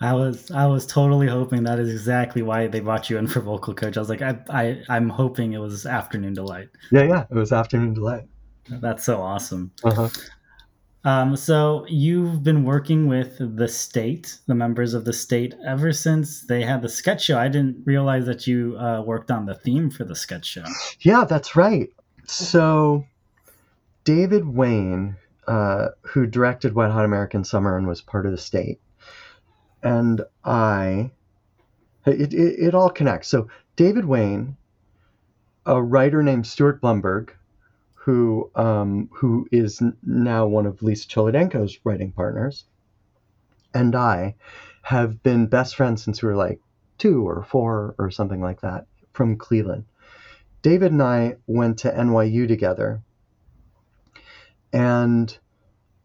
I 0.00 0.12
was 0.12 0.50
I 0.50 0.66
was 0.66 0.86
totally 0.86 1.28
hoping 1.28 1.64
that 1.64 1.78
is 1.78 1.90
exactly 1.90 2.42
why 2.42 2.66
they 2.66 2.80
brought 2.80 3.08
you 3.08 3.18
in 3.18 3.26
for 3.26 3.40
vocal 3.40 3.74
coach. 3.74 3.96
I 3.96 4.00
was 4.00 4.08
like, 4.08 4.22
I, 4.22 4.38
I 4.50 4.82
I'm 4.88 5.08
hoping 5.08 5.52
it 5.52 5.58
was 5.58 5.86
Afternoon 5.86 6.34
Delight. 6.34 6.68
Yeah, 6.90 7.04
yeah. 7.04 7.24
It 7.30 7.34
was 7.34 7.52
Afternoon 7.52 7.94
Delight. 7.94 8.24
That's 8.68 9.04
so 9.04 9.20
awesome. 9.20 9.70
Uh-huh. 9.82 10.08
Um, 11.04 11.36
so 11.36 11.84
you've 11.86 12.42
been 12.42 12.64
working 12.64 13.08
with 13.08 13.36
the 13.38 13.68
state, 13.68 14.38
the 14.46 14.54
members 14.54 14.94
of 14.94 15.04
the 15.04 15.12
state, 15.12 15.54
ever 15.66 15.92
since 15.92 16.40
they 16.42 16.62
had 16.62 16.80
the 16.80 16.88
sketch 16.88 17.24
show. 17.24 17.38
I 17.38 17.48
didn't 17.48 17.82
realize 17.84 18.24
that 18.24 18.46
you 18.46 18.78
uh, 18.78 19.02
worked 19.02 19.30
on 19.30 19.44
the 19.44 19.54
theme 19.54 19.90
for 19.90 20.04
the 20.04 20.16
sketch 20.16 20.46
show. 20.46 20.64
Yeah, 21.00 21.24
that's 21.24 21.56
right. 21.56 21.90
So, 22.26 23.04
David 24.04 24.48
Wain, 24.48 25.16
uh, 25.46 25.88
who 26.00 26.26
directed 26.26 26.74
Wet 26.74 26.90
Hot 26.90 27.04
American 27.04 27.44
Summer 27.44 27.76
and 27.76 27.86
was 27.86 28.00
part 28.00 28.24
of 28.24 28.32
the 28.32 28.38
state, 28.38 28.80
and 29.82 30.22
I, 30.42 31.10
it, 32.06 32.32
it, 32.32 32.34
it 32.34 32.74
all 32.74 32.88
connects. 32.88 33.28
So, 33.28 33.48
David 33.76 34.06
Wain, 34.06 34.56
a 35.66 35.82
writer 35.82 36.22
named 36.22 36.46
Stuart 36.46 36.80
Blumberg, 36.80 37.32
who 38.04 38.50
um, 38.54 39.08
who 39.14 39.48
is 39.50 39.82
now 40.02 40.46
one 40.46 40.66
of 40.66 40.82
Lisa 40.82 41.08
Cholodenko's 41.08 41.78
writing 41.84 42.12
partners, 42.12 42.66
and 43.72 43.96
I 43.96 44.34
have 44.82 45.22
been 45.22 45.46
best 45.46 45.74
friends 45.74 46.02
since 46.04 46.22
we 46.22 46.28
were 46.28 46.36
like 46.36 46.60
two 46.98 47.26
or 47.26 47.42
four 47.42 47.94
or 47.98 48.10
something 48.10 48.42
like 48.42 48.60
that 48.60 48.86
from 49.14 49.38
Cleveland. 49.38 49.86
David 50.60 50.92
and 50.92 51.02
I 51.02 51.36
went 51.46 51.78
to 51.78 51.90
NYU 51.90 52.46
together. 52.46 53.00
And 54.70 55.34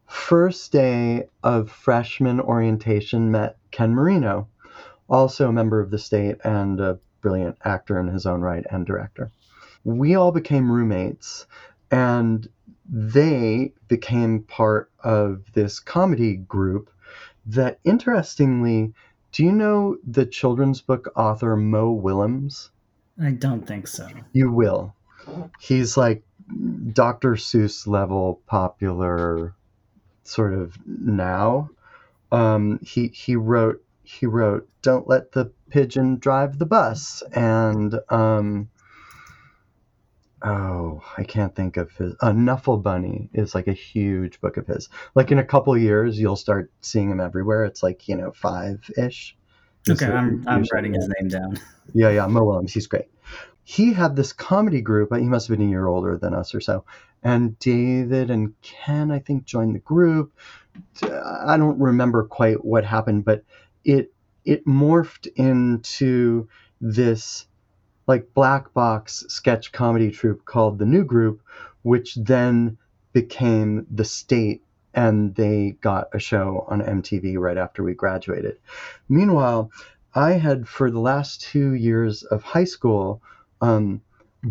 first 0.06 0.72
day 0.72 1.24
of 1.42 1.70
freshman 1.70 2.40
orientation 2.40 3.30
met 3.30 3.58
Ken 3.72 3.94
Marino, 3.94 4.48
also 5.06 5.50
a 5.50 5.52
member 5.52 5.80
of 5.80 5.90
the 5.90 5.98
state 5.98 6.38
and 6.44 6.80
a 6.80 6.98
brilliant 7.20 7.58
actor 7.62 8.00
in 8.00 8.08
his 8.08 8.24
own 8.24 8.40
right 8.40 8.64
and 8.70 8.86
director. 8.86 9.30
We 9.84 10.14
all 10.14 10.32
became 10.32 10.70
roommates 10.70 11.46
and 11.90 12.48
they 12.88 13.72
became 13.88 14.42
part 14.42 14.90
of 15.02 15.44
this 15.52 15.80
comedy 15.80 16.36
group 16.36 16.90
that 17.46 17.78
interestingly, 17.84 18.92
do 19.32 19.44
you 19.44 19.52
know 19.52 19.96
the 20.06 20.26
children's 20.26 20.80
book 20.80 21.12
author 21.16 21.56
Mo 21.56 21.92
Willems? 21.92 22.70
I 23.22 23.32
don't 23.32 23.66
think 23.66 23.86
so. 23.86 24.08
You 24.32 24.50
will. 24.50 24.94
He's 25.60 25.96
like 25.96 26.24
Dr. 26.92 27.32
Seuss 27.34 27.86
level 27.86 28.40
popular, 28.46 29.54
sort 30.24 30.54
of 30.54 30.76
now. 30.86 31.70
Um, 32.32 32.80
he 32.82 33.08
he 33.08 33.36
wrote 33.36 33.82
he 34.02 34.26
wrote 34.26 34.68
"Don't 34.82 35.08
Let 35.08 35.32
the 35.32 35.52
Pigeon 35.68 36.18
Drive 36.18 36.58
the 36.58 36.66
Bus" 36.66 37.22
and 37.32 37.94
um, 38.08 38.68
oh 40.42 41.02
I 41.16 41.24
can't 41.24 41.54
think 41.54 41.76
of 41.76 41.90
his. 41.92 42.14
Knuffle 42.22 42.78
Bunny 42.78 43.30
is 43.32 43.54
like 43.54 43.68
a 43.68 43.72
huge 43.72 44.40
book 44.40 44.56
of 44.56 44.66
his. 44.66 44.88
Like 45.14 45.30
in 45.30 45.38
a 45.38 45.44
couple 45.44 45.76
years, 45.76 46.18
you'll 46.18 46.36
start 46.36 46.70
seeing 46.80 47.10
him 47.10 47.20
everywhere. 47.20 47.64
It's 47.64 47.82
like 47.82 48.08
you 48.08 48.16
know 48.16 48.32
five 48.32 48.90
ish. 48.96 49.36
Okay, 49.88 50.06
I'm 50.06 50.44
I'm 50.46 50.64
writing 50.72 50.94
his 50.94 51.08
name 51.18 51.28
down. 51.28 51.58
Yeah, 51.94 52.10
yeah, 52.10 52.26
Mo 52.26 52.44
Willems, 52.44 52.72
he's 52.72 52.86
great. 52.86 53.06
He 53.64 53.92
had 53.92 54.16
this 54.16 54.32
comedy 54.32 54.80
group. 54.80 55.14
He 55.14 55.24
must 55.24 55.48
have 55.48 55.56
been 55.56 55.66
a 55.66 55.70
year 55.70 55.86
older 55.86 56.16
than 56.16 56.34
us 56.34 56.54
or 56.54 56.60
so. 56.60 56.84
And 57.22 57.58
David 57.58 58.30
and 58.30 58.54
Ken, 58.62 59.10
I 59.10 59.18
think, 59.18 59.44
joined 59.44 59.74
the 59.74 59.80
group. 59.80 60.32
I 61.02 61.56
don't 61.56 61.78
remember 61.78 62.24
quite 62.24 62.64
what 62.64 62.84
happened, 62.84 63.24
but 63.24 63.44
it 63.84 64.12
it 64.44 64.66
morphed 64.66 65.28
into 65.36 66.48
this 66.80 67.46
like 68.10 68.34
black 68.34 68.74
box 68.74 69.24
sketch 69.28 69.70
comedy 69.70 70.10
troupe 70.10 70.44
called 70.44 70.80
the 70.80 70.84
New 70.84 71.04
Group, 71.04 71.40
which 71.82 72.16
then 72.16 72.76
became 73.12 73.86
the 73.88 74.04
State, 74.04 74.64
and 74.94 75.32
they 75.36 75.76
got 75.80 76.08
a 76.12 76.18
show 76.18 76.66
on 76.66 76.80
MTV 76.80 77.38
right 77.38 77.56
after 77.56 77.84
we 77.84 77.94
graduated. 77.94 78.56
Meanwhile, 79.08 79.70
I 80.12 80.32
had 80.32 80.66
for 80.66 80.90
the 80.90 80.98
last 80.98 81.40
two 81.40 81.74
years 81.74 82.24
of 82.24 82.42
high 82.42 82.64
school 82.64 83.22
um, 83.60 84.00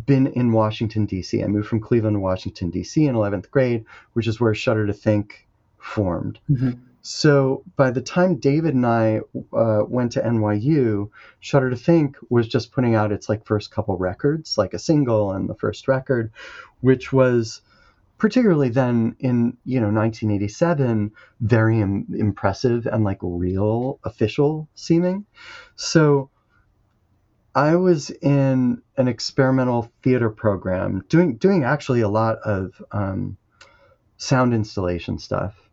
been 0.05 0.27
in 0.27 0.53
Washington 0.53 1.05
D.C. 1.05 1.43
I 1.43 1.47
moved 1.47 1.67
from 1.67 1.81
Cleveland 1.81 2.15
to 2.15 2.21
Washington 2.21 2.69
D.C. 2.69 3.05
in 3.05 3.13
11th 3.13 3.51
grade, 3.51 3.83
which 4.13 4.27
is 4.27 4.39
where 4.39 4.55
Shudder 4.55 4.87
to 4.87 4.93
Think 4.93 5.45
formed. 5.79 6.39
Mhm. 6.49 6.79
So 7.11 7.63
by 7.75 7.89
the 7.89 8.03
time 8.03 8.35
David 8.35 8.75
and 8.75 8.85
I 8.85 9.21
uh, 9.51 9.81
went 9.87 10.11
to 10.11 10.21
NYU, 10.21 11.09
Shudder 11.39 11.71
to 11.71 11.75
Think 11.75 12.17
was 12.29 12.47
just 12.47 12.71
putting 12.71 12.93
out 12.93 13.11
its 13.11 13.27
like 13.27 13.47
first 13.47 13.71
couple 13.71 13.97
records, 13.97 14.59
like 14.59 14.75
a 14.75 14.79
single 14.79 15.31
and 15.31 15.49
the 15.49 15.55
first 15.55 15.87
record, 15.87 16.31
which 16.81 17.11
was 17.11 17.61
particularly 18.19 18.69
then 18.69 19.15
in 19.19 19.57
you 19.65 19.79
know 19.79 19.89
1987 19.89 21.11
very 21.41 21.81
Im- 21.81 22.05
impressive 22.15 22.85
and 22.85 23.03
like 23.03 23.17
real 23.23 23.99
official 24.03 24.69
seeming. 24.75 25.25
So 25.75 26.29
i 27.55 27.75
was 27.75 28.11
in 28.11 28.79
an 28.97 29.07
experimental 29.07 29.91
theater 30.03 30.29
program 30.29 31.03
doing 31.09 31.35
doing 31.37 31.63
actually 31.63 32.01
a 32.01 32.07
lot 32.07 32.37
of 32.45 32.79
um, 32.91 33.35
sound 34.17 34.53
installation 34.53 35.17
stuff 35.17 35.68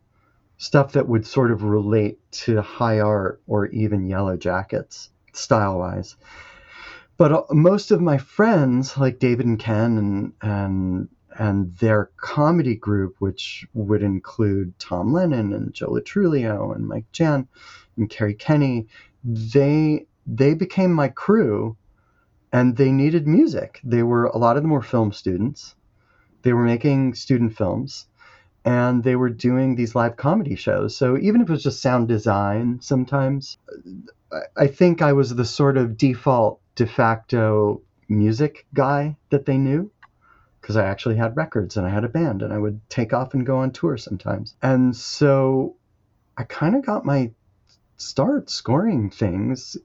stuff 0.57 0.93
that 0.93 1.07
would 1.07 1.25
sort 1.25 1.51
of 1.51 1.63
relate 1.63 2.19
to 2.31 2.61
high 2.61 2.99
art 2.99 3.41
or 3.47 3.67
even 3.67 4.07
yellow 4.07 4.37
jackets 4.37 5.09
style 5.33 5.79
wise 5.79 6.15
but 7.17 7.31
uh, 7.31 7.43
most 7.51 7.91
of 7.91 8.01
my 8.01 8.17
friends 8.17 8.97
like 8.97 9.19
david 9.19 9.45
and 9.45 9.59
ken 9.59 9.97
and 9.97 10.33
and 10.41 11.09
and 11.37 11.75
their 11.77 12.09
comedy 12.17 12.75
group, 12.75 13.15
which 13.19 13.65
would 13.73 14.01
include 14.01 14.77
Tom 14.79 15.13
Lennon 15.13 15.53
and 15.53 15.73
Joe 15.73 15.91
Lo 15.91 15.99
Truglio 15.99 16.75
and 16.75 16.87
Mike 16.87 17.11
Jann 17.11 17.47
and 17.95 18.09
Kerri 18.09 18.37
Kenney, 18.37 18.87
they 19.23 20.07
they 20.25 20.53
became 20.53 20.91
my 20.91 21.07
crew, 21.07 21.77
and 22.51 22.75
they 22.75 22.91
needed 22.91 23.27
music. 23.27 23.79
They 23.83 24.03
were 24.03 24.25
a 24.25 24.37
lot 24.37 24.57
of 24.57 24.63
them 24.63 24.71
were 24.71 24.81
film 24.81 25.11
students. 25.11 25.75
They 26.41 26.53
were 26.53 26.63
making 26.63 27.13
student 27.13 27.55
films, 27.55 28.07
and 28.67 29.01
they 29.01 29.15
were 29.15 29.29
doing 29.29 29.75
these 29.75 29.95
live 29.95 30.17
comedy 30.17 30.55
shows. 30.55 30.93
So 30.93 31.17
even 31.17 31.39
if 31.39 31.47
it 31.47 31.51
was 31.53 31.63
just 31.63 31.81
sound 31.81 32.09
design, 32.09 32.79
sometimes 32.81 33.57
I 34.57 34.67
think 34.67 35.01
I 35.01 35.13
was 35.13 35.33
the 35.33 35.45
sort 35.45 35.77
of 35.77 35.97
default 35.97 36.59
de 36.75 36.85
facto 36.85 37.81
music 38.09 38.65
guy 38.73 39.15
that 39.29 39.45
they 39.45 39.57
knew 39.57 39.89
because 40.59 40.75
I 40.75 40.85
actually 40.85 41.15
had 41.15 41.37
records 41.37 41.77
and 41.77 41.87
I 41.87 41.91
had 41.91 42.03
a 42.03 42.09
band 42.09 42.41
and 42.41 42.51
I 42.51 42.57
would 42.57 42.81
take 42.89 43.13
off 43.13 43.33
and 43.33 43.45
go 43.45 43.59
on 43.59 43.71
tour 43.71 43.95
sometimes. 43.95 44.53
And 44.61 44.93
so 44.93 45.77
I 46.37 46.43
kind 46.43 46.75
of 46.75 46.85
got 46.85 47.05
my 47.05 47.31
start 47.95 48.49
scoring 48.49 49.09
things 49.11 49.77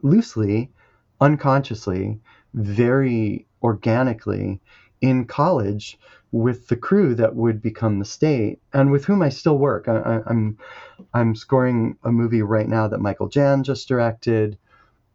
loosely, 0.00 0.70
unconsciously, 1.20 2.20
very 2.54 3.46
organically 3.62 4.62
in 5.00 5.24
college 5.24 5.98
with 6.32 6.68
the 6.68 6.76
crew 6.76 7.14
that 7.16 7.34
would 7.34 7.60
become 7.60 7.98
the 7.98 8.04
state 8.04 8.60
and 8.72 8.90
with 8.90 9.04
whom 9.04 9.22
I 9.22 9.30
still 9.30 9.58
work. 9.58 9.88
I, 9.88 9.96
am 9.96 10.22
I'm, 10.26 10.58
I'm 11.12 11.34
scoring 11.34 11.96
a 12.04 12.12
movie 12.12 12.42
right 12.42 12.68
now 12.68 12.88
that 12.88 13.00
Michael 13.00 13.28
Jann 13.28 13.64
just 13.64 13.88
directed. 13.88 14.58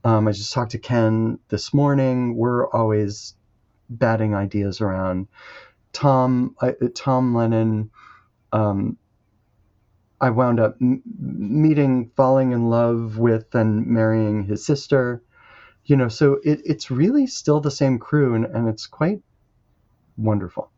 Um, 0.04 0.28
I 0.28 0.32
just 0.32 0.54
talked 0.54 0.72
to 0.72 0.78
Ken 0.78 1.40
this 1.50 1.74
morning. 1.74 2.36
We're 2.36 2.70
always 2.70 3.36
batting 3.90 4.36
ideas 4.36 4.82
around. 4.82 5.28
Tom 5.94 6.56
I, 6.62 6.74
Tom 6.94 7.34
Lennon. 7.34 7.92
Um, 8.52 8.98
I 10.20 10.30
wound 10.30 10.60
up 10.60 10.78
m- 10.82 11.04
meeting, 11.06 12.12
falling 12.16 12.52
in 12.52 12.70
love 12.70 13.18
with, 13.18 13.54
and 13.54 13.86
marrying 13.88 14.44
his 14.44 14.66
sister. 14.66 15.22
You 15.86 15.98
know, 15.98 16.08
so 16.08 16.40
it, 16.44 16.62
it's 16.66 16.90
really 16.90 17.28
still 17.28 17.60
the 17.60 17.72
same 17.72 18.00
crew, 18.00 18.34
and, 18.34 18.46
and 18.46 18.68
it's 18.68 18.88
quite 18.88 19.22
wonderful. 20.18 20.70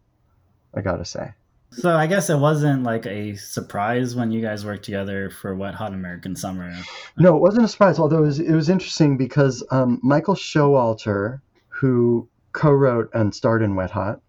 I 0.74 0.82
gotta 0.82 1.06
say. 1.06 1.32
So 1.72 1.96
I 1.96 2.08
guess 2.08 2.30
it 2.30 2.38
wasn't 2.38 2.84
like 2.84 3.06
a 3.06 3.36
surprise 3.36 4.16
when 4.16 4.32
you 4.32 4.42
guys 4.42 4.66
worked 4.66 4.86
together 4.86 5.30
for 5.30 5.54
Wet 5.54 5.76
Hot 5.76 5.94
American 5.94 6.36
Summer. 6.36 6.74
No, 7.18 7.36
it 7.36 7.42
wasn't 7.42 7.66
a 7.66 7.68
surprise. 7.68 8.00
Although 8.00 8.20
it 8.20 8.28
was, 8.28 8.40
it 8.40 8.54
was 8.54 8.70
interesting 8.70 9.18
because 9.18 9.64
um, 9.70 10.00
Michael 10.02 10.36
Showalter, 10.36 11.42
who 11.68 12.30
co-wrote 12.54 13.10
and 13.14 13.36
starred 13.36 13.62
in 13.62 13.76
Wet 13.76 13.92
Hot, 13.92 14.22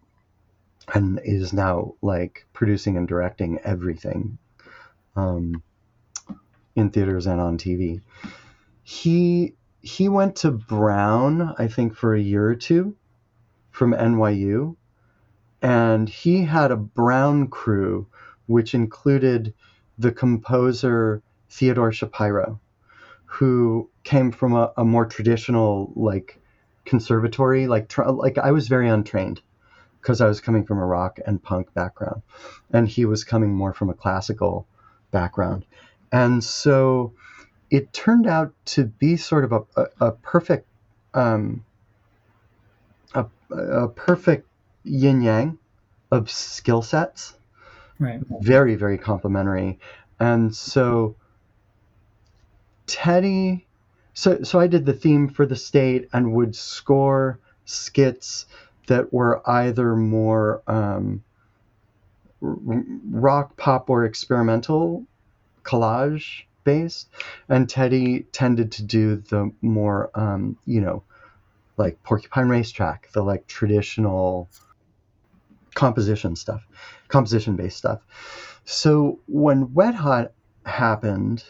and 0.94 1.20
is 1.22 1.52
now 1.52 1.94
like 2.02 2.46
producing 2.52 2.96
and 2.96 3.06
directing 3.06 3.58
everything 3.62 4.38
um, 5.16 5.62
in 6.74 6.90
theaters 6.90 7.26
and 7.26 7.40
on 7.40 7.56
TV. 7.56 8.00
He 8.82 9.54
he 9.80 10.08
went 10.08 10.36
to 10.36 10.50
Brown, 10.50 11.54
I 11.56 11.68
think, 11.68 11.94
for 11.94 12.14
a 12.14 12.20
year 12.20 12.48
or 12.48 12.56
two 12.56 12.96
from 13.70 13.92
NYU, 13.92 14.76
and 15.62 16.08
he 16.08 16.44
had 16.44 16.70
a 16.70 16.76
Brown 16.76 17.48
crew, 17.48 18.06
which 18.46 18.74
included 18.74 19.54
the 19.98 20.12
composer 20.12 21.22
Theodore 21.50 21.92
Shapiro, 21.92 22.60
who 23.24 23.90
came 24.04 24.30
from 24.30 24.54
a, 24.54 24.72
a 24.76 24.84
more 24.84 25.06
traditional 25.06 25.92
like 25.96 26.38
conservatory 26.84 27.66
like 27.66 27.88
tr- 27.88 28.04
like 28.04 28.38
I 28.38 28.50
was 28.50 28.68
very 28.68 28.88
untrained 28.88 29.42
because 30.00 30.20
I 30.20 30.26
was 30.26 30.40
coming 30.40 30.64
from 30.64 30.78
a 30.78 30.86
rock 30.86 31.18
and 31.26 31.42
punk 31.42 31.74
background. 31.74 32.22
And 32.72 32.88
he 32.88 33.04
was 33.04 33.24
coming 33.24 33.54
more 33.54 33.74
from 33.74 33.90
a 33.90 33.94
classical 33.94 34.66
background. 35.10 35.66
And 36.12 36.42
so 36.42 37.12
it 37.70 37.92
turned 37.92 38.26
out 38.26 38.54
to 38.66 38.84
be 38.86 39.16
sort 39.16 39.44
of 39.44 39.52
a, 39.52 39.62
a, 39.76 40.06
a 40.06 40.12
perfect 40.12 40.66
um, 41.12 41.64
a, 43.14 43.26
a 43.50 43.88
perfect 43.88 44.47
yin 44.88 45.22
yang 45.22 45.58
of 46.10 46.30
skill 46.30 46.82
sets. 46.82 47.34
Right. 47.98 48.20
Very 48.40 48.74
very 48.74 48.98
complementary. 48.98 49.78
And 50.20 50.54
so 50.54 51.16
teddy 52.86 53.66
so 54.14 54.42
so 54.42 54.58
I 54.58 54.66
did 54.66 54.86
the 54.86 54.92
theme 54.92 55.28
for 55.28 55.46
the 55.46 55.56
state 55.56 56.08
and 56.12 56.32
would 56.32 56.56
score 56.56 57.38
skits 57.64 58.46
that 58.88 59.12
were 59.12 59.48
either 59.48 59.94
more 59.94 60.62
um, 60.66 61.22
rock, 62.40 63.56
pop, 63.56 63.90
or 63.90 64.04
experimental 64.04 65.04
collage 65.62 66.44
based, 66.64 67.08
and 67.48 67.68
Teddy 67.68 68.26
tended 68.32 68.72
to 68.72 68.82
do 68.82 69.16
the 69.16 69.52
more 69.62 70.10
um, 70.14 70.56
you 70.66 70.80
know 70.80 71.02
like 71.76 72.02
Porcupine 72.02 72.48
Racetrack, 72.48 73.10
the 73.12 73.22
like 73.22 73.46
traditional 73.46 74.48
composition 75.74 76.36
stuff, 76.36 76.66
composition 77.08 77.56
based 77.56 77.78
stuff. 77.78 78.00
So 78.64 79.20
when 79.26 79.72
Wet 79.74 79.94
Hot 79.94 80.32
happened 80.64 81.44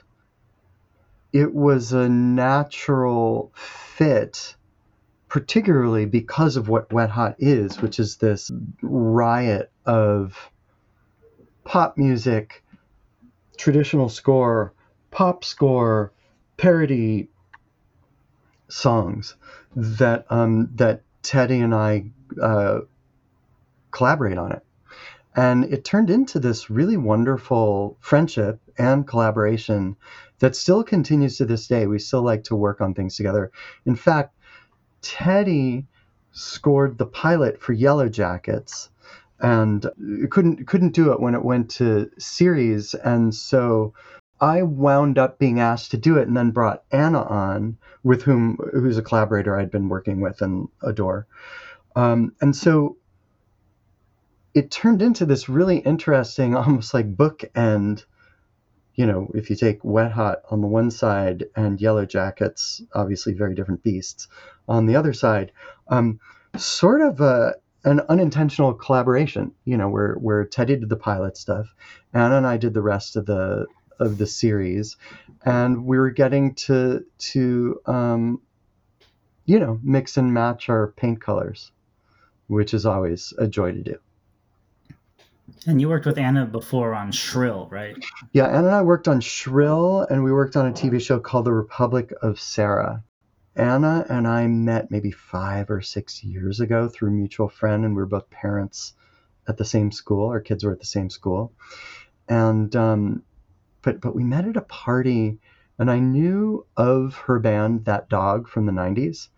it 1.32 1.54
was 1.54 1.92
a 1.92 2.08
natural 2.08 3.52
fit, 3.54 4.54
particularly 5.28 6.06
because 6.06 6.56
of 6.56 6.68
what 6.68 6.92
Wet 6.92 7.10
Hot 7.10 7.36
is, 7.38 7.80
which 7.80 7.98
is 7.98 8.16
this 8.16 8.50
riot 8.82 9.70
of 9.84 10.50
pop 11.64 11.98
music, 11.98 12.64
traditional 13.56 14.08
score, 14.08 14.72
pop 15.10 15.44
score, 15.44 16.12
parody 16.56 17.28
songs 18.68 19.36
that 19.76 20.26
um, 20.30 20.70
that 20.76 21.02
Teddy 21.22 21.60
and 21.60 21.74
I 21.74 22.06
uh, 22.40 22.80
collaborate 23.90 24.38
on 24.38 24.52
it. 24.52 24.64
And 25.36 25.64
it 25.64 25.84
turned 25.84 26.10
into 26.10 26.40
this 26.40 26.70
really 26.70 26.96
wonderful 26.96 27.96
friendship 28.00 28.60
and 28.76 29.06
collaboration 29.06 29.96
that 30.40 30.56
still 30.56 30.82
continues 30.82 31.36
to 31.36 31.44
this 31.44 31.68
day. 31.68 31.86
We 31.86 31.98
still 31.98 32.22
like 32.22 32.44
to 32.44 32.56
work 32.56 32.80
on 32.80 32.94
things 32.94 33.16
together. 33.16 33.52
In 33.86 33.94
fact, 33.94 34.34
Teddy 35.02 35.86
scored 36.32 36.98
the 36.98 37.06
pilot 37.06 37.60
for 37.60 37.72
Yellow 37.72 38.08
Jackets 38.08 38.90
and 39.40 39.86
couldn't 40.30 40.66
couldn't 40.66 40.94
do 40.94 41.12
it 41.12 41.20
when 41.20 41.34
it 41.34 41.44
went 41.44 41.70
to 41.70 42.10
series 42.18 42.94
and 42.94 43.32
so 43.32 43.94
I 44.40 44.62
wound 44.62 45.18
up 45.18 45.38
being 45.38 45.60
asked 45.60 45.90
to 45.92 45.96
do 45.96 46.16
it 46.18 46.28
and 46.28 46.36
then 46.36 46.50
brought 46.50 46.84
Anna 46.90 47.22
on 47.22 47.76
with 48.04 48.22
whom 48.22 48.56
who's 48.72 48.98
a 48.98 49.02
collaborator 49.02 49.58
I'd 49.58 49.70
been 49.70 49.88
working 49.88 50.20
with 50.20 50.42
and 50.42 50.68
adore. 50.82 51.26
Um, 51.96 52.32
and 52.40 52.54
so 52.54 52.96
it 54.54 54.70
turned 54.70 55.02
into 55.02 55.26
this 55.26 55.48
really 55.48 55.78
interesting, 55.78 56.56
almost 56.56 56.94
like 56.94 57.16
bookend. 57.16 58.04
You 58.94 59.06
know, 59.06 59.30
if 59.34 59.48
you 59.48 59.56
take 59.56 59.84
Wet 59.84 60.10
Hot 60.12 60.38
on 60.50 60.60
the 60.60 60.66
one 60.66 60.90
side 60.90 61.44
and 61.54 61.80
Yellow 61.80 62.04
Jackets, 62.04 62.82
obviously 62.92 63.32
very 63.32 63.54
different 63.54 63.84
beasts, 63.84 64.26
on 64.66 64.86
the 64.86 64.96
other 64.96 65.12
side, 65.12 65.52
um, 65.86 66.18
sort 66.56 67.00
of 67.02 67.20
a, 67.20 67.54
an 67.84 68.00
unintentional 68.08 68.74
collaboration. 68.74 69.52
You 69.64 69.76
know, 69.76 69.88
where 69.88 70.14
where 70.14 70.44
Teddy 70.44 70.76
did 70.76 70.88
the 70.88 70.96
pilot 70.96 71.36
stuff, 71.36 71.72
Anna 72.12 72.38
and 72.38 72.46
I 72.46 72.56
did 72.56 72.74
the 72.74 72.82
rest 72.82 73.14
of 73.16 73.26
the 73.26 73.66
of 74.00 74.18
the 74.18 74.26
series, 74.26 74.96
and 75.44 75.84
we 75.84 75.98
were 75.98 76.10
getting 76.10 76.54
to 76.54 77.04
to 77.18 77.80
um, 77.86 78.40
you 79.44 79.60
know 79.60 79.78
mix 79.82 80.16
and 80.16 80.34
match 80.34 80.68
our 80.68 80.88
paint 80.96 81.20
colors, 81.20 81.70
which 82.48 82.74
is 82.74 82.84
always 82.84 83.32
a 83.38 83.46
joy 83.46 83.70
to 83.72 83.82
do. 83.82 83.98
And 85.66 85.80
you 85.80 85.88
worked 85.88 86.06
with 86.06 86.18
Anna 86.18 86.46
before 86.46 86.94
on 86.94 87.12
Shrill, 87.12 87.68
right? 87.70 87.96
Yeah, 88.32 88.46
Anna 88.46 88.66
and 88.68 88.74
I 88.76 88.82
worked 88.82 89.08
on 89.08 89.20
Shrill, 89.20 90.06
and 90.10 90.22
we 90.24 90.32
worked 90.32 90.56
on 90.56 90.66
a 90.66 90.72
TV 90.72 91.00
show 91.00 91.18
called 91.18 91.46
The 91.46 91.52
Republic 91.52 92.12
of 92.22 92.40
Sarah. 92.40 93.02
Anna 93.56 94.06
and 94.08 94.28
I 94.28 94.46
met 94.46 94.90
maybe 94.90 95.10
five 95.10 95.68
or 95.68 95.80
six 95.80 96.22
years 96.22 96.60
ago 96.60 96.88
through 96.88 97.10
mutual 97.10 97.48
friend, 97.48 97.84
and 97.84 97.94
we 97.94 98.02
were 98.02 98.06
both 98.06 98.30
parents 98.30 98.92
at 99.48 99.56
the 99.56 99.64
same 99.64 99.90
school. 99.90 100.28
Our 100.28 100.40
kids 100.40 100.64
were 100.64 100.72
at 100.72 100.78
the 100.78 100.86
same 100.86 101.10
school, 101.10 101.52
and 102.28 102.74
um, 102.76 103.22
but 103.82 104.00
but 104.00 104.14
we 104.14 104.22
met 104.22 104.46
at 104.46 104.56
a 104.56 104.62
party, 104.62 105.38
and 105.78 105.90
I 105.90 105.98
knew 105.98 106.66
of 106.76 107.16
her 107.26 107.40
band, 107.40 107.86
That 107.86 108.08
Dog, 108.08 108.48
from 108.48 108.66
the 108.66 108.72
'90s, 108.72 109.28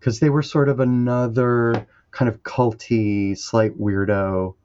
because 0.00 0.18
they 0.18 0.30
were 0.30 0.42
sort 0.42 0.68
of 0.68 0.80
another 0.80 1.86
kind 2.10 2.28
of 2.28 2.42
culty, 2.42 3.38
slight 3.38 3.78
weirdo, 3.78 4.56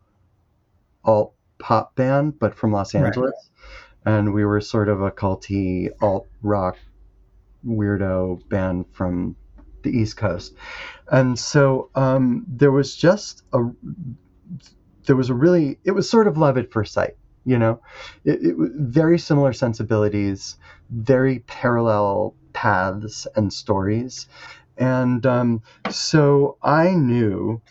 alt 1.08 1.34
pop 1.58 1.96
band, 1.96 2.38
but 2.38 2.54
from 2.54 2.72
Los 2.72 2.94
Right. 2.94 3.06
Angeles, 3.06 3.50
and 4.06 4.34
we 4.34 4.46
were 4.46 4.62
sort 4.62 4.90
of 4.90 5.02
a 5.02 5.12
culty 5.12 5.90
alt 6.02 6.28
rock 6.44 6.78
weirdo 7.66 8.48
band 8.50 8.86
from 8.92 9.36
the 9.82 9.90
East 9.90 10.18
Coast, 10.18 10.54
and 11.12 11.40
so 11.40 11.90
um, 11.96 12.46
there 12.48 12.72
was 12.72 12.96
just 12.96 13.44
a 13.54 13.64
there 15.08 15.16
was 15.16 15.30
a 15.30 15.34
really 15.34 15.80
it 15.84 15.92
was 15.92 16.10
sort 16.10 16.28
of 16.28 16.38
love 16.38 16.58
at 16.58 16.72
first 16.72 16.94
sight 16.94 17.16
you 17.48 17.58
know? 17.58 17.80
It, 18.26 18.44
it 18.44 18.58
was 18.58 18.72
very 18.76 19.18
similar 19.18 19.54
sensibilities 19.54 20.58
very 20.90 21.40
parallel 21.40 22.36
paths 22.54 23.28
and 23.36 23.52
stories. 23.52 24.28
And 24.78 25.26
um, 25.26 25.62
so 25.90 26.58
i 26.62 26.92
knew 26.92 27.62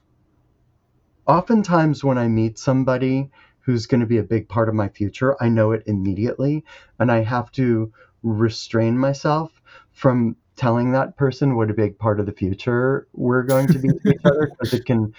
oftentimes 1.27 2.05
when 2.05 2.19
i 2.19 2.29
meet 2.29 2.59
somebody 2.59 3.31
who's 3.61 3.87
going 3.87 4.01
to 4.01 4.07
be 4.07 4.19
a 4.19 4.23
big 4.25 4.49
part 4.49 4.69
of 4.69 4.75
my 4.75 4.89
future 4.89 5.37
i 5.43 5.49
know 5.49 5.73
it 5.73 5.83
immediately 5.87 6.65
and 7.01 7.13
i 7.13 7.23
have 7.23 7.51
to 7.53 7.93
restrain 8.23 8.99
myself 8.99 9.63
from 9.93 10.37
telling 10.57 10.93
that 10.93 11.17
person 11.17 11.57
what 11.57 11.71
a 11.71 11.75
big 11.75 11.99
part 11.99 12.21
of 12.21 12.27
the 12.27 12.33
future 12.33 13.09
we're 13.15 13.43
going 13.45 13.69
to 13.69 13.79
be 13.79 13.89
to 13.89 14.11
each 14.11 14.21
other 14.27 14.49
because 14.59 14.73
it 14.73 14.85
can 14.87 15.13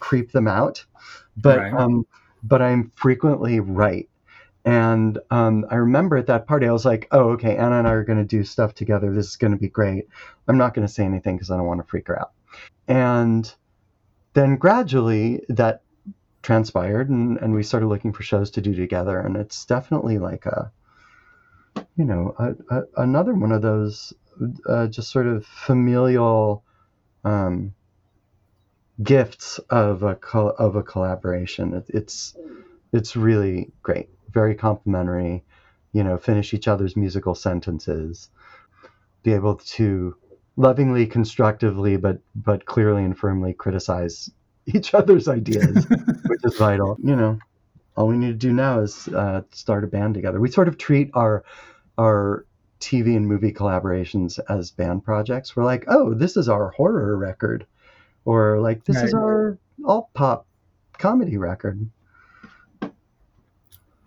creep 0.00 0.32
them 0.32 0.48
out 0.48 0.84
but 1.36 1.58
Right. 1.58 1.72
um, 1.72 2.06
but 2.44 2.62
I'm 2.62 2.92
frequently 2.96 3.60
right. 3.60 4.08
And 4.64 5.18
um, 5.30 5.66
I 5.70 5.76
remember 5.76 6.16
at 6.18 6.26
that 6.26 6.46
party, 6.46 6.68
I 6.68 6.72
was 6.72 6.84
like, 6.84 7.08
"Oh, 7.12 7.30
okay, 7.30 7.56
Anna 7.56 7.78
and 7.78 7.88
I 7.88 7.92
are 7.92 8.04
going 8.04 8.18
to 8.18 8.24
do 8.24 8.44
stuff 8.44 8.74
together. 8.74 9.14
This 9.14 9.28
is 9.28 9.36
going 9.36 9.52
to 9.52 9.58
be 9.58 9.68
great." 9.68 10.06
I'm 10.48 10.58
not 10.58 10.74
going 10.74 10.86
to 10.86 10.92
say 10.92 11.04
anything 11.04 11.36
because 11.36 11.50
I 11.50 11.56
don't 11.56 11.66
want 11.66 11.80
to 11.80 11.86
freak 11.86 12.08
her 12.08 12.20
out. 12.20 12.32
And 12.88 13.52
then 14.34 14.56
gradually, 14.56 15.42
that 15.48 15.82
transpired, 16.42 17.08
and, 17.10 17.38
and 17.38 17.54
we 17.54 17.62
started 17.62 17.86
looking 17.86 18.12
for 18.12 18.22
shows 18.22 18.50
to 18.50 18.60
do 18.60 18.74
together. 18.74 19.18
And 19.18 19.36
it's 19.36 19.64
definitely 19.64 20.18
like 20.18 20.46
a, 20.46 20.70
you 21.96 22.04
know, 22.04 22.34
a, 22.38 22.54
a, 22.74 22.82
another 22.96 23.34
one 23.34 23.52
of 23.52 23.62
those 23.62 24.12
uh, 24.66 24.86
just 24.86 25.10
sort 25.10 25.26
of 25.26 25.44
familial 25.44 26.62
um, 27.24 27.74
gifts 29.02 29.58
of 29.70 30.02
a 30.02 30.14
co- 30.14 30.54
of 30.58 30.76
a 30.76 30.82
collaboration. 30.82 31.74
It, 31.74 31.84
it's 31.88 32.34
it's 32.92 33.16
really 33.16 33.70
great, 33.82 34.08
very 34.30 34.54
complimentary. 34.54 35.44
You 35.92 36.04
know, 36.04 36.18
finish 36.18 36.54
each 36.54 36.68
other's 36.68 36.96
musical 36.96 37.34
sentences, 37.34 38.30
be 39.22 39.32
able 39.32 39.56
to 39.56 40.16
lovingly, 40.60 41.06
constructively, 41.06 41.96
but 41.96 42.20
but 42.34 42.66
clearly 42.66 43.02
and 43.02 43.18
firmly 43.18 43.54
criticize 43.54 44.30
each 44.66 44.94
other's 44.94 45.26
ideas, 45.26 45.86
which 46.26 46.40
is 46.44 46.56
vital. 46.56 46.96
You 47.02 47.16
know, 47.16 47.38
all 47.96 48.06
we 48.06 48.16
need 48.16 48.28
to 48.28 48.46
do 48.48 48.52
now 48.52 48.80
is 48.80 49.08
uh, 49.08 49.42
start 49.50 49.84
a 49.84 49.86
band 49.86 50.14
together. 50.14 50.38
We 50.38 50.50
sort 50.50 50.68
of 50.68 50.78
treat 50.78 51.10
our 51.14 51.44
our 51.98 52.46
TV 52.80 53.16
and 53.16 53.26
movie 53.26 53.52
collaborations 53.52 54.38
as 54.48 54.70
band 54.70 55.04
projects. 55.04 55.56
We're 55.56 55.64
like, 55.64 55.84
oh, 55.88 56.14
this 56.14 56.36
is 56.36 56.48
our 56.48 56.70
horror 56.70 57.16
record, 57.16 57.66
or 58.24 58.60
like 58.60 58.84
this 58.84 59.02
is 59.02 59.14
our 59.14 59.58
alt 59.84 60.08
pop 60.14 60.46
comedy 60.98 61.36
record. 61.36 61.88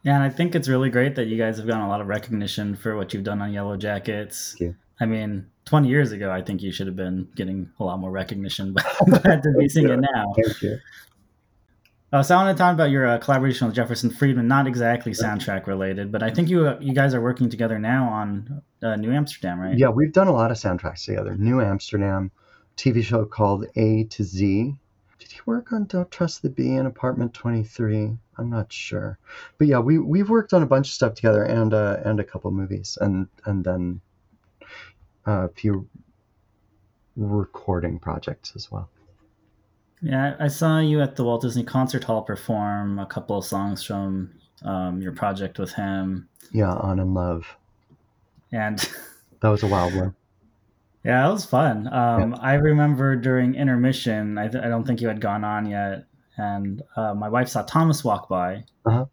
Yeah, 0.04 0.16
and 0.16 0.24
I 0.24 0.30
think 0.30 0.54
it's 0.54 0.68
really 0.68 0.90
great 0.90 1.16
that 1.16 1.28
you 1.28 1.38
guys 1.38 1.58
have 1.58 1.66
gotten 1.66 1.84
a 1.84 1.88
lot 1.88 2.02
of 2.02 2.08
recognition 2.08 2.76
for 2.76 2.98
what 2.98 3.14
you've 3.14 3.24
done 3.24 3.42
on 3.42 3.54
Yellow 3.54 3.78
Jackets. 3.78 4.52
Thank 4.52 4.62
you. 4.62 4.76
I 5.00 5.06
mean, 5.06 5.48
20 5.66 5.88
years 5.88 6.12
ago, 6.12 6.32
I 6.32 6.42
think 6.42 6.62
you 6.62 6.72
should 6.72 6.88
have 6.88 6.96
been 6.96 7.28
getting 7.36 7.70
a 7.80 7.84
lot 7.84 8.00
more 8.00 8.12
recognition, 8.12 8.74
but 9.08 9.24
glad 9.24 9.44
to 9.44 9.54
be 9.58 9.70
seeing 9.70 9.90
it 9.90 10.00
now. 10.00 10.34
Thank 10.36 10.62
you. 10.62 10.78
Uh, 12.12 12.22
so 12.22 12.38
I 12.38 12.44
want 12.44 12.56
to 12.56 12.62
talk 12.62 12.76
about 12.76 12.92
your 12.92 13.08
uh, 13.08 13.18
collaboration 13.18 13.66
with 13.66 13.76
Jefferson 13.76 14.12
Friedman. 14.12 14.48
Not 14.48 14.68
exactly 14.68 15.14
soundtrack 15.14 15.66
related, 15.66 16.12
but 16.12 16.22
I 16.22 16.30
think 16.30 16.48
you 16.48 16.68
uh, 16.68 16.78
you 16.80 16.94
guys 16.94 17.16
are 17.16 17.22
working 17.22 17.50
together 17.50 17.80
now 17.80 18.08
on 18.08 18.62
uh, 18.84 18.96
New 18.98 19.12
Amsterdam, 19.12 19.60
right? 19.60 19.76
Yeah, 19.76 19.90
we've 19.90 20.14
done 20.14 20.28
a 20.28 20.32
lot 20.32 20.52
of 20.52 20.58
soundtracks 20.58 21.06
together. 21.06 21.36
New 21.36 21.60
Amsterdam, 21.60 22.30
TV 22.78 23.04
show 23.04 23.26
called 23.26 23.66
A 23.76 24.04
to 24.04 24.24
Z. 24.24 24.76
Did 25.18 25.32
he 25.32 25.40
work 25.48 25.74
on 25.74 25.86
Don't 25.86 26.12
Trust 26.12 26.44
the 26.44 26.52
Bee 26.52 26.76
and 26.76 26.86
Apartment 26.86 27.34
23? 27.34 28.16
I'm 28.38 28.50
not 28.50 28.72
sure. 28.72 29.18
But 29.58 29.66
yeah, 29.66 29.80
we 29.80 29.98
we've 29.98 30.30
worked 30.30 30.54
on 30.54 30.62
a 30.62 30.68
bunch 30.68 30.90
of 30.90 30.94
stuff 30.94 31.16
together 31.16 31.44
and 31.44 31.74
uh, 31.74 31.98
and 32.06 32.20
a 32.20 32.24
couple 32.24 32.52
movies 32.52 32.96
and 33.02 33.28
and 33.46 33.64
then 33.64 34.02
a 35.26 35.50
few 35.50 35.88
recording 37.16 38.00
projects 38.00 38.54
as 38.56 38.72
well. 38.72 38.90
Yeah, 40.02 40.36
I 40.40 40.48
saw 40.50 40.80
you 40.80 41.02
at 41.02 41.16
the 41.16 41.24
Walt 41.24 41.42
Disney 41.42 41.64
Concert 41.64 42.04
Hall 42.04 42.22
perform 42.24 43.00
a 43.00 43.06
couple 43.06 43.38
of 43.38 43.46
songs 43.46 43.84
from 43.84 44.32
um, 44.64 45.02
your 45.02 45.14
project 45.14 45.60
with 45.60 45.72
him, 45.74 46.28
Yeah, 46.52 46.74
On 46.74 47.00
in 47.00 47.14
Love. 47.14 47.46
and 48.52 48.80
That 49.42 49.50
was 49.50 49.64
a 49.64 49.68
wild 49.68 49.94
one. 49.96 50.16
yeah, 51.04 51.28
it 51.28 51.32
was 51.32 51.46
fun. 51.46 51.88
Um, 51.94 52.36
I 52.42 52.54
remember 52.56 53.16
during 53.16 53.56
intermission, 53.56 54.38
I, 54.38 54.48
th- 54.48 54.64
I 54.64 54.68
don't 54.70 54.86
think 54.86 55.02
you 55.02 55.08
had 55.10 55.20
gone 55.22 55.44
on 55.44 55.66
yet, 55.70 56.06
and 56.38 56.82
uh, 56.98 57.14
my 57.14 57.30
wife 57.30 57.48
saw 57.50 57.62
Thomas 57.64 58.04
walk 58.04 58.28
by, 58.30 58.64
Uh-huh. 58.86 59.06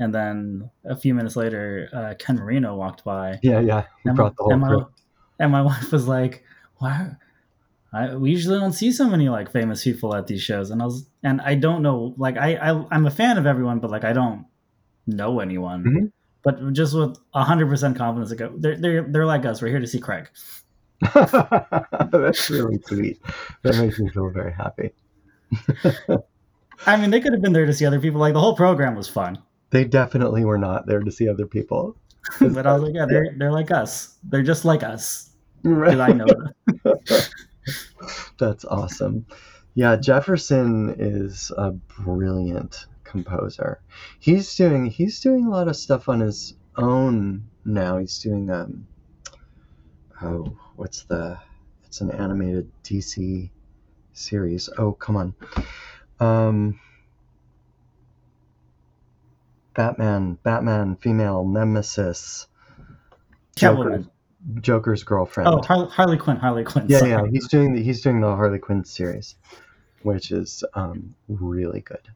and 0.00 0.14
then 0.14 0.70
a 0.84 0.96
few 0.96 1.14
minutes 1.14 1.34
later, 1.36 1.88
uh, 1.92 2.14
Ken 2.18 2.36
Marino 2.36 2.76
walked 2.76 3.02
by, 3.04 3.38
Yeah, 3.42 3.60
yeah. 3.60 3.84
We 4.04 4.10
and, 4.10 4.16
brought 4.16 4.36
the 4.36 4.42
whole 4.44 4.60
crew. 4.60 4.86
And 5.38 5.52
my 5.52 5.62
wife 5.70 5.92
was 5.92 6.06
like, 6.08 6.44
"Why?" 6.78 7.12
I, 7.92 8.14
we 8.16 8.30
usually 8.30 8.58
don't 8.58 8.72
see 8.72 8.92
so 8.92 9.08
many 9.08 9.28
like 9.30 9.50
famous 9.50 9.82
people 9.82 10.14
at 10.14 10.26
these 10.26 10.42
shows, 10.42 10.70
and 10.70 10.82
I 10.82 10.84
was, 10.84 11.06
and 11.22 11.40
I 11.40 11.54
don't 11.54 11.82
know, 11.82 12.14
like 12.18 12.36
I, 12.36 12.56
I 12.56 12.84
I'm 12.90 13.06
a 13.06 13.10
fan 13.10 13.38
of 13.38 13.46
everyone, 13.46 13.78
but 13.80 13.90
like 13.90 14.04
I 14.04 14.12
don't 14.12 14.44
know 15.06 15.40
anyone. 15.40 15.84
Mhm. 15.84 16.12
But 16.42 16.72
just 16.72 16.94
with 16.94 17.16
hundred 17.34 17.68
percent 17.68 17.96
confidence, 17.96 18.30
I 18.32 18.36
go, 18.36 18.52
they're 18.56 18.76
they're 18.76 19.02
they're 19.02 19.26
like 19.26 19.44
us. 19.46 19.60
We're 19.62 19.68
here 19.68 19.80
to 19.80 19.86
see 19.86 20.00
Craig. 20.00 20.28
That's 21.14 22.50
really 22.50 22.78
sweet. 22.86 23.20
That 23.62 23.76
makes 23.76 23.98
me 23.98 24.08
feel 24.10 24.30
very 24.30 24.52
happy. 24.52 24.92
I 26.86 26.96
mean, 26.96 27.10
they 27.10 27.20
could 27.20 27.32
have 27.32 27.42
been 27.42 27.52
there 27.52 27.66
to 27.66 27.72
see 27.72 27.86
other 27.86 28.00
people. 28.00 28.20
Like 28.20 28.34
the 28.34 28.40
whole 28.40 28.54
program 28.56 28.94
was 28.94 29.08
fun, 29.08 29.38
They 29.70 29.84
definitely 29.84 30.44
were 30.44 30.58
not 30.58 30.86
there 30.86 31.00
to 31.00 31.10
see 31.10 31.28
other 31.28 31.46
people. 31.46 31.96
but 32.40 32.66
I 32.66 32.74
was 32.74 32.82
like, 32.82 32.94
yeah, 32.94 33.06
they're 33.06 33.34
they're 33.36 33.52
like 33.52 33.70
us. 33.70 34.16
They're 34.24 34.42
just 34.42 34.64
like 34.64 34.82
us. 34.82 35.27
Because 35.62 36.00
I 36.00 36.08
know 36.08 36.26
them. 36.26 36.54
That's 38.38 38.64
awesome. 38.64 39.26
Yeah, 39.74 39.96
Jefferson 39.96 40.96
is 40.98 41.52
a 41.56 41.72
brilliant 41.72 42.86
composer. 43.04 43.80
He's 44.18 44.54
doing 44.56 44.86
he's 44.86 45.20
doing 45.20 45.46
a 45.46 45.50
lot 45.50 45.68
of 45.68 45.76
stuff 45.76 46.08
on 46.08 46.20
his 46.20 46.54
own 46.76 47.48
now. 47.64 47.98
He's 47.98 48.18
doing 48.18 48.50
um 48.50 48.86
oh, 50.22 50.56
what's 50.76 51.04
the 51.04 51.38
it's 51.86 52.00
an 52.00 52.10
animated 52.10 52.70
DC 52.84 53.50
series. 54.12 54.68
Oh, 54.78 54.92
come 54.92 55.16
on. 55.16 55.34
Um 56.20 56.80
Batman, 59.74 60.38
Batman 60.42 60.96
female 60.96 61.44
nemesis. 61.44 62.48
Joker, 63.54 63.84
Catwoman. 63.84 64.10
Joker's 64.60 65.02
girlfriend. 65.02 65.48
Oh, 65.48 65.62
Harley, 65.62 65.88
Harley 65.90 66.16
Quinn. 66.18 66.36
Harley 66.36 66.64
Quinn. 66.64 66.86
Yeah, 66.88 66.98
sorry. 66.98 67.10
yeah, 67.10 67.26
he's 67.30 67.48
doing 67.48 67.74
the 67.74 67.82
he's 67.82 68.00
doing 68.00 68.20
the 68.20 68.34
Harley 68.34 68.58
Quinn 68.58 68.84
series, 68.84 69.34
which 70.02 70.30
is 70.30 70.64
um, 70.74 71.14
really 71.28 71.80
good, 71.80 72.08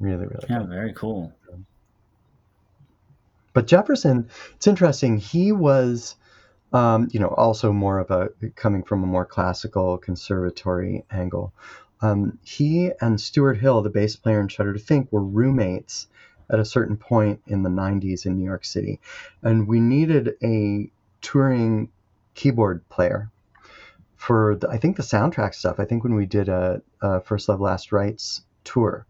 really 0.00 0.26
really 0.26 0.46
Yeah, 0.50 0.58
good. 0.60 0.68
very 0.68 0.92
cool. 0.92 1.32
But 3.52 3.66
Jefferson, 3.66 4.28
it's 4.56 4.66
interesting. 4.66 5.16
He 5.16 5.50
was, 5.50 6.16
um, 6.74 7.08
you 7.10 7.20
know, 7.20 7.28
also 7.28 7.72
more 7.72 7.98
of 7.98 8.10
a 8.10 8.28
coming 8.54 8.82
from 8.82 9.02
a 9.02 9.06
more 9.06 9.24
classical 9.24 9.96
conservatory 9.96 11.04
angle. 11.10 11.54
Um, 12.02 12.38
he 12.42 12.90
and 13.00 13.18
Stuart 13.18 13.54
Hill, 13.54 13.80
the 13.80 13.88
bass 13.88 14.14
player 14.16 14.40
in 14.40 14.48
Shudder 14.48 14.74
to 14.74 14.78
Think, 14.78 15.10
were 15.10 15.22
roommates 15.24 16.08
at 16.50 16.60
a 16.60 16.64
certain 16.66 16.98
point 16.98 17.40
in 17.46 17.62
the 17.62 17.70
'90s 17.70 18.26
in 18.26 18.36
New 18.36 18.44
York 18.44 18.64
City, 18.66 19.00
and 19.42 19.66
we 19.66 19.80
needed 19.80 20.34
a 20.42 20.90
touring 21.26 21.88
keyboard 22.34 22.88
player 22.88 23.32
for 24.14 24.54
the, 24.54 24.68
I 24.68 24.78
think 24.78 24.96
the 24.96 25.02
soundtrack 25.02 25.56
stuff. 25.56 25.80
I 25.80 25.84
think 25.84 26.04
when 26.04 26.14
we 26.14 26.24
did 26.24 26.48
a, 26.48 26.80
a 27.02 27.20
First 27.20 27.48
Love 27.48 27.60
Last 27.60 27.90
Rites 27.90 28.42
tour, 28.62 29.06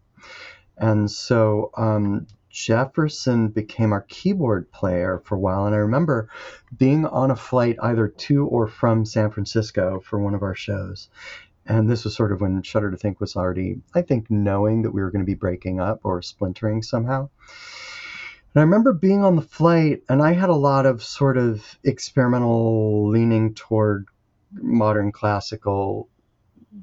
and 0.77 1.11
so 1.11 1.69
um, 1.77 2.25
Jefferson 2.49 3.49
became 3.49 3.91
our 3.91 4.01
keyboard 4.01 4.71
player 4.71 5.21
for 5.25 5.35
a 5.35 5.39
while. 5.39 5.67
And 5.67 5.75
I 5.75 5.79
remember 5.79 6.27
being 6.75 7.05
on 7.05 7.29
a 7.29 7.35
flight 7.35 7.77
either 7.83 8.07
to 8.07 8.47
or 8.47 8.65
from 8.65 9.05
San 9.05 9.29
Francisco 9.29 9.99
for 9.99 10.19
one 10.19 10.33
of 10.33 10.41
our 10.41 10.55
shows, 10.55 11.09
and 11.67 11.87
this 11.87 12.03
was 12.03 12.15
sort 12.15 12.31
of 12.31 12.41
when 12.41 12.63
Shudder 12.63 12.89
to 12.89 12.97
Think 12.97 13.19
was 13.19 13.35
already, 13.35 13.79
I 13.93 14.01
think, 14.01 14.31
knowing 14.31 14.81
that 14.81 14.91
we 14.91 15.01
were 15.01 15.11
going 15.11 15.23
to 15.23 15.31
be 15.31 15.35
breaking 15.35 15.79
up 15.79 15.99
or 16.03 16.23
splintering 16.23 16.81
somehow. 16.81 17.29
And 18.57 18.61
I 18.61 18.65
remember 18.65 18.91
being 18.91 19.23
on 19.23 19.35
the 19.35 19.43
flight, 19.43 20.01
and 20.09 20.19
I 20.19 20.33
had 20.33 20.49
a 20.49 20.55
lot 20.55 20.87
of 20.87 21.03
sort 21.03 21.37
of 21.37 21.77
experimental 21.83 23.07
leaning 23.07 23.53
toward 23.53 24.07
modern 24.51 25.11
classical 25.11 26.09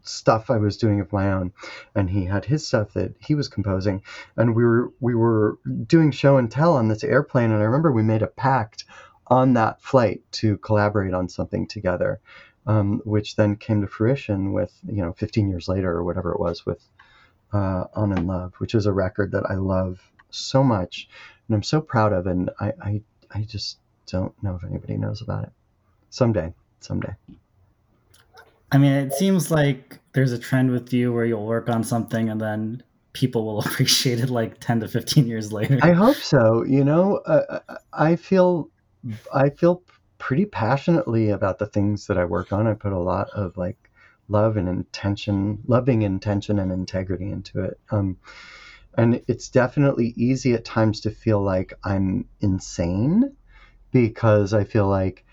stuff 0.05 0.51
I 0.51 0.59
was 0.59 0.77
doing 0.77 1.01
of 1.01 1.13
my 1.13 1.33
own, 1.33 1.53
and 1.93 2.09
he 2.09 2.27
had 2.27 2.45
his 2.45 2.65
stuff 2.65 2.93
that 2.93 3.17
he 3.19 3.35
was 3.35 3.49
composing, 3.49 4.05
and 4.37 4.55
we 4.55 4.63
were 4.63 4.93
we 5.01 5.17
were 5.17 5.59
doing 5.85 6.13
show 6.13 6.37
and 6.37 6.49
tell 6.49 6.75
on 6.75 6.87
this 6.87 7.03
airplane, 7.03 7.51
and 7.51 7.61
I 7.61 7.65
remember 7.65 7.91
we 7.91 8.05
made 8.05 8.23
a 8.23 8.29
pact 8.29 8.85
on 9.27 9.55
that 9.55 9.83
flight 9.83 10.23
to 10.35 10.59
collaborate 10.59 11.13
on 11.13 11.29
something 11.29 11.67
together, 11.67 12.21
um, 12.69 13.03
which 13.05 13.35
then 13.35 13.57
came 13.57 13.81
to 13.81 13.89
fruition 13.89 14.53
with 14.53 14.73
you 14.87 15.03
know 15.03 15.13
15 15.15 15.49
years 15.49 15.67
later 15.67 15.91
or 15.91 16.05
whatever 16.05 16.31
it 16.31 16.39
was 16.39 16.65
with 16.65 16.89
uh, 17.53 17.87
On 17.95 18.17
in 18.17 18.29
Love, 18.29 18.55
which 18.59 18.77
is 18.77 18.87
a 18.87 18.93
record 18.93 19.33
that 19.33 19.51
I 19.51 19.57
love 19.57 20.01
so 20.31 20.63
much 20.63 21.09
and 21.49 21.55
I'm 21.55 21.63
so 21.63 21.81
proud 21.81 22.13
of, 22.13 22.27
and 22.27 22.51
I 22.61 22.73
I, 22.83 23.03
I 23.31 23.43
just 23.43 23.79
don't 24.07 24.35
know 24.43 24.55
if 24.55 24.65
anybody 24.65 24.97
knows 24.97 25.23
about 25.23 25.45
it. 25.45 25.53
Someday, 26.11 26.53
someday. 26.81 27.15
I 28.71 28.79
mean, 28.79 28.93
it 28.93 29.13
seems 29.13 29.51
like 29.51 29.99
there's 30.15 30.33
a 30.33 30.39
trend 30.39 30.71
with 30.71 30.93
you 30.93 31.13
where 31.13 31.25
you'll 31.25 31.47
work 31.47 31.69
on 31.69 31.85
something 31.85 32.29
and 32.29 32.41
then 32.41 32.83
people 33.13 33.45
will 33.45 33.61
appreciate 33.67 34.21
it 34.21 34.31
like 34.31 34.59
10 34.61 34.81
to 34.81 34.89
15 34.89 35.27
years 35.27 35.53
later. 35.53 35.79
I 35.83 35.93
hope 35.93 36.17
so. 36.17 36.65
You 36.65 36.85
know, 36.85 37.19
uh, 37.19 37.61
I 37.93 38.17
feel 38.17 38.71
I 39.33 39.51
feel 39.51 39.83
pretty 40.19 40.47
passionately 40.47 41.31
about 41.31 41.59
the 41.59 41.67
things 41.67 42.07
that 42.07 42.19
I 42.19 42.25
work 42.25 42.53
on. 42.53 42.67
I 42.67 42.75
put 42.75 42.93
a 42.93 42.99
lot 42.99 43.29
of 43.31 43.57
like 43.57 43.91
love 44.29 44.57
and 44.57 44.69
intention, 44.69 45.59
loving 45.67 46.03
intention 46.03 46.59
and 46.59 46.73
integrity 46.73 47.31
into 47.31 47.61
it. 47.61 47.79
Um, 47.91 48.17
and 48.97 49.21
it's 49.29 49.49
definitely 49.49 50.15
easy 50.17 50.55
at 50.55 50.65
times 50.65 51.01
to 51.01 51.11
feel 51.11 51.43
like 51.43 51.73
I'm 51.83 52.27
insane 52.41 53.37
because 53.93 54.55
I 54.55 54.65
feel 54.65 54.89
like 54.89 55.25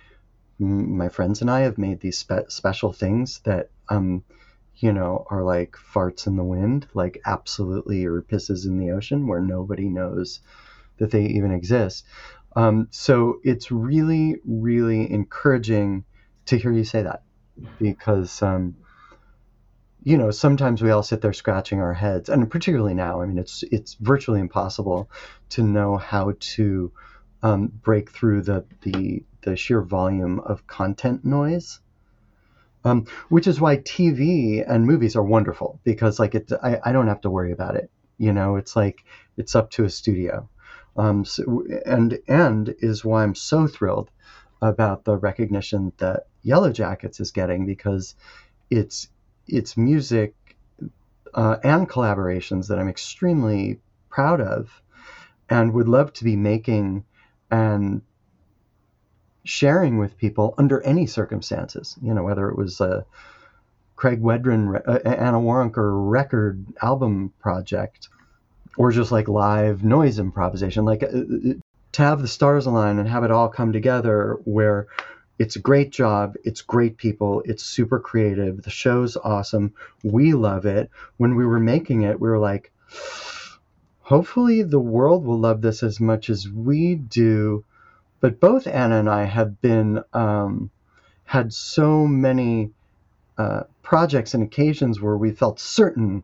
my 0.60 1.10
friends 1.10 1.42
and 1.42 1.50
I 1.50 1.62
have 1.62 1.78
made 1.78 2.00
these 2.00 2.20
spe- 2.20 2.50
special 2.50 2.92
things 2.92 3.40
that, 3.46 3.70
um, 3.90 4.24
you 4.76 4.94
know, 4.94 5.26
are 5.30 5.44
like 5.44 5.76
farts 5.94 6.28
in 6.28 6.36
the 6.36 6.44
wind, 6.44 6.88
like 6.94 7.20
absolutely, 7.26 8.06
or 8.06 8.22
pisses 8.22 8.66
in 8.66 8.78
the 8.78 8.92
ocean 8.92 9.28
where 9.28 9.42
nobody 9.42 9.90
knows 9.90 10.40
that 10.98 11.12
they 11.12 11.26
even 11.26 11.52
exist. 11.52 12.06
Um, 12.56 12.88
so 12.92 13.40
it's 13.44 13.72
really, 13.72 14.38
really 14.46 15.12
encouraging 15.12 16.04
to 16.46 16.58
hear 16.58 16.72
you 16.72 16.84
say 16.84 17.04
that 17.04 17.24
because, 17.80 18.42
um, 18.42 18.76
you 20.04 20.18
know, 20.18 20.32
sometimes 20.32 20.82
we 20.82 20.90
all 20.90 21.04
sit 21.04 21.22
there 21.22 21.34
scratching 21.34 21.80
our 21.80 21.94
heads, 21.94 22.30
and 22.30 22.50
particularly 22.50 22.94
now, 22.94 23.22
I 23.22 23.26
mean, 23.26 23.38
it's 23.38 23.64
it's 23.72 23.96
virtually 23.96 24.40
impossible 24.40 25.10
to 25.50 25.64
know 25.64 25.98
how 25.98 26.34
to 26.40 26.92
um, 27.44 27.68
break 27.68 28.12
through 28.12 28.42
the, 28.42 28.66
the 28.82 29.24
the 29.42 29.56
sheer 29.56 29.82
volume 29.82 30.40
of 30.40 30.66
content 30.68 31.24
noise. 31.24 31.80
Um, 32.84 33.06
which 33.30 33.46
is 33.46 33.62
why 33.62 33.78
TV 33.78 34.68
and 34.68 34.88
movies 34.88 35.16
are 35.16 35.24
wonderful 35.24 35.80
because 35.84 36.18
like 36.18 36.34
it, 36.34 36.52
I, 36.64 36.80
I 36.84 36.92
don't 36.92 37.08
have 37.08 37.22
to 37.22 37.30
worry 37.30 37.52
about 37.52 37.76
it. 37.76 37.92
You 38.18 38.34
know, 38.34 38.56
it's 38.56 38.76
like 38.76 39.04
it's 39.38 39.56
up 39.56 39.70
to 39.72 39.84
a 39.84 39.90
studio. 39.90 40.50
Um, 40.98 41.24
so, 41.24 41.64
and 41.86 42.18
and 42.28 42.74
is 42.80 43.06
why 43.06 43.22
I'm 43.22 43.36
so 43.36 43.68
thrilled 43.68 44.10
about 44.64 45.06
the 45.06 45.16
recognition 45.16 45.94
that 45.98 46.24
Yellow 46.42 46.72
Jackets 46.72 47.20
is 47.20 47.32
getting 47.32 47.68
because 47.68 48.16
it's 48.72 49.08
it's 49.52 49.78
music 49.78 50.34
uh, 51.34 51.58
and 51.64 51.90
collaborations 51.90 52.68
that 52.68 52.80
I'm 52.80 52.90
extremely 52.90 53.80
proud 54.10 54.42
of 54.42 54.82
and 55.50 55.74
would 55.74 55.88
love 55.88 56.14
to 56.14 56.24
be 56.24 56.36
making 56.36 57.04
and 57.50 58.02
sharing 59.44 59.98
with 59.98 60.18
people 60.18 60.54
under 60.58 60.82
any 60.82 61.06
circumstances. 61.06 61.98
You 62.02 62.14
know, 62.14 62.24
whether 62.24 62.50
it 62.50 62.58
was 62.58 62.80
a 62.80 63.06
Craig 63.96 64.22
Wedren, 64.22 64.82
uh, 64.88 65.00
Anna 65.08 65.40
Waronker 65.40 66.10
record 66.10 66.66
album 66.82 67.34
project, 67.40 68.10
or 68.78 68.92
just 68.92 69.12
like 69.12 69.28
live 69.28 69.84
noise 69.84 70.20
improvisation, 70.20 70.86
like 70.86 71.04
uh, 71.04 71.08
uh, 71.08 71.54
to 71.92 72.02
have 72.02 72.22
the 72.22 72.28
stars 72.28 72.66
align 72.66 73.00
and 73.00 73.08
have 73.08 73.24
it 73.24 73.32
all 73.32 73.50
come 73.50 73.74
together 73.74 74.40
where 74.46 74.88
it's 75.42 75.56
a 75.56 75.60
great 75.60 75.90
job. 75.90 76.36
It's 76.44 76.62
great 76.62 76.98
people. 76.98 77.42
It's 77.46 77.64
super 77.64 78.00
creative. 78.00 78.62
The 78.62 78.70
show's 78.70 79.18
awesome. 79.18 79.74
We 80.04 80.34
love 80.34 80.68
it. 80.68 80.92
When 81.18 81.36
we 81.36 81.48
were 81.48 81.60
making 81.60 82.04
it, 82.04 82.22
we 82.22 82.30
were 82.30 82.38
like, 82.38 82.72
hopefully 84.02 84.62
the 84.62 84.80
world 84.80 85.26
will 85.26 85.40
love 85.40 85.62
this 85.62 85.82
as 85.82 86.00
much 86.00 86.30
as 86.30 86.48
we 86.48 86.94
do. 86.94 87.66
But 88.20 88.40
both 88.40 88.68
Anna 88.68 89.00
and 89.00 89.10
I 89.10 89.24
have 89.24 89.60
been 89.62 90.04
um, 90.14 90.70
had 91.24 91.52
so 91.52 92.06
many 92.06 92.70
uh, 93.36 93.64
projects 93.82 94.36
and 94.36 94.44
occasions 94.44 95.02
where 95.02 95.18
we 95.18 95.32
felt 95.32 95.60
certain 95.60 96.24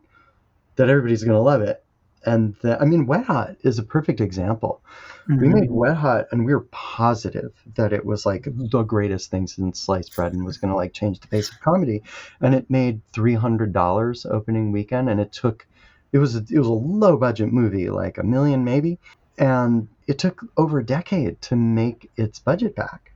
that 0.76 0.88
everybody's 0.88 1.24
going 1.24 1.34
to 1.34 1.42
love 1.42 1.62
it. 1.62 1.82
And 2.28 2.54
the, 2.62 2.80
I 2.80 2.84
mean, 2.84 3.06
Wet 3.06 3.24
Hot 3.24 3.56
is 3.62 3.78
a 3.78 3.82
perfect 3.82 4.20
example. 4.20 4.82
Mm-hmm. 5.28 5.40
We 5.40 5.48
made 5.48 5.70
Wet 5.70 5.96
Hot, 5.96 6.26
and 6.30 6.44
we 6.44 6.54
were 6.54 6.66
positive 6.70 7.52
that 7.76 7.92
it 7.92 8.04
was 8.04 8.26
like 8.26 8.44
the 8.46 8.82
greatest 8.82 9.30
thing 9.30 9.46
since 9.46 9.80
sliced 9.80 10.14
bread, 10.14 10.32
and 10.32 10.44
was 10.44 10.58
going 10.58 10.70
to 10.70 10.76
like 10.76 10.92
change 10.92 11.20
the 11.20 11.26
face 11.28 11.50
of 11.50 11.60
comedy. 11.60 12.02
And 12.40 12.54
it 12.54 12.70
made 12.70 13.00
three 13.12 13.34
hundred 13.34 13.72
dollars 13.72 14.26
opening 14.26 14.72
weekend, 14.72 15.08
and 15.08 15.20
it 15.20 15.32
took 15.32 15.66
it 16.12 16.18
was 16.18 16.36
a, 16.36 16.44
it 16.50 16.58
was 16.58 16.68
a 16.68 16.72
low 16.72 17.16
budget 17.16 17.52
movie, 17.52 17.90
like 17.90 18.18
a 18.18 18.22
million 18.22 18.64
maybe, 18.64 18.98
and 19.38 19.88
it 20.06 20.18
took 20.18 20.40
over 20.56 20.78
a 20.78 20.86
decade 20.86 21.40
to 21.42 21.56
make 21.56 22.10
its 22.16 22.38
budget 22.38 22.74
back. 22.74 23.12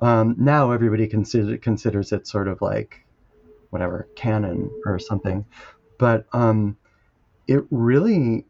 Um, 0.00 0.34
now 0.38 0.70
everybody 0.72 1.06
consider, 1.08 1.58
considers 1.58 2.12
it 2.12 2.26
sort 2.26 2.48
of 2.48 2.62
like 2.62 3.04
whatever 3.70 4.08
canon 4.16 4.70
or 4.86 4.98
something, 4.98 5.44
but 5.98 6.26
um, 6.32 6.76
it 7.50 7.64
really 7.70 8.46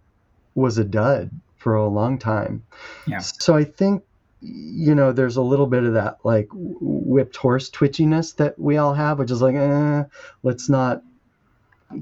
was 0.55 0.77
a 0.77 0.85
dud 0.85 1.31
for 1.57 1.75
a 1.75 1.89
long 1.89 2.19
time. 2.19 2.63
Yeah. 3.07 3.19
So 3.19 3.57
I 3.57 3.65
think 3.65 4.05
you 4.43 4.95
know 4.95 5.13
there's 5.13 5.37
a 5.37 5.43
little 5.43 5.67
bit 5.67 5.85
of 5.85 5.95
that 5.95 6.19
like 6.23 6.49
whipped 6.53 7.37
horse 7.37 7.71
twitchiness 7.71 8.37
that 8.37 8.59
we 8.59 8.77
all 8.77 8.93
have, 8.93 9.19
which 9.19 9.31
is 9.31 9.41
like, 9.41 9.55
eh, 9.55 10.05
let's 10.43 10.69
not 10.69 11.03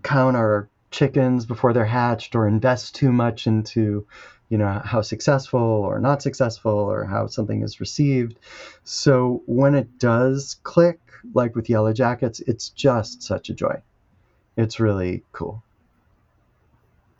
count 0.02 0.36
our 0.36 0.68
chickens 0.90 1.46
before 1.46 1.72
they're 1.72 1.84
hatched 1.84 2.34
or 2.34 2.48
invest 2.48 2.96
too 2.96 3.12
much 3.12 3.46
into 3.46 4.04
you 4.48 4.58
know 4.58 4.80
how 4.84 5.00
successful 5.00 5.60
or 5.60 6.00
not 6.00 6.20
successful 6.20 6.72
or 6.72 7.04
how 7.04 7.26
something 7.26 7.62
is 7.62 7.80
received 7.80 8.38
so 8.84 9.42
when 9.44 9.74
it 9.74 9.98
does 9.98 10.56
click 10.62 10.98
like 11.34 11.54
with 11.54 11.68
yellow 11.68 11.92
jackets 11.92 12.40
it's 12.40 12.70
just 12.70 13.22
such 13.22 13.50
a 13.50 13.54
joy 13.54 13.76
it's 14.56 14.80
really 14.80 15.22
cool 15.32 15.62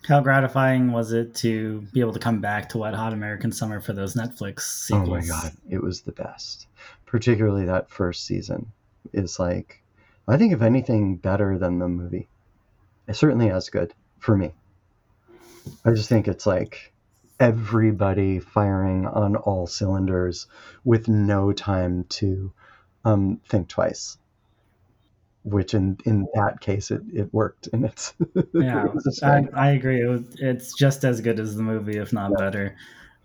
how 0.07 0.21
gratifying 0.21 0.93
was 0.93 1.13
it 1.13 1.35
to 1.37 1.81
be 1.93 2.01
able 2.01 2.13
to 2.13 2.19
come 2.19 2.41
back 2.41 2.69
to 2.71 2.79
Wet 2.79 2.95
Hot 2.95 3.13
American 3.13 3.53
Summer 3.53 3.81
for 3.81 3.93
those 3.93 4.15
Netflix 4.15 4.61
sequels? 4.61 5.09
Oh 5.09 5.13
my 5.13 5.27
god, 5.27 5.53
it 5.69 5.83
was 5.83 6.03
the 6.03 6.13
best. 6.13 6.67
Particularly 7.07 7.67
that 7.67 7.91
first 7.91 8.25
season 8.25 8.73
is 9.13 9.39
like, 9.39 9.83
I 10.27 10.37
think 10.37 10.53
if 10.53 10.63
anything, 10.63 11.17
better 11.17 11.59
than 11.59 11.79
the 11.79 11.89
movie. 11.89 12.29
It's 13.07 13.19
certainly 13.19 13.51
as 13.51 13.71
good 13.71 13.95
for 14.19 14.37
me. 14.37 14.53
I 15.85 15.91
just 15.91 16.09
think 16.09 16.29
it's 16.29 16.47
like 16.47 16.93
everybody 17.41 18.39
firing 18.39 19.07
on 19.07 19.37
all 19.37 19.67
cylinders 19.67 20.47
with 20.85 21.09
no 21.09 21.53
time 21.53 22.05
to 22.05 22.53
um, 23.05 23.41
think 23.49 23.69
twice 23.69 24.19
which 25.45 25.75
in 25.75 25.97
in 26.05 26.27
that 26.35 26.61
case 26.61 26.91
it, 26.91 27.03
it 27.13 27.33
worked. 27.33 27.69
And 27.73 27.85
it's 27.85 28.15
yeah 28.55 28.87
it 28.87 29.23
I, 29.23 29.49
I, 29.55 29.71
agree. 29.71 30.03
It 30.03 30.09
was, 30.09 30.23
it's 30.39 30.75
just 30.75 31.05
as 31.05 31.21
good 31.21 31.41
as 31.41 31.57
the 31.57 31.63
movie 31.63 31.99
if 31.99 32.13
not 32.13 32.31
yeah. 32.33 32.45
better. 32.45 32.77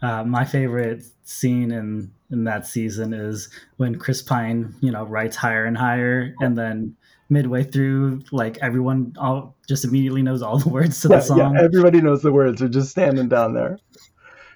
Uh, 0.02 0.24
my 0.24 0.44
favorite 0.46 1.04
scene 1.24 1.72
in 1.72 2.12
in 2.32 2.44
that 2.44 2.68
season 2.68 3.14
is 3.14 3.48
when 3.78 3.98
chris 3.98 4.22
pine 4.22 4.76
you 4.82 4.92
know 4.92 5.06
writes 5.06 5.38
higher 5.38 5.64
and 5.64 5.78
higher 5.78 6.36
and 6.42 6.58
then 6.58 6.96
midway 7.30 7.64
through 7.64 8.22
like 8.32 8.58
everyone 8.62 9.14
all 9.20 9.56
just 9.68 9.84
immediately 9.84 10.22
knows 10.22 10.42
all 10.42 10.58
the 10.58 10.70
words 10.70 11.02
to 11.02 11.10
yeah, 11.10 11.16
the 11.18 11.22
song 11.22 11.38
yeah, 11.38 11.62
everybody 11.62 12.02
knows 12.02 12.22
the 12.22 12.32
words. 12.32 12.60
They're 12.60 12.70
just 12.70 12.92
standing 12.92 13.28
down 13.28 13.54
there. 13.54 13.80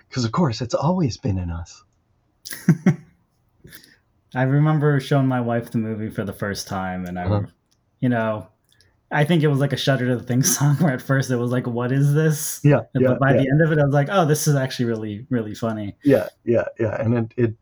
Because 0.07 0.23
of 0.23 0.31
course 0.31 0.61
it's 0.61 0.73
always 0.73 1.17
been 1.17 1.37
in 1.37 1.51
us 1.51 1.83
I 4.37 4.43
remember 4.43 4.99
showing 4.99 5.27
my 5.27 5.41
wife 5.41 5.71
the 5.71 5.77
movie 5.77 6.09
for 6.09 6.23
the 6.23 6.33
first 6.33 6.67
time, 6.67 7.05
and 7.05 7.19
I, 7.19 7.23
uh-huh. 7.23 7.41
you 7.99 8.09
know, 8.09 8.47
I 9.11 9.23
think 9.23 9.43
it 9.43 9.47
was 9.47 9.59
like 9.59 9.73
a 9.73 9.77
Shudder 9.77 10.07
to 10.07 10.15
the 10.15 10.23
Thing 10.23 10.43
song 10.55 10.75
where 10.75 10.93
at 10.93 11.01
first 11.01 11.31
it 11.31 11.37
was 11.37 11.51
like, 11.51 11.67
"What 11.67 11.91
is 11.91 12.13
this?" 12.13 12.61
Yeah, 12.63 12.81
yeah. 12.93 13.09
But 13.09 13.19
by 13.19 13.31
yeah. 13.31 13.41
the 13.41 13.49
end 13.49 13.61
of 13.61 13.71
it, 13.71 13.79
I 13.79 13.85
was 13.85 13.93
like, 13.93 14.09
"Oh, 14.11 14.25
this 14.25 14.47
is 14.47 14.55
actually 14.55 14.85
really, 14.85 15.25
really 15.29 15.55
funny." 15.55 15.95
Yeah, 16.03 16.27
yeah, 16.45 16.65
yeah, 16.79 17.01
and 17.01 17.13
it 17.17 17.33
it 17.37 17.53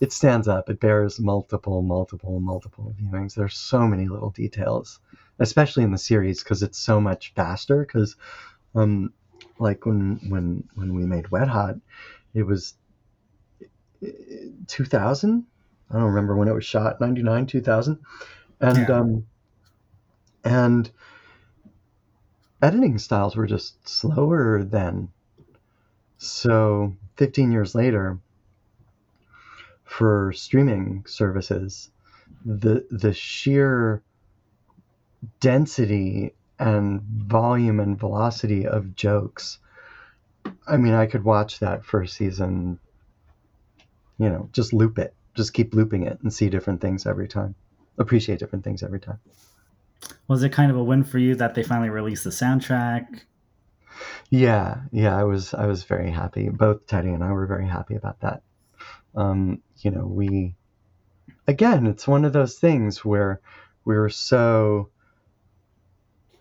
it 0.00 0.12
stands 0.12 0.48
up. 0.48 0.68
It 0.68 0.80
bears 0.80 1.18
multiple, 1.18 1.82
multiple, 1.82 2.40
multiple 2.40 2.94
viewings. 3.00 3.34
There's 3.34 3.56
so 3.56 3.86
many 3.86 4.06
little 4.08 4.30
details 4.30 5.00
especially 5.38 5.82
in 5.82 5.90
the 5.90 5.98
series 5.98 6.42
because 6.42 6.62
it's 6.62 6.78
so 6.78 7.00
much 7.00 7.32
faster. 7.34 7.84
Because, 7.84 8.16
um, 8.74 9.12
like 9.58 9.86
when 9.86 10.20
when 10.28 10.64
when 10.74 10.94
we 10.94 11.04
made 11.04 11.28
Wet 11.30 11.48
Hot, 11.48 11.76
it 12.34 12.42
was 12.44 12.74
2000. 14.66 15.46
I 15.94 15.98
don't 15.98 16.08
remember 16.08 16.36
when 16.36 16.48
it 16.48 16.54
was 16.54 16.64
shot, 16.64 17.00
99, 17.00 17.46
2000, 17.46 17.98
and 18.60 18.76
Yeah. 18.76 18.86
um, 18.90 19.26
and 20.44 20.90
editing 22.60 22.98
styles 22.98 23.36
were 23.36 23.46
just 23.46 23.88
slower 23.88 24.64
then. 24.64 25.08
So 26.18 26.96
15 27.16 27.52
years 27.52 27.74
later, 27.74 28.18
for 29.84 30.32
streaming 30.32 31.04
services, 31.06 31.90
the 32.44 32.86
the 32.90 33.12
sheer 33.12 34.02
density 35.40 36.34
and 36.58 37.02
volume 37.02 37.80
and 37.80 37.98
velocity 37.98 38.66
of 38.66 38.96
jokes. 38.96 39.58
I 40.66 40.76
mean, 40.76 40.94
I 40.94 41.06
could 41.06 41.24
watch 41.24 41.60
that 41.60 41.84
first 41.84 42.16
season, 42.16 42.78
you 44.18 44.28
know, 44.28 44.48
just 44.52 44.72
loop 44.72 44.98
it, 44.98 45.14
just 45.34 45.54
keep 45.54 45.74
looping 45.74 46.04
it 46.06 46.18
and 46.22 46.32
see 46.32 46.48
different 46.48 46.80
things 46.80 47.06
every 47.06 47.28
time, 47.28 47.54
appreciate 47.98 48.38
different 48.38 48.64
things 48.64 48.82
every 48.82 49.00
time. 49.00 49.18
Was 50.28 50.42
it 50.42 50.50
kind 50.50 50.70
of 50.70 50.76
a 50.76 50.84
win 50.84 51.04
for 51.04 51.18
you 51.18 51.34
that 51.36 51.54
they 51.54 51.62
finally 51.62 51.90
released 51.90 52.24
the 52.24 52.30
soundtrack? 52.30 53.22
Yeah, 54.30 54.80
yeah, 54.90 55.16
I 55.16 55.24
was 55.24 55.54
I 55.54 55.66
was 55.66 55.84
very 55.84 56.10
happy. 56.10 56.48
Both 56.48 56.86
Teddy 56.86 57.10
and 57.10 57.22
I 57.22 57.32
were 57.32 57.46
very 57.46 57.66
happy 57.66 57.94
about 57.94 58.20
that. 58.20 58.42
Um, 59.14 59.62
you 59.78 59.90
know, 59.90 60.06
we 60.06 60.54
again, 61.46 61.86
it's 61.86 62.08
one 62.08 62.24
of 62.24 62.32
those 62.32 62.58
things 62.58 63.04
where 63.04 63.40
we 63.84 63.94
were 63.96 64.10
so 64.10 64.88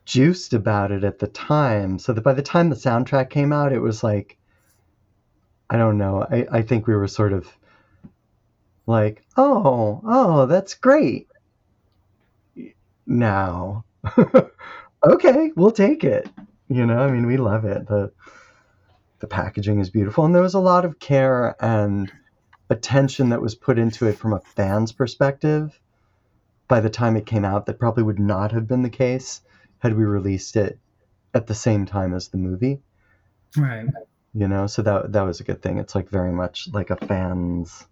juiced 0.05 0.53
about 0.53 0.91
it 0.91 1.03
at 1.03 1.19
the 1.19 1.27
time, 1.27 1.99
so 1.99 2.13
that 2.13 2.21
by 2.21 2.33
the 2.33 2.41
time 2.41 2.69
the 2.69 2.75
soundtrack 2.75 3.29
came 3.29 3.53
out, 3.53 3.73
it 3.73 3.79
was 3.79 4.03
like 4.03 4.37
I 5.69 5.77
don't 5.77 5.97
know. 5.97 6.25
I, 6.29 6.47
I 6.51 6.61
think 6.61 6.87
we 6.87 6.95
were 6.95 7.07
sort 7.07 7.33
of 7.33 7.47
like, 8.85 9.23
oh, 9.37 10.01
oh, 10.05 10.45
that's 10.45 10.75
great. 10.75 11.27
Now, 13.05 13.85
okay, 15.03 15.51
we'll 15.55 15.71
take 15.71 16.03
it. 16.03 16.29
You 16.69 16.85
know, 16.85 16.99
I 16.99 17.11
mean, 17.11 17.25
we 17.25 17.37
love 17.37 17.65
it. 17.65 17.87
The 17.87 18.11
the 19.19 19.27
packaging 19.27 19.79
is 19.79 19.89
beautiful, 19.89 20.25
and 20.25 20.35
there 20.35 20.41
was 20.41 20.53
a 20.53 20.59
lot 20.59 20.83
of 20.83 20.99
care 20.99 21.55
and 21.63 22.11
attention 22.69 23.29
that 23.29 23.41
was 23.41 23.55
put 23.55 23.79
into 23.79 24.07
it 24.07 24.17
from 24.17 24.33
a 24.33 24.41
fan's 24.41 24.91
perspective. 24.91 25.79
By 26.67 26.79
the 26.81 26.89
time 26.89 27.15
it 27.15 27.25
came 27.25 27.45
out, 27.45 27.65
that 27.65 27.79
probably 27.79 28.03
would 28.03 28.19
not 28.19 28.51
have 28.51 28.67
been 28.67 28.83
the 28.83 28.89
case 28.89 29.41
had 29.79 29.95
we 29.95 30.03
released 30.03 30.55
it 30.55 30.79
at 31.33 31.47
the 31.47 31.55
same 31.55 31.85
time 31.85 32.13
as 32.13 32.29
the 32.29 32.37
movie. 32.37 32.81
Right. 33.57 33.87
You 34.33 34.47
know, 34.47 34.67
so 34.67 34.81
that 34.81 35.11
that 35.11 35.21
was 35.21 35.39
a 35.39 35.43
good 35.43 35.61
thing. 35.61 35.77
It's 35.77 35.95
like 35.95 36.09
very 36.09 36.31
much 36.31 36.69
like 36.73 36.89
a 36.89 36.95
fan's. 36.95 37.85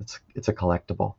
It's 0.00 0.20
it's 0.34 0.48
a 0.48 0.52
collectible. 0.54 1.14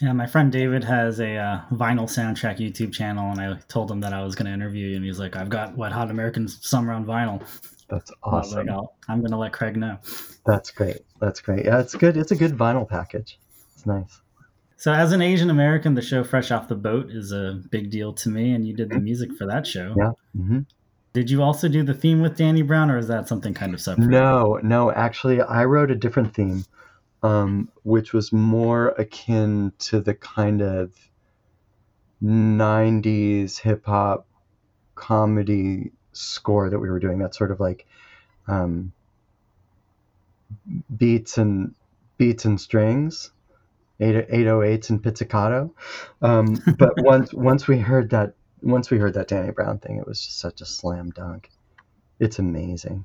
Yeah, 0.00 0.12
my 0.12 0.26
friend 0.26 0.52
David 0.52 0.84
has 0.84 1.18
a 1.18 1.36
uh, 1.36 1.60
vinyl 1.72 2.04
soundtrack 2.04 2.58
YouTube 2.58 2.92
channel, 2.92 3.32
and 3.32 3.40
I 3.40 3.58
told 3.68 3.90
him 3.90 4.00
that 4.00 4.12
I 4.12 4.22
was 4.22 4.36
going 4.36 4.46
to 4.46 4.52
interview 4.52 4.88
you, 4.88 4.96
and 4.96 5.04
he's 5.04 5.18
like, 5.18 5.34
"I've 5.34 5.48
got 5.48 5.76
Wet 5.76 5.92
Hot 5.92 6.10
American 6.10 6.46
Summer 6.46 6.92
on 6.92 7.04
vinyl." 7.04 7.42
That's 7.88 8.10
like, 8.10 8.18
awesome. 8.22 8.70
I'll, 8.70 8.94
I'm 9.08 9.20
going 9.20 9.32
to 9.32 9.38
let 9.38 9.52
Craig 9.52 9.76
know. 9.76 9.98
That's 10.46 10.70
great. 10.70 10.98
That's 11.20 11.40
great. 11.40 11.64
Yeah, 11.64 11.80
it's 11.80 11.94
good. 11.94 12.16
It's 12.16 12.30
a 12.30 12.36
good 12.36 12.52
vinyl 12.52 12.88
package. 12.88 13.38
It's 13.74 13.86
nice. 13.86 14.20
So, 14.76 14.92
as 14.92 15.12
an 15.12 15.20
Asian 15.22 15.50
American, 15.50 15.94
the 15.94 16.02
show 16.02 16.22
Fresh 16.22 16.52
Off 16.52 16.68
the 16.68 16.76
Boat 16.76 17.10
is 17.10 17.32
a 17.32 17.60
big 17.70 17.90
deal 17.90 18.12
to 18.12 18.28
me, 18.28 18.52
and 18.52 18.66
you 18.66 18.74
did 18.74 18.90
the 18.90 19.00
music 19.00 19.32
for 19.36 19.46
that 19.46 19.66
show. 19.66 19.94
Yeah. 19.96 20.12
hmm 20.36 20.60
Did 21.12 21.30
you 21.30 21.42
also 21.42 21.66
do 21.68 21.82
the 21.82 21.94
theme 21.94 22.20
with 22.20 22.36
Danny 22.36 22.62
Brown, 22.62 22.90
or 22.90 22.98
is 22.98 23.08
that 23.08 23.26
something 23.26 23.54
kind 23.54 23.74
of 23.74 23.80
separate? 23.80 24.06
No, 24.06 24.60
no. 24.62 24.92
Actually, 24.92 25.40
I 25.40 25.64
wrote 25.64 25.90
a 25.90 25.96
different 25.96 26.34
theme, 26.34 26.64
um, 27.22 27.68
which 27.82 28.12
was 28.12 28.32
more 28.32 28.88
akin 28.98 29.72
to 29.78 30.00
the 30.00 30.14
kind 30.14 30.62
of 30.62 30.92
'90s 32.22 33.58
hip 33.58 33.86
hop 33.86 34.26
comedy 34.94 35.92
score 36.12 36.70
that 36.70 36.78
we 36.78 36.90
were 36.90 36.98
doing. 36.98 37.18
That 37.18 37.34
sort 37.34 37.50
of 37.50 37.60
like 37.60 37.86
um, 38.46 38.92
beats 40.96 41.38
and 41.38 41.74
beats 42.16 42.44
and 42.44 42.60
strings, 42.60 43.30
eight 44.00 44.26
eight 44.28 44.46
oh 44.46 44.62
eights 44.62 44.90
and 44.90 45.02
pizzicato. 45.02 45.74
Um, 46.22 46.58
but 46.78 46.92
once 46.98 47.32
once 47.32 47.68
we 47.68 47.78
heard 47.78 48.10
that 48.10 48.34
once 48.62 48.90
we 48.90 48.98
heard 48.98 49.14
that 49.14 49.28
Danny 49.28 49.52
Brown 49.52 49.78
thing, 49.78 49.98
it 49.98 50.06
was 50.06 50.20
just 50.20 50.38
such 50.38 50.60
a 50.60 50.66
slam 50.66 51.10
dunk. 51.10 51.50
It's 52.18 52.38
amazing. 52.38 53.04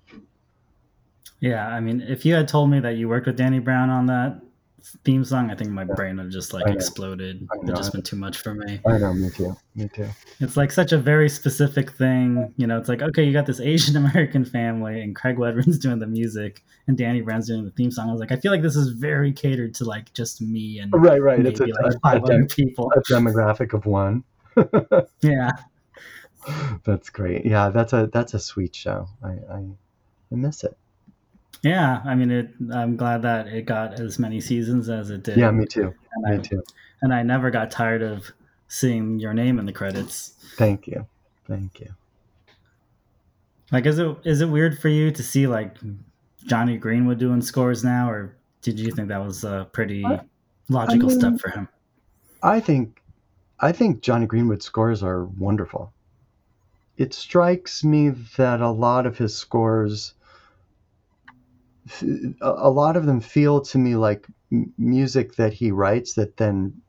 Yeah, 1.39 1.67
I 1.67 1.79
mean, 1.79 2.01
if 2.01 2.25
you 2.25 2.33
had 2.35 2.47
told 2.47 2.69
me 2.69 2.79
that 2.79 2.95
you 2.97 3.09
worked 3.09 3.27
with 3.27 3.35
Danny 3.37 3.59
Brown 3.59 3.89
on 3.89 4.05
that 4.05 4.39
theme 5.03 5.23
song, 5.25 5.49
I 5.51 5.55
think 5.55 5.71
my 5.71 5.83
brain 5.83 6.17
would 6.17 6.31
just 6.31 6.53
like 6.53 6.67
exploded. 6.67 7.45
It 7.63 7.75
just 7.75 7.91
been 7.91 8.01
too 8.01 8.15
much 8.15 8.37
for 8.37 8.53
me. 8.53 8.79
I 8.87 8.97
know, 8.97 9.13
me 9.13 9.29
too. 9.29 9.55
Me 9.75 9.89
too. 9.93 10.07
It's 10.39 10.55
like 10.55 10.71
such 10.71 10.91
a 10.93 10.97
very 10.97 11.27
specific 11.29 11.91
thing. 11.91 12.53
You 12.57 12.67
know, 12.67 12.77
it's 12.77 12.87
like, 12.87 13.01
okay, 13.01 13.23
you 13.23 13.33
got 13.33 13.45
this 13.45 13.59
Asian 13.59 13.95
American 14.05 14.45
family 14.45 15.01
and 15.01 15.15
Craig 15.15 15.37
Wedren's 15.37 15.77
doing 15.79 15.99
the 15.99 16.07
music 16.07 16.63
and 16.87 16.97
Danny 16.97 17.21
Brown's 17.21 17.47
doing 17.47 17.65
the 17.65 17.71
theme 17.71 17.91
song. 17.91 18.09
I 18.09 18.11
was 18.13 18.21
like, 18.21 18.31
I 18.31 18.37
feel 18.37 18.51
like 18.51 18.61
this 18.61 18.75
is 18.77 18.89
very 18.89 19.31
catered 19.33 19.73
to 19.75 19.85
like 19.85 20.13
just 20.13 20.41
me 20.41 20.79
and 20.79 20.93
Right, 20.93 21.21
right. 21.21 21.37
maybe 21.39 21.49
It's 21.49 21.59
a, 21.59 21.65
like 21.65 22.01
five 22.01 22.23
other 22.23 22.45
people. 22.45 22.91
a 22.95 23.01
demographic 23.01 23.73
of 23.73 23.85
one. 23.85 24.23
Yeah. 25.21 25.51
That's 26.83 27.09
great. 27.09 27.45
Yeah, 27.45 27.69
that's 27.69 27.93
a 27.93 28.09
that's 28.11 28.33
a 28.33 28.39
sweet 28.39 28.75
show. 28.75 29.07
I 29.23 29.29
I, 29.49 29.57
I 30.31 30.35
miss 30.35 30.63
it. 30.65 30.77
Yeah. 31.63 32.01
I 32.05 32.13
mean, 32.15 32.29
it, 32.29 32.49
I'm 32.73 32.95
glad 32.95 33.21
that 33.23 33.47
it 33.47 33.65
got 33.65 33.99
as 33.99 34.19
many 34.19 34.39
seasons 34.41 34.89
as 34.89 35.09
it 35.09 35.23
did. 35.23 35.37
Yeah, 35.37 35.49
me 35.51 35.65
too. 35.65 35.93
and, 36.13 36.23
Me 36.25 36.35
I, 36.35 36.37
too. 36.37 36.63
and 37.01 37.13
I 37.13 37.23
never 37.23 37.49
got 37.49 37.71
tired 37.71 38.01
of 38.03 38.31
seeing 38.67 39.19
your 39.19 39.33
name 39.33 39.59
in 39.59 39.65
the 39.65 39.71
credits. 39.73 40.33
Thank 40.57 40.87
you. 40.87 41.07
Thank 41.47 41.79
you. 41.79 41.89
Like, 43.71 43.85
is 43.85 43.97
it 43.97 44.15
is 44.23 44.41
it 44.41 44.49
weird 44.49 44.77
for 44.77 44.89
you 44.89 45.09
to 45.11 45.23
see 45.23 45.47
like 45.47 45.77
Jonny 46.45 46.77
Greenwood 46.77 47.17
doing 47.17 47.41
scores 47.41 47.83
now, 47.83 48.09
or 48.09 48.35
did 48.61 48.79
you 48.79 48.91
think 48.91 49.07
that 49.07 49.23
was 49.23 49.43
a 49.43 49.67
pretty 49.71 50.05
I- 50.05 50.21
logical 50.69 51.09
mean- 51.09 51.19
step 51.19 51.39
for 51.39 51.49
him? 51.49 51.67
I 52.43 52.59
think 52.59 53.01
I 53.59 53.71
think 53.71 54.01
Jonny 54.01 54.25
Greenwood's 54.25 54.65
scores 54.65 55.01
are 55.01 55.25
wonderful. 55.25 55.91
It 56.97 57.13
strikes 57.13 57.83
me 57.83 58.09
that 58.37 58.61
a 58.61 58.69
lot 58.69 59.05
of 59.07 59.17
his 59.17 59.35
scores 59.35 60.13
a 62.41 62.69
lot 62.69 62.95
of 62.95 63.05
them 63.05 63.19
feel 63.19 63.61
to 63.61 63.77
me 63.77 63.95
like 63.95 64.27
music 64.77 65.35
that 65.35 65.53
he 65.53 65.71
writes 65.71 66.13
that 66.13 66.37
then 66.37 66.81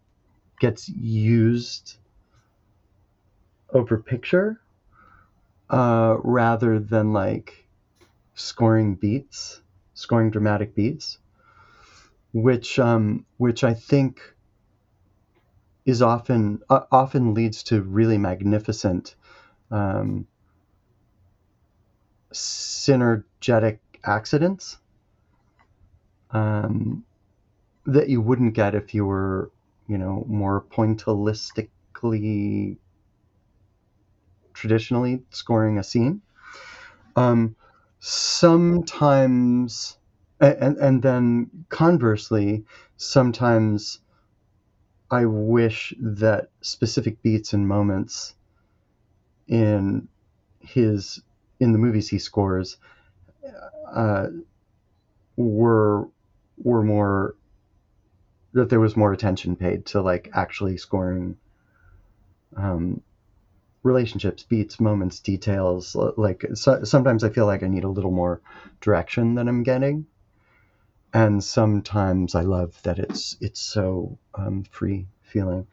gets 0.61 0.89
used 0.89 1.97
over 3.73 3.99
picture 3.99 4.61
uh, 5.71 6.17
rather 6.23 6.79
than 6.79 7.13
like 7.13 7.67
scoring 8.35 8.95
beats, 8.95 9.61
scoring 9.95 10.31
dramatic 10.31 10.75
beats, 10.75 11.19
which 12.33 12.79
um, 12.79 13.25
which 13.39 13.65
I 13.65 13.75
think 13.75 14.21
is 15.87 16.03
often 16.03 16.61
uh, 16.71 16.81
often 16.91 17.35
leads 17.35 17.63
to 17.65 17.83
really 17.83 18.19
magnificent 18.19 19.15
um, 19.71 20.27
synergetic 22.33 23.79
accidents 24.05 24.79
um, 26.35 27.05
that 27.87 28.09
you 28.09 28.21
wouldn't 28.21 28.55
get 28.55 28.75
if 28.75 28.95
you 28.95 29.07
were, 29.07 29.51
you 29.89 29.97
know, 29.97 30.25
more 30.29 30.65
pointillistically 30.71 32.77
traditionally 34.53 35.23
scoring 35.31 35.79
a 35.79 35.85
scene. 35.85 36.21
Um, 37.17 37.55
sometimes, 38.01 39.97
and 40.41 40.77
and 40.79 41.03
then 41.03 41.51
conversely, 41.69 42.65
sometimes 42.97 44.01
I 45.11 45.27
wish 45.27 45.95
that 46.01 46.49
specific 46.61 47.23
beats 47.23 47.53
and 47.53 47.69
moments 47.69 48.35
in 49.47 50.09
his 50.61 51.23
in 51.61 51.73
the 51.73 51.79
movies 51.79 52.09
he 52.09 52.19
scores 52.19 52.79
uh, 53.95 54.29
were 55.37 56.09
were 56.57 56.83
more 56.83 57.35
that 58.53 58.71
there 58.71 58.81
was 58.81 58.97
more 58.97 59.13
attention 59.13 59.57
paid 59.57 59.85
to 59.87 60.01
like 60.01 60.31
actually 60.33 60.77
scoring 60.77 61.37
um, 62.57 63.01
relationships, 63.83 64.45
beats, 64.45 64.81
moments, 64.81 65.21
details. 65.21 65.97
Like 66.17 66.45
so, 66.55 66.85
sometimes 66.85 67.25
I 67.25 67.29
feel 67.29 67.47
like 67.47 67.63
I 67.63 67.69
need 67.69 67.85
a 67.85 67.89
little 67.89 68.11
more 68.11 68.41
direction 68.81 69.35
than 69.35 69.49
I'm 69.49 69.63
getting, 69.63 70.07
and 71.13 71.43
sometimes 71.43 72.35
I 72.35 72.43
love 72.43 72.81
that 72.83 72.99
it's 72.99 73.37
it's 73.41 73.61
so 73.61 74.19
um, 74.35 74.65
free 74.71 75.07
feeling. 75.23 75.67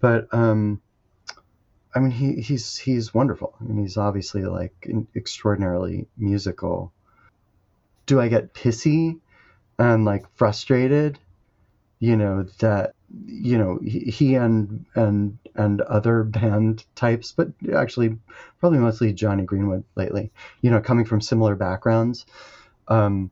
But 0.00 0.32
um, 0.32 0.80
I 1.94 1.98
mean, 2.00 2.10
he, 2.10 2.40
he's 2.40 2.76
he's 2.76 3.12
wonderful. 3.12 3.54
I 3.60 3.64
mean, 3.64 3.82
he's 3.82 3.96
obviously 3.96 4.42
like 4.42 4.88
extraordinarily 5.14 6.06
musical. 6.16 6.92
Do 8.06 8.20
I 8.20 8.28
get 8.28 8.54
pissy 8.54 9.20
and 9.78 10.04
like 10.04 10.24
frustrated? 10.34 11.18
You 11.98 12.16
know 12.16 12.44
that 12.58 12.94
you 13.26 13.58
know 13.58 13.78
he 13.82 14.34
and 14.34 14.84
and 14.94 15.38
and 15.54 15.80
other 15.82 16.24
band 16.24 16.84
types, 16.94 17.32
but 17.32 17.48
actually 17.74 18.18
probably 18.58 18.78
mostly 18.78 19.12
jonny 19.12 19.44
Greenwood 19.44 19.84
lately. 19.94 20.32
You 20.62 20.70
know, 20.70 20.80
coming 20.80 21.04
from 21.04 21.20
similar 21.20 21.54
backgrounds, 21.54 22.26
um, 22.88 23.30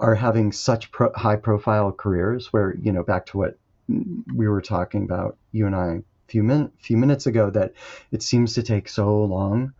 are 0.00 0.14
having 0.14 0.52
such 0.52 0.90
pro- 0.90 1.12
high 1.12 1.36
profile 1.36 1.92
careers. 1.92 2.52
Where 2.52 2.74
you 2.76 2.92
know, 2.92 3.02
back 3.02 3.26
to 3.26 3.38
what 3.38 3.58
we 4.34 4.48
were 4.48 4.62
talking 4.62 5.04
about, 5.04 5.36
you 5.52 5.66
and 5.66 5.76
I 5.76 6.02
few 6.28 6.42
min- 6.42 6.72
few 6.78 6.96
minutes 6.96 7.26
ago 7.26 7.50
that 7.50 7.72
it 8.10 8.22
seems 8.22 8.54
to 8.54 8.62
take 8.62 8.88
so 8.88 9.24
long 9.24 9.72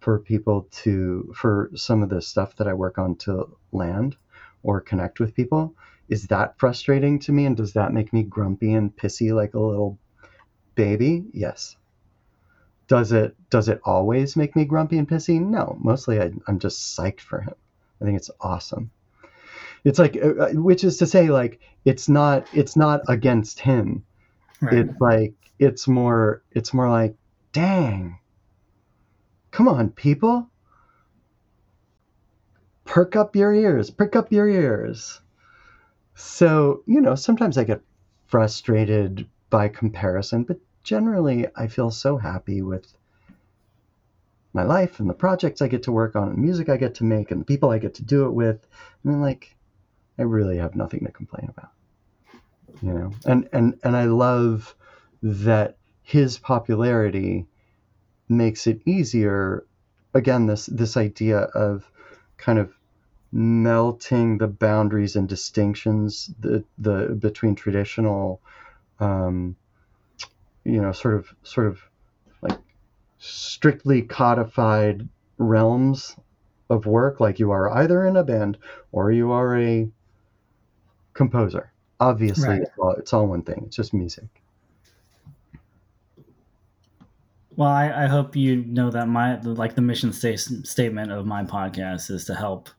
for 0.00 0.18
people 0.18 0.68
to 0.70 1.32
for 1.34 1.70
some 1.74 2.02
of 2.02 2.08
the 2.08 2.22
stuff 2.22 2.56
that 2.56 2.68
I 2.68 2.74
work 2.74 2.98
on 2.98 3.16
to 3.16 3.56
land 3.72 4.16
or 4.66 4.80
connect 4.80 5.20
with 5.20 5.34
people. 5.34 5.74
Is 6.08 6.26
that 6.26 6.58
frustrating 6.58 7.18
to 7.20 7.32
me 7.32 7.46
and 7.46 7.56
does 7.56 7.72
that 7.74 7.92
make 7.92 8.12
me 8.12 8.22
grumpy 8.24 8.74
and 8.74 8.94
pissy 8.94 9.32
like 9.32 9.54
a 9.54 9.60
little 9.60 9.98
baby? 10.74 11.24
Yes. 11.32 11.76
Does 12.88 13.12
it 13.12 13.36
does 13.48 13.68
it 13.68 13.80
always 13.84 14.36
make 14.36 14.54
me 14.56 14.64
grumpy 14.64 14.98
and 14.98 15.08
pissy? 15.08 15.40
No. 15.40 15.78
Mostly 15.80 16.20
I, 16.20 16.32
I'm 16.46 16.58
just 16.58 16.96
psyched 16.96 17.20
for 17.20 17.40
him. 17.40 17.54
I 18.00 18.04
think 18.04 18.16
it's 18.16 18.30
awesome. 18.40 18.90
It's 19.84 19.98
like 19.98 20.16
uh, 20.16 20.34
uh, 20.42 20.50
which 20.50 20.84
is 20.84 20.98
to 20.98 21.06
say 21.06 21.30
like 21.30 21.60
it's 21.84 22.08
not 22.08 22.46
it's 22.52 22.76
not 22.76 23.02
against 23.08 23.60
him. 23.60 24.04
Right. 24.60 24.78
It's 24.78 25.00
like 25.00 25.34
it's 25.58 25.86
more 25.86 26.42
it's 26.52 26.74
more 26.74 26.90
like 26.90 27.14
dang 27.52 28.18
come 29.56 29.68
on 29.68 29.88
people 29.88 30.50
perk 32.96 33.14
up 33.14 33.36
your 33.36 33.54
ears 33.54 33.90
perk 33.90 34.16
up 34.16 34.32
your 34.32 34.48
ears. 34.48 35.20
So 36.14 36.82
you 36.86 37.02
know 37.02 37.14
sometimes 37.14 37.58
i 37.58 37.64
get 37.64 37.82
frustrated 38.26 39.28
by 39.50 39.68
comparison 39.68 40.44
but 40.44 40.58
generally 40.82 41.46
i 41.56 41.66
feel 41.66 41.90
so 41.90 42.16
happy 42.16 42.62
with 42.62 42.86
my 44.54 44.62
life 44.62 44.98
and 44.98 45.10
the 45.10 45.20
projects 45.26 45.60
i 45.60 45.68
get 45.68 45.82
to 45.82 45.92
work 45.92 46.16
on 46.16 46.28
and 46.28 46.38
the 46.38 46.40
music 46.40 46.70
i 46.70 46.78
get 46.78 46.94
to 46.94 47.04
make 47.04 47.30
and 47.30 47.42
the 47.42 47.44
people 47.44 47.68
i 47.68 47.76
get 47.76 47.92
to 47.92 48.02
do 48.02 48.24
it 48.24 48.30
with. 48.30 48.66
I 49.04 49.08
mean, 49.08 49.20
like 49.20 49.54
i 50.18 50.22
really 50.22 50.56
have 50.56 50.74
nothing 50.74 51.04
to 51.04 51.12
complain 51.12 51.50
about 51.54 51.72
you 52.80 52.94
know? 52.94 53.12
And 53.26 53.46
and 53.52 53.78
and 53.84 53.94
i 53.94 54.06
love 54.06 54.74
that 55.22 55.76
his 56.02 56.38
popularity 56.38 57.44
makes 58.30 58.66
it 58.66 58.80
easier. 58.86 59.66
Again 60.14 60.46
this 60.46 60.64
this 60.64 60.96
idea 60.96 61.40
of 61.40 61.90
kind 62.38 62.58
of 62.58 62.75
melting 63.36 64.38
the 64.38 64.46
boundaries 64.46 65.14
and 65.14 65.28
distinctions 65.28 66.30
the 66.40 66.64
the 66.78 67.14
between 67.20 67.54
traditional 67.54 68.40
um, 68.98 69.54
you 70.64 70.80
know 70.80 70.90
sort 70.90 71.14
of 71.14 71.28
sort 71.42 71.66
of 71.66 71.78
like 72.40 72.58
strictly 73.18 74.00
codified 74.00 75.06
realms 75.36 76.16
of 76.70 76.86
work 76.86 77.20
like 77.20 77.38
you 77.38 77.50
are 77.50 77.70
either 77.76 78.06
in 78.06 78.16
a 78.16 78.24
band 78.24 78.56
or 78.90 79.12
you 79.12 79.30
are 79.30 79.58
a 79.58 79.86
composer. 81.12 81.70
Obviously 82.00 82.48
right. 82.48 82.62
it's, 82.62 82.70
all, 82.78 82.92
it's 82.92 83.12
all 83.12 83.26
one 83.26 83.42
thing. 83.42 83.64
It's 83.66 83.76
just 83.76 83.92
music. 83.92 84.28
Well, 87.54 87.68
I, 87.68 88.04
I 88.04 88.06
hope 88.06 88.34
you 88.34 88.56
know 88.56 88.90
that 88.90 89.08
my 89.08 89.38
like 89.40 89.74
the 89.74 89.82
mission 89.82 90.14
sta- 90.14 90.36
statement 90.36 91.12
of 91.12 91.26
my 91.26 91.44
podcast 91.44 92.10
is 92.10 92.24
to 92.26 92.34
help 92.34 92.70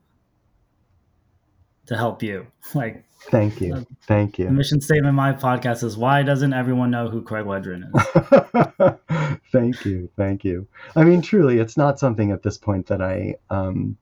to 1.88 1.98
help 1.98 2.24
you. 2.24 2.48
Like, 2.76 3.06
thank 3.32 3.62
you, 3.62 3.88
thank 4.08 4.38
you. 4.38 4.46
The 4.48 4.52
mission 4.52 4.82
statement 4.82 5.08
of 5.08 5.16
my 5.16 5.32
podcast 5.32 5.84
is 5.84 5.96
why 5.96 6.22
doesn't 6.22 6.52
everyone 6.52 6.92
know 6.92 7.08
who 7.08 7.22
Craig 7.22 7.46
Wedren 7.46 7.90
is? 7.96 9.40
thank 9.54 9.86
you, 9.86 10.10
thank 10.18 10.44
you. 10.44 10.68
I 10.98 11.06
mean, 11.06 11.22
truly, 11.22 11.60
it's 11.60 11.78
not 11.78 11.98
something 11.98 12.32
at 12.32 12.44
this 12.44 12.58
point 12.58 12.88
that 12.88 13.02
I 13.02 13.36
um, 13.50 13.98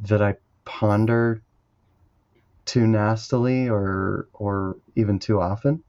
that 0.00 0.20
I 0.20 0.34
ponder 0.64 1.42
too 2.64 2.88
nastily 2.88 3.68
or 3.68 4.26
or 4.32 4.76
even 4.96 5.20
too 5.20 5.40
often. 5.40 5.84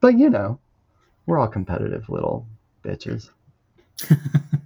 But 0.00 0.18
you 0.18 0.28
know, 0.28 0.58
we're 1.26 1.38
all 1.38 1.46
competitive 1.46 2.08
little 2.08 2.48
bitches. 2.82 3.30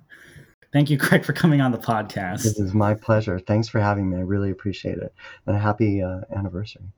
Thank 0.72 0.90
you, 0.90 0.98
Craig, 0.98 1.24
for 1.24 1.32
coming 1.32 1.60
on 1.60 1.72
the 1.72 1.78
podcast. 1.78 2.42
This 2.42 2.58
is 2.58 2.74
my 2.74 2.94
pleasure. 2.94 3.38
Thanks 3.38 3.68
for 3.68 3.80
having 3.80 4.10
me. 4.10 4.18
I 4.18 4.20
really 4.20 4.50
appreciate 4.50 4.98
it. 4.98 5.14
And 5.46 5.56
a 5.56 5.58
happy 5.58 6.02
uh, 6.02 6.20
anniversary. 6.34 6.92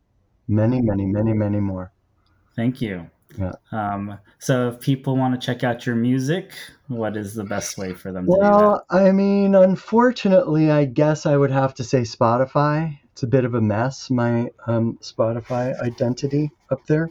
Many, 0.48 0.80
many, 0.80 1.06
many, 1.06 1.32
many 1.32 1.60
more. 1.60 1.92
Thank 2.56 2.80
you. 2.80 3.08
Yeah. 3.38 3.52
Um, 3.70 4.18
so 4.40 4.68
if 4.68 4.80
people 4.80 5.16
want 5.16 5.40
to 5.40 5.46
check 5.46 5.62
out 5.62 5.86
your 5.86 5.94
music, 5.94 6.52
what 6.88 7.16
is 7.16 7.34
the 7.34 7.44
best 7.44 7.78
way 7.78 7.94
for 7.94 8.10
them 8.10 8.24
to 8.24 8.30
well, 8.30 8.84
do 8.90 8.96
that? 8.98 9.06
I 9.08 9.12
mean, 9.12 9.54
unfortunately, 9.54 10.70
I 10.70 10.84
guess 10.84 11.24
I 11.24 11.36
would 11.36 11.52
have 11.52 11.74
to 11.74 11.84
say 11.84 12.00
Spotify. 12.00 12.98
It's 13.12 13.22
a 13.22 13.28
bit 13.28 13.44
of 13.44 13.54
a 13.54 13.60
mess, 13.60 14.10
my 14.10 14.50
um, 14.66 14.98
Spotify 15.00 15.80
identity 15.80 16.50
up 16.70 16.84
there. 16.86 17.08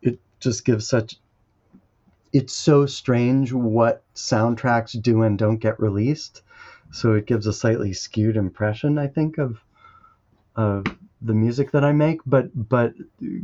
It 0.00 0.18
just 0.40 0.64
gives 0.64 0.88
such 0.88 1.16
it's 2.36 2.52
so 2.52 2.84
strange 2.84 3.50
what 3.50 4.02
soundtracks 4.14 5.00
do 5.00 5.22
and 5.22 5.38
don't 5.38 5.56
get 5.56 5.80
released. 5.80 6.42
So 6.92 7.14
it 7.14 7.26
gives 7.26 7.46
a 7.46 7.52
slightly 7.52 7.94
skewed 7.94 8.36
impression, 8.36 8.98
I 8.98 9.06
think, 9.06 9.38
of 9.38 9.58
of 10.54 10.84
the 11.22 11.32
music 11.32 11.70
that 11.70 11.82
I 11.82 11.92
make. 11.92 12.20
But 12.26 12.50
but 12.68 12.92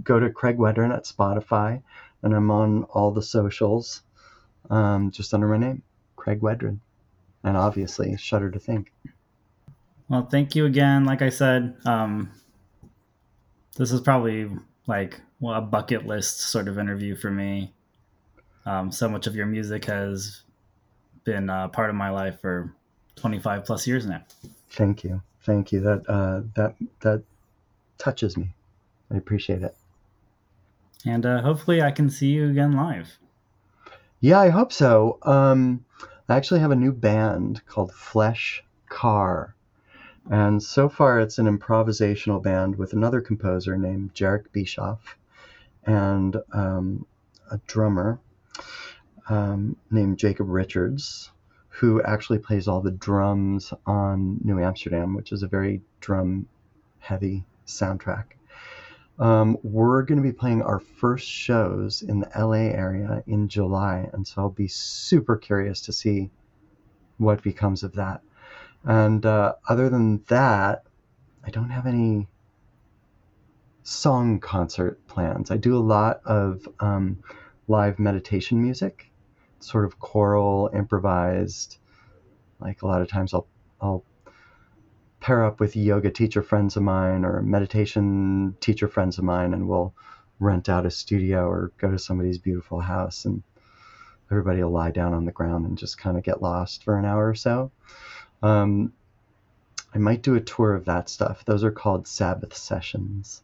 go 0.04 0.20
to 0.20 0.28
Craig 0.28 0.58
Wedren 0.58 0.94
at 0.94 1.04
Spotify, 1.04 1.82
and 2.22 2.34
I'm 2.34 2.50
on 2.50 2.84
all 2.84 3.10
the 3.10 3.22
socials, 3.22 4.02
um, 4.68 5.10
just 5.10 5.32
under 5.32 5.48
my 5.48 5.56
name, 5.56 5.82
Craig 6.16 6.40
Wedren, 6.40 6.78
and 7.42 7.56
obviously 7.56 8.14
Shudder 8.18 8.50
to 8.50 8.58
Think. 8.58 8.92
Well, 10.10 10.26
thank 10.30 10.54
you 10.54 10.66
again. 10.66 11.06
Like 11.06 11.22
I 11.22 11.30
said, 11.30 11.76
um, 11.86 12.30
this 13.76 13.90
is 13.90 14.02
probably 14.02 14.50
like 14.86 15.18
well, 15.40 15.54
a 15.54 15.62
bucket 15.62 16.06
list 16.06 16.40
sort 16.40 16.68
of 16.68 16.78
interview 16.78 17.16
for 17.16 17.30
me. 17.30 17.72
Um, 18.64 18.92
so 18.92 19.08
much 19.08 19.26
of 19.26 19.34
your 19.34 19.46
music 19.46 19.84
has 19.86 20.42
been 21.24 21.50
uh, 21.50 21.68
part 21.68 21.90
of 21.90 21.96
my 21.96 22.10
life 22.10 22.40
for 22.40 22.72
25 23.16 23.64
plus 23.64 23.86
years 23.86 24.06
now. 24.06 24.22
Thank 24.70 25.04
you, 25.04 25.22
thank 25.42 25.72
you. 25.72 25.80
That 25.80 26.08
uh, 26.08 26.42
that 26.54 26.74
that 27.00 27.22
touches 27.98 28.36
me. 28.36 28.54
I 29.10 29.16
appreciate 29.16 29.62
it. 29.62 29.76
And 31.04 31.26
uh, 31.26 31.42
hopefully, 31.42 31.82
I 31.82 31.90
can 31.90 32.08
see 32.08 32.28
you 32.28 32.48
again 32.48 32.72
live. 32.72 33.18
Yeah, 34.20 34.40
I 34.40 34.50
hope 34.50 34.72
so. 34.72 35.18
Um, 35.22 35.84
I 36.28 36.36
actually 36.36 36.60
have 36.60 36.70
a 36.70 36.76
new 36.76 36.92
band 36.92 37.66
called 37.66 37.92
Flesh 37.92 38.62
Car. 38.88 39.54
And 40.30 40.62
so 40.62 40.88
far, 40.88 41.18
it's 41.18 41.38
an 41.38 41.46
improvisational 41.46 42.40
band 42.40 42.78
with 42.78 42.92
another 42.92 43.20
composer 43.20 43.76
named 43.76 44.14
Jherek 44.14 44.52
Bischoff 44.52 45.16
and 45.84 46.36
um, 46.52 47.04
a 47.50 47.58
drummer 47.66 48.20
um, 49.28 49.76
named 49.90 50.18
Jacob 50.18 50.48
Richards, 50.48 51.30
who 51.68 52.02
actually 52.02 52.38
plays 52.38 52.68
all 52.68 52.80
the 52.80 52.90
drums 52.90 53.72
on 53.86 54.40
New 54.44 54.60
Amsterdam, 54.60 55.14
which 55.14 55.32
is 55.32 55.42
a 55.42 55.48
very 55.48 55.80
drum 56.00 56.46
heavy 56.98 57.44
soundtrack. 57.66 58.24
Um, 59.18 59.58
we're 59.62 60.02
going 60.02 60.20
to 60.20 60.28
be 60.28 60.32
playing 60.32 60.62
our 60.62 60.80
first 60.80 61.28
shows 61.28 62.02
in 62.02 62.20
the 62.20 62.30
LA 62.36 62.72
area 62.74 63.22
in 63.26 63.48
July, 63.48 64.08
and 64.12 64.26
so 64.26 64.42
I'll 64.42 64.50
be 64.50 64.68
super 64.68 65.36
curious 65.36 65.82
to 65.82 65.92
see 65.92 66.30
what 67.18 67.42
becomes 67.42 67.82
of 67.82 67.94
that. 67.94 68.22
And 68.84 69.24
uh, 69.24 69.54
other 69.68 69.88
than 69.88 70.24
that, 70.28 70.84
I 71.44 71.50
don't 71.50 71.70
have 71.70 71.86
any 71.86 72.26
song 73.84 74.40
concert 74.40 75.06
plans. 75.06 75.50
I 75.50 75.56
do 75.56 75.76
a 75.76 75.78
lot 75.78 76.20
of 76.24 76.66
um, 76.80 77.22
live 77.68 77.98
meditation 77.98 78.62
music, 78.62 79.10
sort 79.64 79.84
of 79.84 79.98
choral, 79.98 80.70
improvised. 80.74 81.78
Like 82.60 82.82
a 82.82 82.86
lot 82.86 83.02
of 83.02 83.08
times 83.08 83.34
I'll 83.34 83.46
I'll 83.80 84.04
pair 85.20 85.44
up 85.44 85.60
with 85.60 85.76
yoga 85.76 86.10
teacher 86.10 86.42
friends 86.42 86.76
of 86.76 86.82
mine 86.82 87.24
or 87.24 87.42
meditation 87.42 88.56
teacher 88.60 88.88
friends 88.88 89.18
of 89.18 89.24
mine 89.24 89.54
and 89.54 89.68
we'll 89.68 89.94
rent 90.40 90.68
out 90.68 90.84
a 90.84 90.90
studio 90.90 91.46
or 91.46 91.72
go 91.78 91.90
to 91.90 91.98
somebody's 91.98 92.38
beautiful 92.38 92.80
house 92.80 93.24
and 93.24 93.42
everybody 94.30 94.62
will 94.62 94.72
lie 94.72 94.90
down 94.90 95.14
on 95.14 95.24
the 95.24 95.32
ground 95.32 95.64
and 95.64 95.78
just 95.78 95.98
kind 95.98 96.16
of 96.16 96.24
get 96.24 96.42
lost 96.42 96.82
for 96.82 96.98
an 96.98 97.04
hour 97.04 97.28
or 97.28 97.34
so. 97.34 97.70
Um, 98.42 98.92
I 99.94 99.98
might 99.98 100.22
do 100.22 100.34
a 100.34 100.40
tour 100.40 100.74
of 100.74 100.86
that 100.86 101.08
stuff. 101.08 101.44
Those 101.44 101.62
are 101.62 101.70
called 101.70 102.08
Sabbath 102.08 102.56
sessions. 102.56 103.42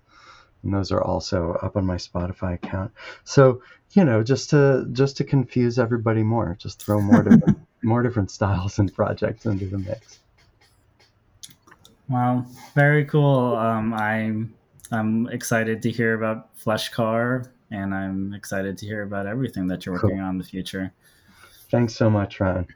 And 0.63 0.75
those 0.75 0.91
are 0.93 1.03
also 1.03 1.53
up 1.63 1.77
on 1.77 1.87
my 1.87 1.97
Spotify 1.97 2.55
account. 2.55 2.93
So 3.25 3.63
you 3.93 4.05
know, 4.05 4.23
just 4.23 4.51
to 4.51 4.87
just 4.93 5.17
to 5.19 5.25
confuse 5.25 5.79
everybody 5.79 6.23
more, 6.23 6.57
just 6.59 6.83
throw 6.83 7.01
more 7.01 7.23
different 7.29 7.59
more 7.83 8.03
different 8.03 8.31
styles 8.31 8.79
and 8.79 8.93
projects 8.93 9.47
into 9.47 9.67
the 9.67 9.79
mix. 9.79 10.21
Wow, 12.09 12.47
very 12.75 13.05
cool. 13.05 13.57
Um, 13.57 13.93
I'm 13.95 14.55
I'm 14.91 15.29
excited 15.29 15.83
to 15.83 15.91
hear 15.91 16.15
about 16.15 16.49
Flesh 16.57 16.89
Car, 16.91 17.51
and 17.71 17.95
I'm 17.95 18.33
excited 18.35 18.79
to 18.79 18.87
hear 18.87 19.03
about 19.03 19.27
everything 19.27 19.67
that 19.69 19.85
you're 19.85 19.95
working 19.95 20.11
cool. 20.11 20.21
on 20.21 20.31
in 20.31 20.39
the 20.39 20.45
future. 20.45 20.93
Thanks 21.71 21.95
so 21.95 22.09
much, 22.09 22.41
Ryan. 22.41 22.67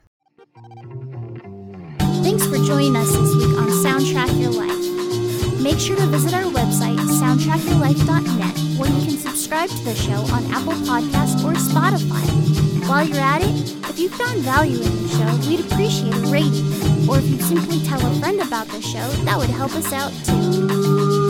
Thanks 2.23 2.47
for 2.47 2.57
joining 2.59 2.95
us 2.97 3.11
this 3.11 3.35
week 3.35 3.57
on 3.59 3.69
Soundtrack 3.69 4.39
Your 4.39 4.51
Life. 4.51 5.12
Make 5.63 5.79
sure 5.79 5.95
to 5.95 6.07
visit 6.07 6.35
our 6.35 6.43
website, 6.43 6.99
soundtrackyourlife.net, 6.99 8.79
where 8.79 8.91
you 8.91 9.07
can 9.07 9.17
subscribe 9.17 9.69
to 9.69 9.85
the 9.85 9.95
show 9.95 10.27
on 10.35 10.45
Apple 10.51 10.73
Podcasts 10.73 11.45
or 11.45 11.53
Spotify. 11.53 12.89
While 12.89 13.07
you're 13.07 13.19
at 13.19 13.43
it, 13.43 13.77
if 13.89 13.97
you 13.97 14.09
found 14.09 14.41
value 14.41 14.83
in 14.83 15.03
the 15.03 15.09
show, 15.09 15.49
we'd 15.49 15.61
appreciate 15.61 16.15
a 16.15 16.27
rating. 16.27 17.09
Or 17.09 17.19
if 17.19 17.29
you'd 17.29 17.43
simply 17.43 17.79
tell 17.87 18.05
a 18.05 18.15
friend 18.19 18.41
about 18.41 18.67
the 18.69 18.83
show, 18.83 19.09
that 19.25 19.39
would 19.39 19.51
help 19.51 19.73
us 19.77 19.93
out 19.93 20.13
too. 20.25 21.22